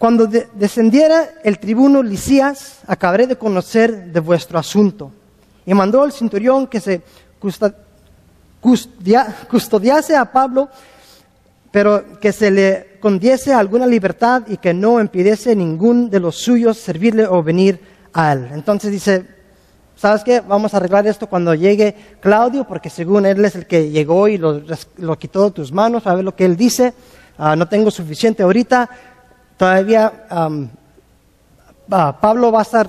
cuando 0.00 0.26
descendiera 0.26 1.28
el 1.44 1.58
tribuno 1.58 2.02
Licías, 2.02 2.78
acabaré 2.86 3.26
de 3.26 3.36
conocer 3.36 4.10
de 4.10 4.20
vuestro 4.20 4.58
asunto. 4.58 5.12
Y 5.66 5.74
mandó 5.74 6.02
al 6.02 6.10
centurión 6.10 6.66
que 6.68 6.80
se 6.80 7.02
custodiase 9.50 10.16
a 10.16 10.32
Pablo, 10.32 10.70
pero 11.70 12.18
que 12.18 12.32
se 12.32 12.50
le 12.50 12.96
condiese 12.98 13.52
alguna 13.52 13.86
libertad 13.86 14.44
y 14.48 14.56
que 14.56 14.72
no 14.72 14.98
impidiese 15.02 15.54
ningún 15.54 16.08
de 16.08 16.20
los 16.20 16.36
suyos 16.36 16.78
servirle 16.78 17.26
o 17.26 17.42
venir 17.42 17.78
a 18.14 18.32
él. 18.32 18.48
Entonces 18.54 18.90
dice, 18.90 19.26
¿sabes 19.96 20.24
qué? 20.24 20.40
Vamos 20.40 20.72
a 20.72 20.78
arreglar 20.78 21.06
esto 21.06 21.26
cuando 21.26 21.54
llegue 21.54 21.94
Claudio, 22.20 22.64
porque 22.66 22.88
según 22.88 23.26
él 23.26 23.44
es 23.44 23.54
el 23.54 23.66
que 23.66 23.90
llegó 23.90 24.28
y 24.28 24.38
lo, 24.38 24.64
quitó 25.18 25.44
de 25.44 25.50
tus 25.50 25.72
manos, 25.72 26.06
a 26.06 26.14
ver 26.14 26.24
lo 26.24 26.34
que 26.34 26.46
él 26.46 26.56
dice. 26.56 26.94
Ah, 27.36 27.54
no 27.54 27.68
tengo 27.68 27.90
suficiente 27.90 28.42
ahorita 28.42 28.88
Todavía 29.60 30.10
Pablo 31.86 32.50
va 32.50 32.60
a 32.60 32.62
estar 32.62 32.88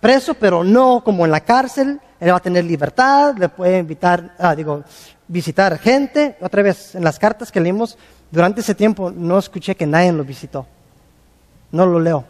preso, 0.00 0.32
pero 0.32 0.64
no 0.64 1.04
como 1.04 1.26
en 1.26 1.30
la 1.30 1.40
cárcel. 1.40 2.00
Él 2.18 2.32
va 2.32 2.38
a 2.38 2.40
tener 2.40 2.64
libertad, 2.64 3.36
le 3.36 3.50
puede 3.50 3.80
invitar, 3.80 4.34
ah, 4.38 4.54
digo, 4.54 4.82
visitar 5.28 5.78
gente. 5.78 6.38
Otra 6.40 6.62
vez, 6.62 6.94
en 6.94 7.04
las 7.04 7.18
cartas 7.18 7.52
que 7.52 7.60
leímos, 7.60 7.98
durante 8.30 8.62
ese 8.62 8.74
tiempo 8.74 9.10
no 9.10 9.38
escuché 9.38 9.74
que 9.74 9.86
nadie 9.86 10.10
lo 10.10 10.24
visitó. 10.24 10.64
No 11.70 11.84
lo 11.84 12.00
leo. 12.00 12.24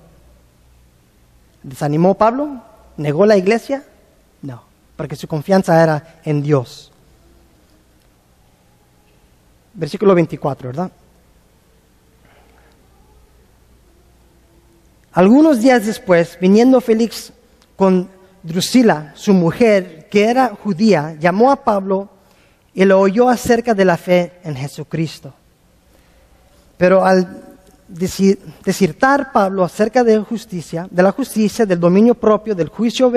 ¿Desanimó 1.62 2.14
Pablo? 2.14 2.60
¿Negó 2.96 3.24
la 3.24 3.36
iglesia? 3.36 3.84
No, 4.42 4.64
porque 4.96 5.14
su 5.14 5.28
confianza 5.28 5.80
era 5.80 6.18
en 6.24 6.42
Dios. 6.42 6.90
Versículo 9.74 10.16
24, 10.16 10.70
¿verdad? 10.70 10.90
Algunos 15.12 15.60
días 15.60 15.86
después, 15.86 16.38
viniendo 16.40 16.80
Félix 16.80 17.32
con 17.76 18.08
Drusila, 18.42 19.12
su 19.16 19.34
mujer, 19.34 20.08
que 20.08 20.24
era 20.24 20.48
judía, 20.48 21.16
llamó 21.18 21.50
a 21.50 21.64
Pablo 21.64 22.08
y 22.72 22.84
le 22.84 22.94
oyó 22.94 23.28
acerca 23.28 23.74
de 23.74 23.84
la 23.84 23.96
fe 23.96 24.34
en 24.44 24.54
Jesucristo. 24.54 25.34
Pero 26.76 27.04
al 27.04 27.42
desertar 27.88 29.32
Pablo 29.32 29.64
acerca 29.64 30.04
de 30.04 30.18
justicia, 30.20 30.86
de 30.88 31.02
la 31.02 31.10
justicia, 31.10 31.66
del 31.66 31.80
dominio 31.80 32.14
propio, 32.14 32.54
del 32.54 32.68
juicio 32.68 33.12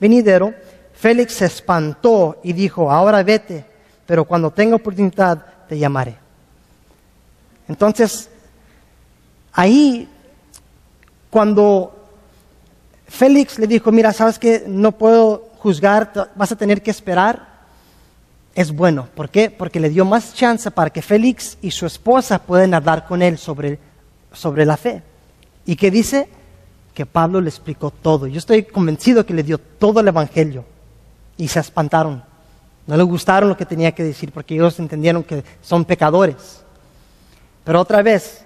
venidero, 0.00 0.52
Félix 0.92 1.34
se 1.34 1.46
espantó 1.46 2.40
y 2.42 2.52
dijo, 2.52 2.90
ahora 2.90 3.22
vete, 3.22 3.64
pero 4.04 4.24
cuando 4.24 4.50
tenga 4.50 4.74
oportunidad 4.74 5.44
te 5.68 5.78
llamaré. 5.78 6.16
Entonces, 7.68 8.28
ahí 9.52 10.08
cuando 11.30 11.94
Félix 13.06 13.58
le 13.58 13.66
dijo, 13.66 13.90
mira, 13.92 14.12
sabes 14.12 14.38
que 14.38 14.64
no 14.66 14.92
puedo 14.92 15.48
juzgar, 15.58 16.32
vas 16.34 16.52
a 16.52 16.56
tener 16.56 16.82
que 16.82 16.90
esperar, 16.90 17.48
es 18.54 18.72
bueno. 18.72 19.08
¿Por 19.14 19.30
qué? 19.30 19.50
Porque 19.50 19.80
le 19.80 19.90
dio 19.90 20.04
más 20.04 20.34
chance 20.34 20.70
para 20.70 20.90
que 20.90 21.02
Félix 21.02 21.58
y 21.62 21.70
su 21.70 21.86
esposa 21.86 22.40
puedan 22.40 22.74
hablar 22.74 23.06
con 23.06 23.22
él 23.22 23.38
sobre, 23.38 23.78
sobre 24.32 24.64
la 24.64 24.76
fe. 24.76 25.02
¿Y 25.64 25.76
qué 25.76 25.90
dice? 25.90 26.28
Que 26.94 27.06
Pablo 27.06 27.40
le 27.40 27.50
explicó 27.50 27.90
todo. 27.90 28.26
Yo 28.26 28.38
estoy 28.38 28.64
convencido 28.64 29.24
que 29.24 29.34
le 29.34 29.42
dio 29.42 29.58
todo 29.58 30.00
el 30.00 30.08
Evangelio. 30.08 30.64
Y 31.36 31.46
se 31.46 31.60
espantaron. 31.60 32.22
No 32.86 32.96
le 32.96 33.02
gustaron 33.04 33.48
lo 33.48 33.56
que 33.56 33.66
tenía 33.66 33.92
que 33.92 34.02
decir 34.02 34.32
porque 34.32 34.54
ellos 34.54 34.78
entendieron 34.80 35.22
que 35.22 35.44
son 35.62 35.84
pecadores. 35.84 36.64
Pero 37.62 37.80
otra 37.80 38.02
vez, 38.02 38.44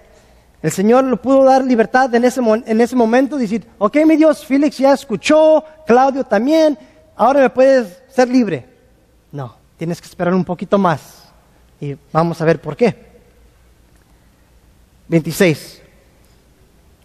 el 0.63 0.71
Señor 0.71 1.03
le 1.03 1.17
pudo 1.17 1.43
dar 1.43 1.61
libertad 1.63 2.15
en 2.15 2.23
ese, 2.23 2.39
en 2.41 2.79
ese 2.79 2.95
momento, 2.95 3.37
decir, 3.37 3.67
ok 3.77 3.97
mi 4.05 4.15
Dios, 4.15 4.45
Félix 4.45 4.77
ya 4.77 4.93
escuchó, 4.93 5.61
Claudio 5.85 6.23
también, 6.23 6.79
ahora 7.17 7.41
me 7.41 7.49
puedes 7.49 8.01
ser 8.07 8.29
libre. 8.29 8.65
No, 9.29 9.57
tienes 9.77 9.99
que 9.99 10.07
esperar 10.07 10.33
un 10.33 10.45
poquito 10.45 10.77
más. 10.77 11.25
Y 11.81 11.97
vamos 12.13 12.41
a 12.41 12.45
ver 12.45 12.61
por 12.61 12.77
qué. 12.77 12.95
26. 15.09 15.81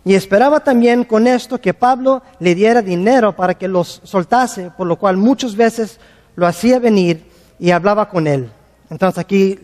Y 0.04 0.14
esperaba 0.14 0.60
también 0.60 1.02
con 1.02 1.26
esto 1.26 1.60
que 1.60 1.74
Pablo 1.74 2.22
le 2.38 2.54
diera 2.54 2.80
dinero 2.80 3.34
para 3.34 3.54
que 3.54 3.66
los 3.66 4.00
soltase, 4.04 4.70
por 4.70 4.86
lo 4.86 4.96
cual 4.96 5.16
muchas 5.16 5.56
veces 5.56 5.98
lo 6.36 6.46
hacía 6.46 6.78
venir 6.78 7.26
y 7.58 7.72
hablaba 7.72 8.08
con 8.08 8.28
él. 8.28 8.50
Entonces 8.90 9.18
aquí, 9.18 9.58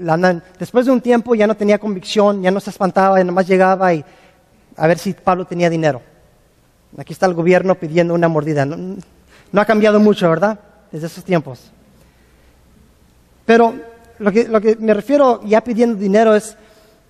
después 0.59 0.85
de 0.87 0.93
un 0.93 1.01
tiempo 1.01 1.35
ya 1.35 1.47
no 1.47 1.57
tenía 1.57 1.79
convicción, 1.79 2.43
ya 2.43 2.51
no 2.51 2.61
se 2.61 2.71
espantaba, 2.71 3.19
ya 3.19 3.25
nomás 3.25 3.47
llegaba 3.47 3.95
y 3.95 4.05
a 4.77 4.87
ver 4.87 4.99
si 4.99 5.13
Pablo 5.15 5.47
tenía 5.47 5.71
dinero. 5.71 6.03
Aquí 6.99 7.13
está 7.13 7.27
el 7.27 7.35
gobierno 7.35 7.75
pidiendo 7.75 8.15
una 8.15 8.29
mordida. 8.29 8.65
No, 8.67 8.97
ha 9.55 9.65
cambiado 9.65 9.99
mucho, 9.99 10.29
¿verdad? 10.29 10.59
Desde 10.93 11.07
esos 11.07 11.25
tiempos. 11.25 11.71
Pero 13.47 13.75
lo 14.19 14.31
que, 14.31 14.47
lo 14.47 14.61
que 14.61 14.77
me 14.77 14.95
refiero 14.95 15.43
ya 15.45 15.63
pidiendo 15.63 15.97
dinero 15.97 16.35
es, 16.35 16.57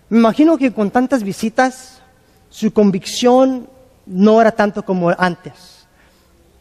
me 0.08 0.18
imagino 0.18 0.56
que 0.56 0.72
con 0.72 0.90
tantas 0.90 1.22
visitas, 1.22 2.00
su 2.48 2.72
convicción 2.72 3.68
no 4.06 4.40
era 4.40 4.52
tanto 4.52 4.84
como 4.84 5.10
antes. 5.18 5.86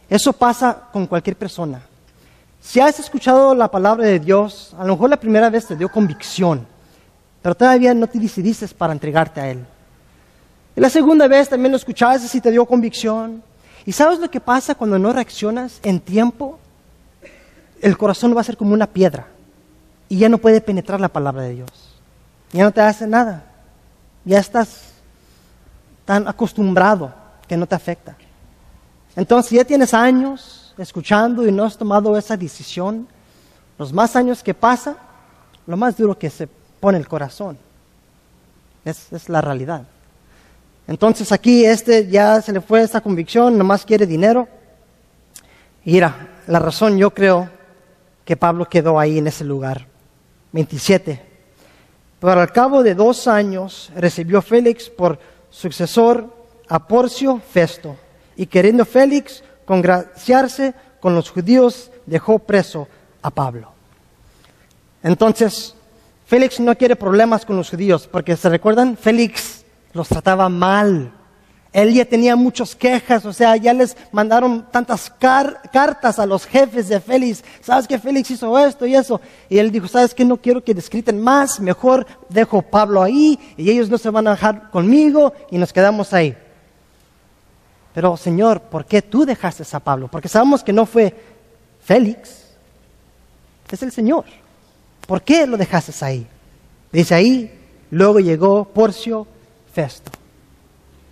Eso 0.10 0.34
pasa 0.34 0.90
con 0.92 1.06
cualquier 1.06 1.36
persona. 1.36 1.82
Si 2.64 2.80
has 2.80 2.98
escuchado 2.98 3.54
la 3.54 3.70
palabra 3.70 4.06
de 4.06 4.20
Dios, 4.20 4.74
a 4.80 4.86
lo 4.86 4.94
mejor 4.94 5.10
la 5.10 5.20
primera 5.20 5.50
vez 5.50 5.68
te 5.68 5.76
dio 5.76 5.90
convicción, 5.90 6.66
pero 7.42 7.54
todavía 7.54 7.94
no 7.94 8.08
te 8.08 8.18
decidiste 8.18 8.66
para 8.70 8.94
entregarte 8.94 9.42
a 9.42 9.50
Él. 9.50 9.66
Y 10.74 10.80
la 10.80 10.90
segunda 10.90 11.28
vez 11.28 11.50
también 11.50 11.72
lo 11.74 11.78
escuchaste 11.78 12.38
y 12.38 12.42
te 12.42 12.52
dio 12.52 12.66
convicción. 12.66 13.44
¿Y 13.86 13.92
sabes 13.92 14.18
lo 14.18 14.32
que 14.32 14.40
pasa 14.40 14.76
cuando 14.76 14.98
no 14.98 15.12
reaccionas 15.12 15.82
en 15.84 16.00
tiempo? 16.00 16.58
El 17.82 17.98
corazón 17.98 18.36
va 18.36 18.40
a 18.40 18.46
ser 18.46 18.56
como 18.56 18.74
una 18.74 18.88
piedra 18.88 19.28
y 20.08 20.18
ya 20.18 20.30
no 20.30 20.38
puede 20.38 20.62
penetrar 20.62 21.02
la 21.02 21.10
palabra 21.10 21.42
de 21.42 21.56
Dios. 21.56 21.70
Ya 22.54 22.64
no 22.64 22.72
te 22.72 22.80
hace 22.80 23.06
nada. 23.06 23.44
Ya 24.24 24.40
estás 24.40 24.94
tan 26.06 26.30
acostumbrado 26.30 27.14
que 27.46 27.58
no 27.58 27.68
te 27.68 27.76
afecta. 27.76 28.16
Entonces 29.18 29.52
ya 29.52 29.66
tienes 29.66 29.94
años 29.94 30.63
escuchando 30.78 31.48
y 31.48 31.52
no 31.52 31.66
has 31.66 31.78
tomado 31.78 32.18
esa 32.18 32.38
decisión, 32.38 33.08
los 33.78 33.94
más 33.94 34.16
años 34.16 34.44
que 34.44 34.54
pasa, 34.54 34.98
lo 35.66 35.78
más 35.78 35.98
duro 35.98 36.18
que 36.18 36.30
se 36.30 36.48
pone 36.80 36.98
el 36.98 37.08
corazón. 37.08 37.58
Es, 38.86 39.30
la 39.30 39.42
realidad. 39.42 39.84
Entonces 40.88 41.32
aquí 41.32 41.66
este 41.66 42.08
ya 42.08 42.42
se 42.42 42.52
le 42.52 42.60
fue 42.60 42.82
esa 42.82 43.00
convicción, 43.00 43.58
nomás 43.58 43.86
quiere 43.86 44.06
dinero. 44.06 44.48
Y 45.86 45.94
mira, 45.94 46.42
la 46.48 46.60
razón 46.60 46.98
yo 46.98 47.12
creo 47.12 47.50
que 48.26 48.36
Pablo 48.36 48.68
quedó 48.68 49.00
ahí 49.00 49.18
en 49.18 49.28
ese 49.28 49.46
lugar. 49.46 49.88
27. 50.52 51.22
Pero 52.20 52.40
al 52.40 52.52
cabo 52.52 52.84
de 52.84 52.96
dos 52.96 53.28
años 53.28 53.92
recibió 53.96 54.42
Félix 54.42 54.90
por 54.90 55.20
sucesor 55.50 56.34
a 56.68 56.88
Porcio 56.88 57.40
Festo. 57.40 57.96
Y 58.36 58.46
queriendo 58.46 58.86
Félix 58.86 59.44
congraciarse 59.66 60.74
con 61.00 61.16
los 61.16 61.30
judíos, 61.30 61.92
dejó 62.06 62.40
preso 62.40 62.88
a 63.22 63.30
Pablo. 63.30 63.72
Entonces, 65.02 65.76
Félix 66.26 66.60
no 66.60 66.76
quiere 66.76 66.96
problemas 66.96 67.46
con 67.46 67.58
los 67.58 67.70
judíos, 67.70 68.08
porque 68.10 68.36
se 68.36 68.50
recuerdan, 68.50 68.98
Félix 68.98 69.66
los 69.94 70.08
trataba 70.08 70.50
mal. 70.50 71.12
Él 71.74 71.92
ya 71.94 72.06
tenía 72.06 72.36
muchas 72.36 72.76
quejas, 72.76 73.26
o 73.26 73.34
sea, 73.34 73.58
ya 73.58 73.74
les 73.74 73.98
mandaron 74.12 74.66
tantas 74.72 75.12
cartas 75.12 76.20
a 76.20 76.26
los 76.26 76.46
jefes 76.46 76.88
de 76.88 77.00
Félix. 77.00 77.44
¿Sabes 77.62 77.88
que 77.88 77.98
Félix 77.98 78.30
hizo 78.30 78.58
esto 78.60 78.86
y 78.86 78.96
eso? 78.96 79.20
Y 79.50 79.58
él 79.58 79.72
dijo, 79.72 79.88
¿sabes 79.88 80.14
que 80.14 80.24
No 80.24 80.38
quiero 80.38 80.64
que 80.64 80.76
descriten 80.76 81.20
más, 81.20 81.60
mejor 81.60 82.06
dejo 82.30 82.62
Pablo 82.62 83.02
ahí 83.02 83.40
y 83.58 83.72
ellos 83.72 83.90
no 83.90 83.98
se 83.98 84.12
van 84.12 84.28
a 84.28 84.32
dejar 84.32 84.70
conmigo 84.70 85.34
y 85.50 85.58
nos 85.58 85.74
quedamos 85.74 86.14
ahí. 86.14 86.38
Pero 87.94 88.18
Señor, 88.18 88.62
¿por 88.62 88.86
qué 88.86 89.02
tú 89.02 89.26
dejaste 89.26 89.64
a 89.76 89.80
Pablo? 89.80 90.08
Porque 90.08 90.28
sabemos 90.28 90.64
que 90.64 90.74
no 90.74 90.86
fue 90.86 91.16
Félix, 91.82 92.44
es 93.70 93.82
el 93.82 93.92
Señor. 93.92 94.26
¿Por 95.08 95.22
qué 95.22 95.48
lo 95.48 95.58
dejaste 95.58 96.06
ahí? 96.06 96.28
Dice 96.92 97.16
ahí, 97.16 97.60
luego 97.90 98.20
llegó 98.20 98.66
Porcio 98.66 99.28
Festo 99.74 100.12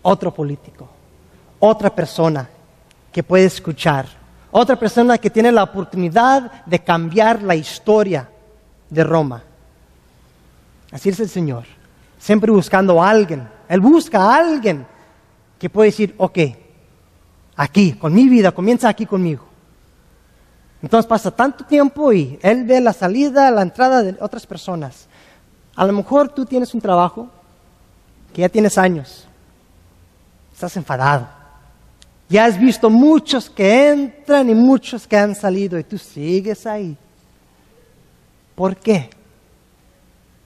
otro 0.02 0.34
político, 0.34 0.90
otra 1.60 1.94
persona 1.94 2.50
que 3.12 3.24
puede 3.24 3.46
escuchar, 3.46 4.08
otra 4.52 4.76
persona 4.76 5.18
que 5.18 5.30
tiene 5.30 5.52
la 5.52 5.64
oportunidad 5.64 6.66
de 6.66 6.80
cambiar 6.80 7.44
la 7.44 7.56
historia 7.56 8.30
de 8.90 9.04
Roma. 9.04 9.44
Así 10.92 11.10
es 11.10 11.20
el 11.20 11.30
Señor, 11.30 11.66
siempre 12.18 12.52
buscando 12.52 13.02
a 13.02 13.10
alguien. 13.10 13.48
Él 13.70 13.80
busca 13.80 14.20
a 14.20 14.36
alguien 14.38 14.86
que 15.60 15.70
puede 15.70 15.90
decir, 15.90 16.16
ok, 16.18 16.40
aquí, 17.62 17.94
con 17.94 18.14
mi 18.14 18.28
vida, 18.28 18.52
comienza 18.52 18.90
aquí 18.90 19.06
conmigo. 19.06 19.46
Entonces 20.82 21.08
pasa 21.08 21.30
tanto 21.30 21.64
tiempo 21.64 22.12
y 22.12 22.40
él 22.42 22.64
ve 22.64 22.82
la 22.82 22.92
salida, 22.92 23.52
la 23.52 23.62
entrada 23.62 24.02
de 24.02 24.18
otras 24.20 24.48
personas. 24.48 25.08
A 25.76 25.86
lo 25.86 25.94
mejor 25.94 26.30
tú 26.30 26.44
tienes 26.44 26.74
un 26.74 26.82
trabajo 26.82 27.30
que 28.34 28.42
ya 28.42 28.50
tienes 28.50 28.80
años, 28.80 29.28
estás 30.52 30.76
enfadado. 30.76 31.28
Ya 32.30 32.46
has 32.46 32.60
visto 32.60 32.90
muchos 32.90 33.48
que 33.48 33.90
entran 33.90 34.50
y 34.50 34.56
muchos 34.56 35.06
que 35.06 35.18
han 35.18 35.36
salido 35.36 35.78
y 35.78 35.84
tú 35.84 36.00
sigues 36.00 36.66
ahí. 36.66 36.98
¿Por 38.56 38.76
qué? 38.76 39.10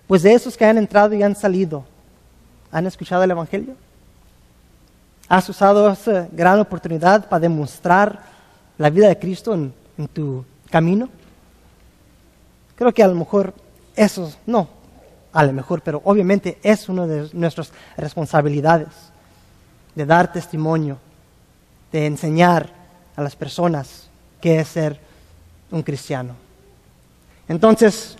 Pues 0.05 0.23
de 0.23 0.33
esos 0.33 0.57
que 0.57 0.65
han 0.65 0.77
entrado 0.77 1.13
y 1.15 1.23
han 1.23 1.35
salido, 1.35 1.85
¿han 2.71 2.85
escuchado 2.87 3.23
el 3.23 3.31
Evangelio? 3.31 3.84
¿Has 5.27 5.49
usado 5.49 5.89
esa 5.89 6.27
gran 6.31 6.59
oportunidad 6.59 7.27
para 7.27 7.39
demostrar 7.39 8.21
la 8.77 8.89
vida 8.89 9.07
de 9.07 9.17
Cristo 9.17 9.53
en, 9.53 9.73
tu 10.13 10.45
camino? 10.69 11.09
Creo 12.75 12.93
que 12.93 13.03
a 13.03 13.07
lo 13.07 13.15
mejor 13.15 13.53
eso, 13.95 14.31
no, 14.45 14.67
a 15.33 15.43
lo 15.43 15.51
mejor, 15.51 15.81
pero 15.81 16.01
obviamente 16.05 16.59
es 16.61 16.87
una 16.89 17.07
de 17.07 17.29
nuestras 17.33 17.71
responsabilidades 17.97 18.89
de 19.95 20.05
dar 20.05 20.31
testimonio, 20.31 20.97
de 21.91 22.05
enseñar 22.05 22.69
a 23.15 23.23
las 23.23 23.35
personas 23.35 24.09
qué 24.41 24.59
es 24.59 24.67
ser 24.67 24.99
un 25.71 25.81
cristiano. 25.81 26.35
Entonces, 27.47 28.17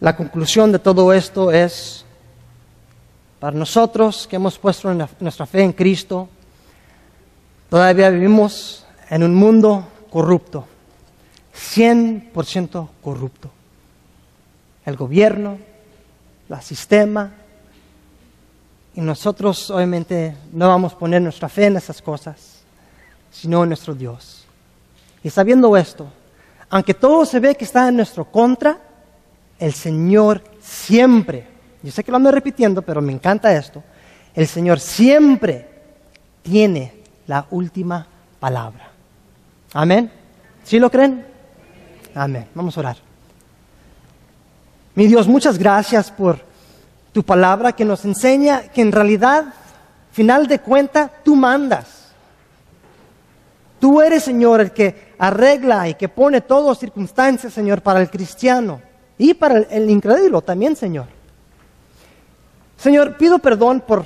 la 0.00 0.16
conclusión 0.16 0.72
de 0.72 0.78
todo 0.78 1.12
esto 1.12 1.50
es, 1.50 2.05
para 3.46 3.56
nosotros 3.56 4.26
que 4.26 4.34
hemos 4.34 4.58
puesto 4.58 4.92
nuestra 5.20 5.46
fe 5.46 5.62
en 5.62 5.72
Cristo, 5.72 6.28
todavía 7.70 8.10
vivimos 8.10 8.84
en 9.08 9.22
un 9.22 9.36
mundo 9.36 9.86
corrupto, 10.10 10.66
100% 11.54 12.88
corrupto. 13.00 13.48
El 14.84 14.96
gobierno, 14.96 15.58
el 16.48 16.60
sistema, 16.60 17.34
y 18.96 19.00
nosotros 19.00 19.70
obviamente 19.70 20.36
no 20.50 20.66
vamos 20.66 20.94
a 20.94 20.98
poner 20.98 21.22
nuestra 21.22 21.48
fe 21.48 21.66
en 21.66 21.76
esas 21.76 22.02
cosas, 22.02 22.62
sino 23.30 23.62
en 23.62 23.68
nuestro 23.68 23.94
Dios. 23.94 24.44
Y 25.22 25.30
sabiendo 25.30 25.76
esto, 25.76 26.08
aunque 26.68 26.94
todo 26.94 27.24
se 27.24 27.38
ve 27.38 27.54
que 27.54 27.64
está 27.64 27.86
en 27.86 27.94
nuestro 27.94 28.24
contra, 28.24 28.76
el 29.60 29.72
Señor 29.72 30.42
siempre, 30.60 31.54
yo 31.86 31.92
sé 31.92 32.02
que 32.02 32.10
lo 32.10 32.16
ando 32.16 32.32
repitiendo, 32.32 32.82
pero 32.82 33.00
me 33.00 33.12
encanta 33.12 33.54
esto, 33.54 33.80
el 34.34 34.48
Señor 34.48 34.80
siempre 34.80 35.68
tiene 36.42 36.92
la 37.28 37.46
última 37.50 38.04
palabra. 38.40 38.90
Amén. 39.72 40.10
¿Sí 40.64 40.80
lo 40.80 40.90
creen? 40.90 41.24
Amén. 42.12 42.48
Vamos 42.56 42.76
a 42.76 42.80
orar. 42.80 42.96
Mi 44.96 45.06
Dios, 45.06 45.28
muchas 45.28 45.58
gracias 45.58 46.10
por 46.10 46.40
tu 47.12 47.22
palabra 47.22 47.70
que 47.70 47.84
nos 47.84 48.04
enseña 48.04 48.62
que 48.62 48.82
en 48.82 48.90
realidad, 48.90 49.44
final 50.10 50.48
de 50.48 50.58
cuenta, 50.58 51.08
tú 51.22 51.36
mandas. 51.36 52.08
Tú 53.78 54.02
eres, 54.02 54.24
Señor, 54.24 54.60
el 54.60 54.72
que 54.72 55.14
arregla 55.18 55.88
y 55.88 55.94
que 55.94 56.08
pone 56.08 56.40
todas 56.40 56.80
circunstancias, 56.80 57.52
Señor, 57.52 57.80
para 57.80 58.00
el 58.00 58.10
cristiano 58.10 58.80
y 59.18 59.34
para 59.34 59.58
el, 59.58 59.88
incrédulo 59.88 60.42
también, 60.42 60.74
Señor. 60.74 61.15
Señor, 62.76 63.16
pido 63.16 63.38
perdón 63.38 63.80
por 63.80 64.04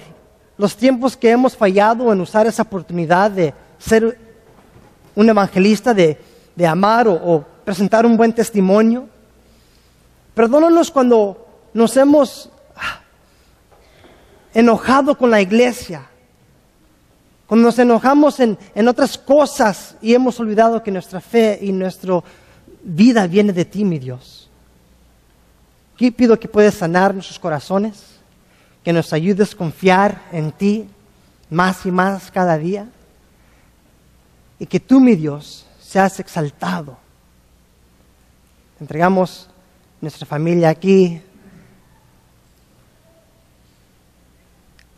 los 0.57 0.77
tiempos 0.77 1.17
que 1.17 1.31
hemos 1.31 1.57
fallado 1.57 2.13
en 2.13 2.21
usar 2.21 2.47
esa 2.47 2.63
oportunidad 2.63 3.31
de 3.31 3.55
ser 3.79 4.19
un 5.15 5.29
evangelista, 5.29 5.95
de, 5.95 6.19
amar 6.67 7.09
o, 7.09 7.45
presentar 7.65 8.05
un 8.05 8.17
buen 8.17 8.33
testimonio. 8.33 9.09
Perdónanos 10.35 10.91
cuando 10.91 11.47
nos 11.73 11.97
hemos 11.97 12.51
enojado 14.53 15.17
con 15.17 15.31
la 15.31 15.41
iglesia, 15.41 16.07
cuando 17.47 17.67
nos 17.67 17.79
enojamos 17.79 18.39
en, 18.41 18.59
otras 18.89 19.19
cosas 19.19 19.97
y 20.01 20.15
hemos 20.15 20.39
olvidado 20.39 20.83
que 20.83 20.91
nuestra 20.91 21.21
fe 21.21 21.59
y 21.61 21.73
nuestra 21.73 22.23
vida 22.83 23.27
viene 23.27 23.53
de 23.53 23.65
ti, 23.65 23.85
mi 23.85 23.99
Dios. 23.99 24.49
Aquí 25.95 26.11
pido 26.11 26.39
que 26.39 26.49
puedas 26.49 26.75
sanar 26.75 27.13
nuestros 27.15 27.39
corazones, 27.39 28.20
que 28.85 28.93
nos 28.93 29.13
ayudes 29.13 29.55
a 29.55 29.57
confiar 29.57 30.23
en 30.33 30.53
ti 30.53 30.89
más 31.49 31.85
y 31.85 31.91
más 31.91 32.31
cada 32.31 32.57
día, 32.57 32.89
y 34.59 34.67
que 34.67 34.81
tú, 34.81 35.01
mi 35.01 35.17
Dios, 35.17 35.67
seas 35.81 36.21
exaltado. 36.21 36.97
Entregamos 38.79 39.49
nuestra 40.01 40.27
familia 40.27 40.69
aquí, 40.69 41.23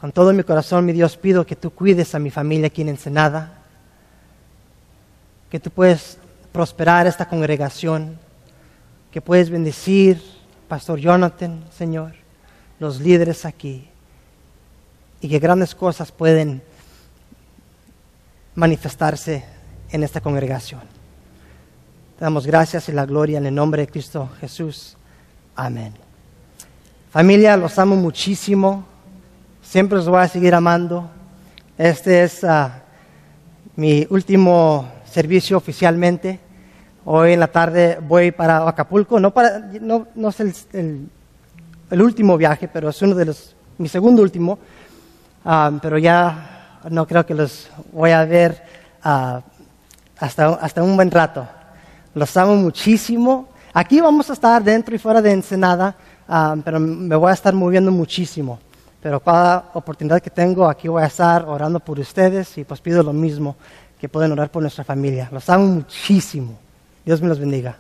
Con 0.02 0.10
todo 0.10 0.32
mi 0.32 0.42
corazón, 0.42 0.84
mi 0.84 0.92
Dios, 0.92 1.16
pido 1.16 1.46
que 1.46 1.54
tú 1.54 1.70
cuides 1.70 2.12
a 2.16 2.18
mi 2.18 2.28
familia 2.28 2.66
aquí 2.66 2.82
en 2.82 2.88
Ensenada, 2.88 3.52
que 5.48 5.60
tú 5.60 5.70
puedes 5.70 6.18
prosperar 6.50 7.06
esta 7.06 7.28
congregación, 7.28 8.18
que 9.12 9.20
puedes 9.20 9.48
bendecir 9.48 10.20
Pastor 10.66 10.98
Jonathan, 10.98 11.62
Señor, 11.70 12.14
los 12.82 13.00
líderes 13.00 13.44
aquí, 13.44 13.88
y 15.20 15.28
que 15.28 15.38
grandes 15.38 15.72
cosas 15.72 16.10
pueden 16.10 16.60
manifestarse 18.56 19.44
en 19.92 20.02
esta 20.02 20.20
congregación. 20.20 20.80
Te 22.18 22.24
damos 22.24 22.44
gracias 22.44 22.88
y 22.88 22.92
la 22.92 23.06
gloria 23.06 23.38
en 23.38 23.46
el 23.46 23.54
nombre 23.54 23.82
de 23.82 23.88
Cristo 23.88 24.28
Jesús. 24.40 24.96
Amén. 25.54 25.94
Familia, 27.12 27.56
los 27.56 27.78
amo 27.78 27.94
muchísimo. 27.94 28.84
Siempre 29.62 29.98
los 29.98 30.08
voy 30.08 30.20
a 30.20 30.26
seguir 30.28 30.52
amando. 30.52 31.08
Este 31.78 32.24
es 32.24 32.42
ah, 32.42 32.82
mi 33.76 34.08
último 34.10 34.90
servicio 35.04 35.56
oficialmente. 35.56 36.40
Hoy 37.04 37.34
en 37.34 37.40
la 37.40 37.48
tarde 37.48 38.00
voy 38.02 38.32
para 38.32 38.68
Acapulco. 38.68 39.20
No, 39.20 39.32
para, 39.32 39.60
no, 39.80 40.08
no 40.16 40.30
es 40.30 40.40
el, 40.72 41.08
último 42.00 42.38
viaje, 42.38 42.68
pero 42.68 42.88
es 42.88 43.02
uno 43.02 43.14
de 43.14 43.26
los, 43.26 43.54
mi 43.78 43.88
segundo 43.88 44.22
último. 44.22 44.58
Ah, 45.44 45.70
pero 45.82 45.98
ya 45.98 46.80
no 46.88 47.06
creo 47.06 47.26
que 47.26 47.34
los 47.34 47.68
voy 47.92 48.12
a 48.12 48.24
ver 48.24 48.62
ah, 49.02 49.42
hasta, 50.18 50.46
hasta 50.54 50.82
un 50.82 50.96
buen 50.96 51.10
rato. 51.10 51.46
Los 52.14 52.36
amo 52.36 52.56
muchísimo. 52.56 53.48
Aquí 53.74 54.00
vamos 54.00 54.30
a 54.30 54.34
estar 54.34 54.62
dentro 54.62 54.94
y 54.94 54.98
fuera 54.98 55.20
de 55.20 55.32
Ensenada, 55.32 55.94
pero 56.64 56.78
me 56.78 57.16
voy 57.16 57.30
a 57.30 57.34
estar 57.34 57.54
moviendo 57.54 57.90
muchísimo. 57.90 58.58
Pero 59.02 59.18
cada 59.18 59.70
oportunidad 59.74 60.20
que 60.20 60.30
tengo, 60.30 60.68
aquí 60.68 60.88
voy 60.88 61.02
a 61.02 61.06
estar 61.06 61.44
orando 61.44 61.80
por 61.80 61.98
ustedes 61.98 62.56
y 62.58 62.64
pues 62.64 62.80
pido 62.80 63.02
lo 63.02 63.12
mismo, 63.12 63.56
que 64.00 64.08
pueden 64.08 64.30
orar 64.32 64.50
por 64.50 64.62
nuestra 64.62 64.84
familia. 64.84 65.28
Los 65.32 65.48
amo 65.48 65.66
muchísimo. 65.66 66.58
Dios 67.04 67.20
me 67.20 67.28
los 67.28 67.40
bendiga. 67.40 67.76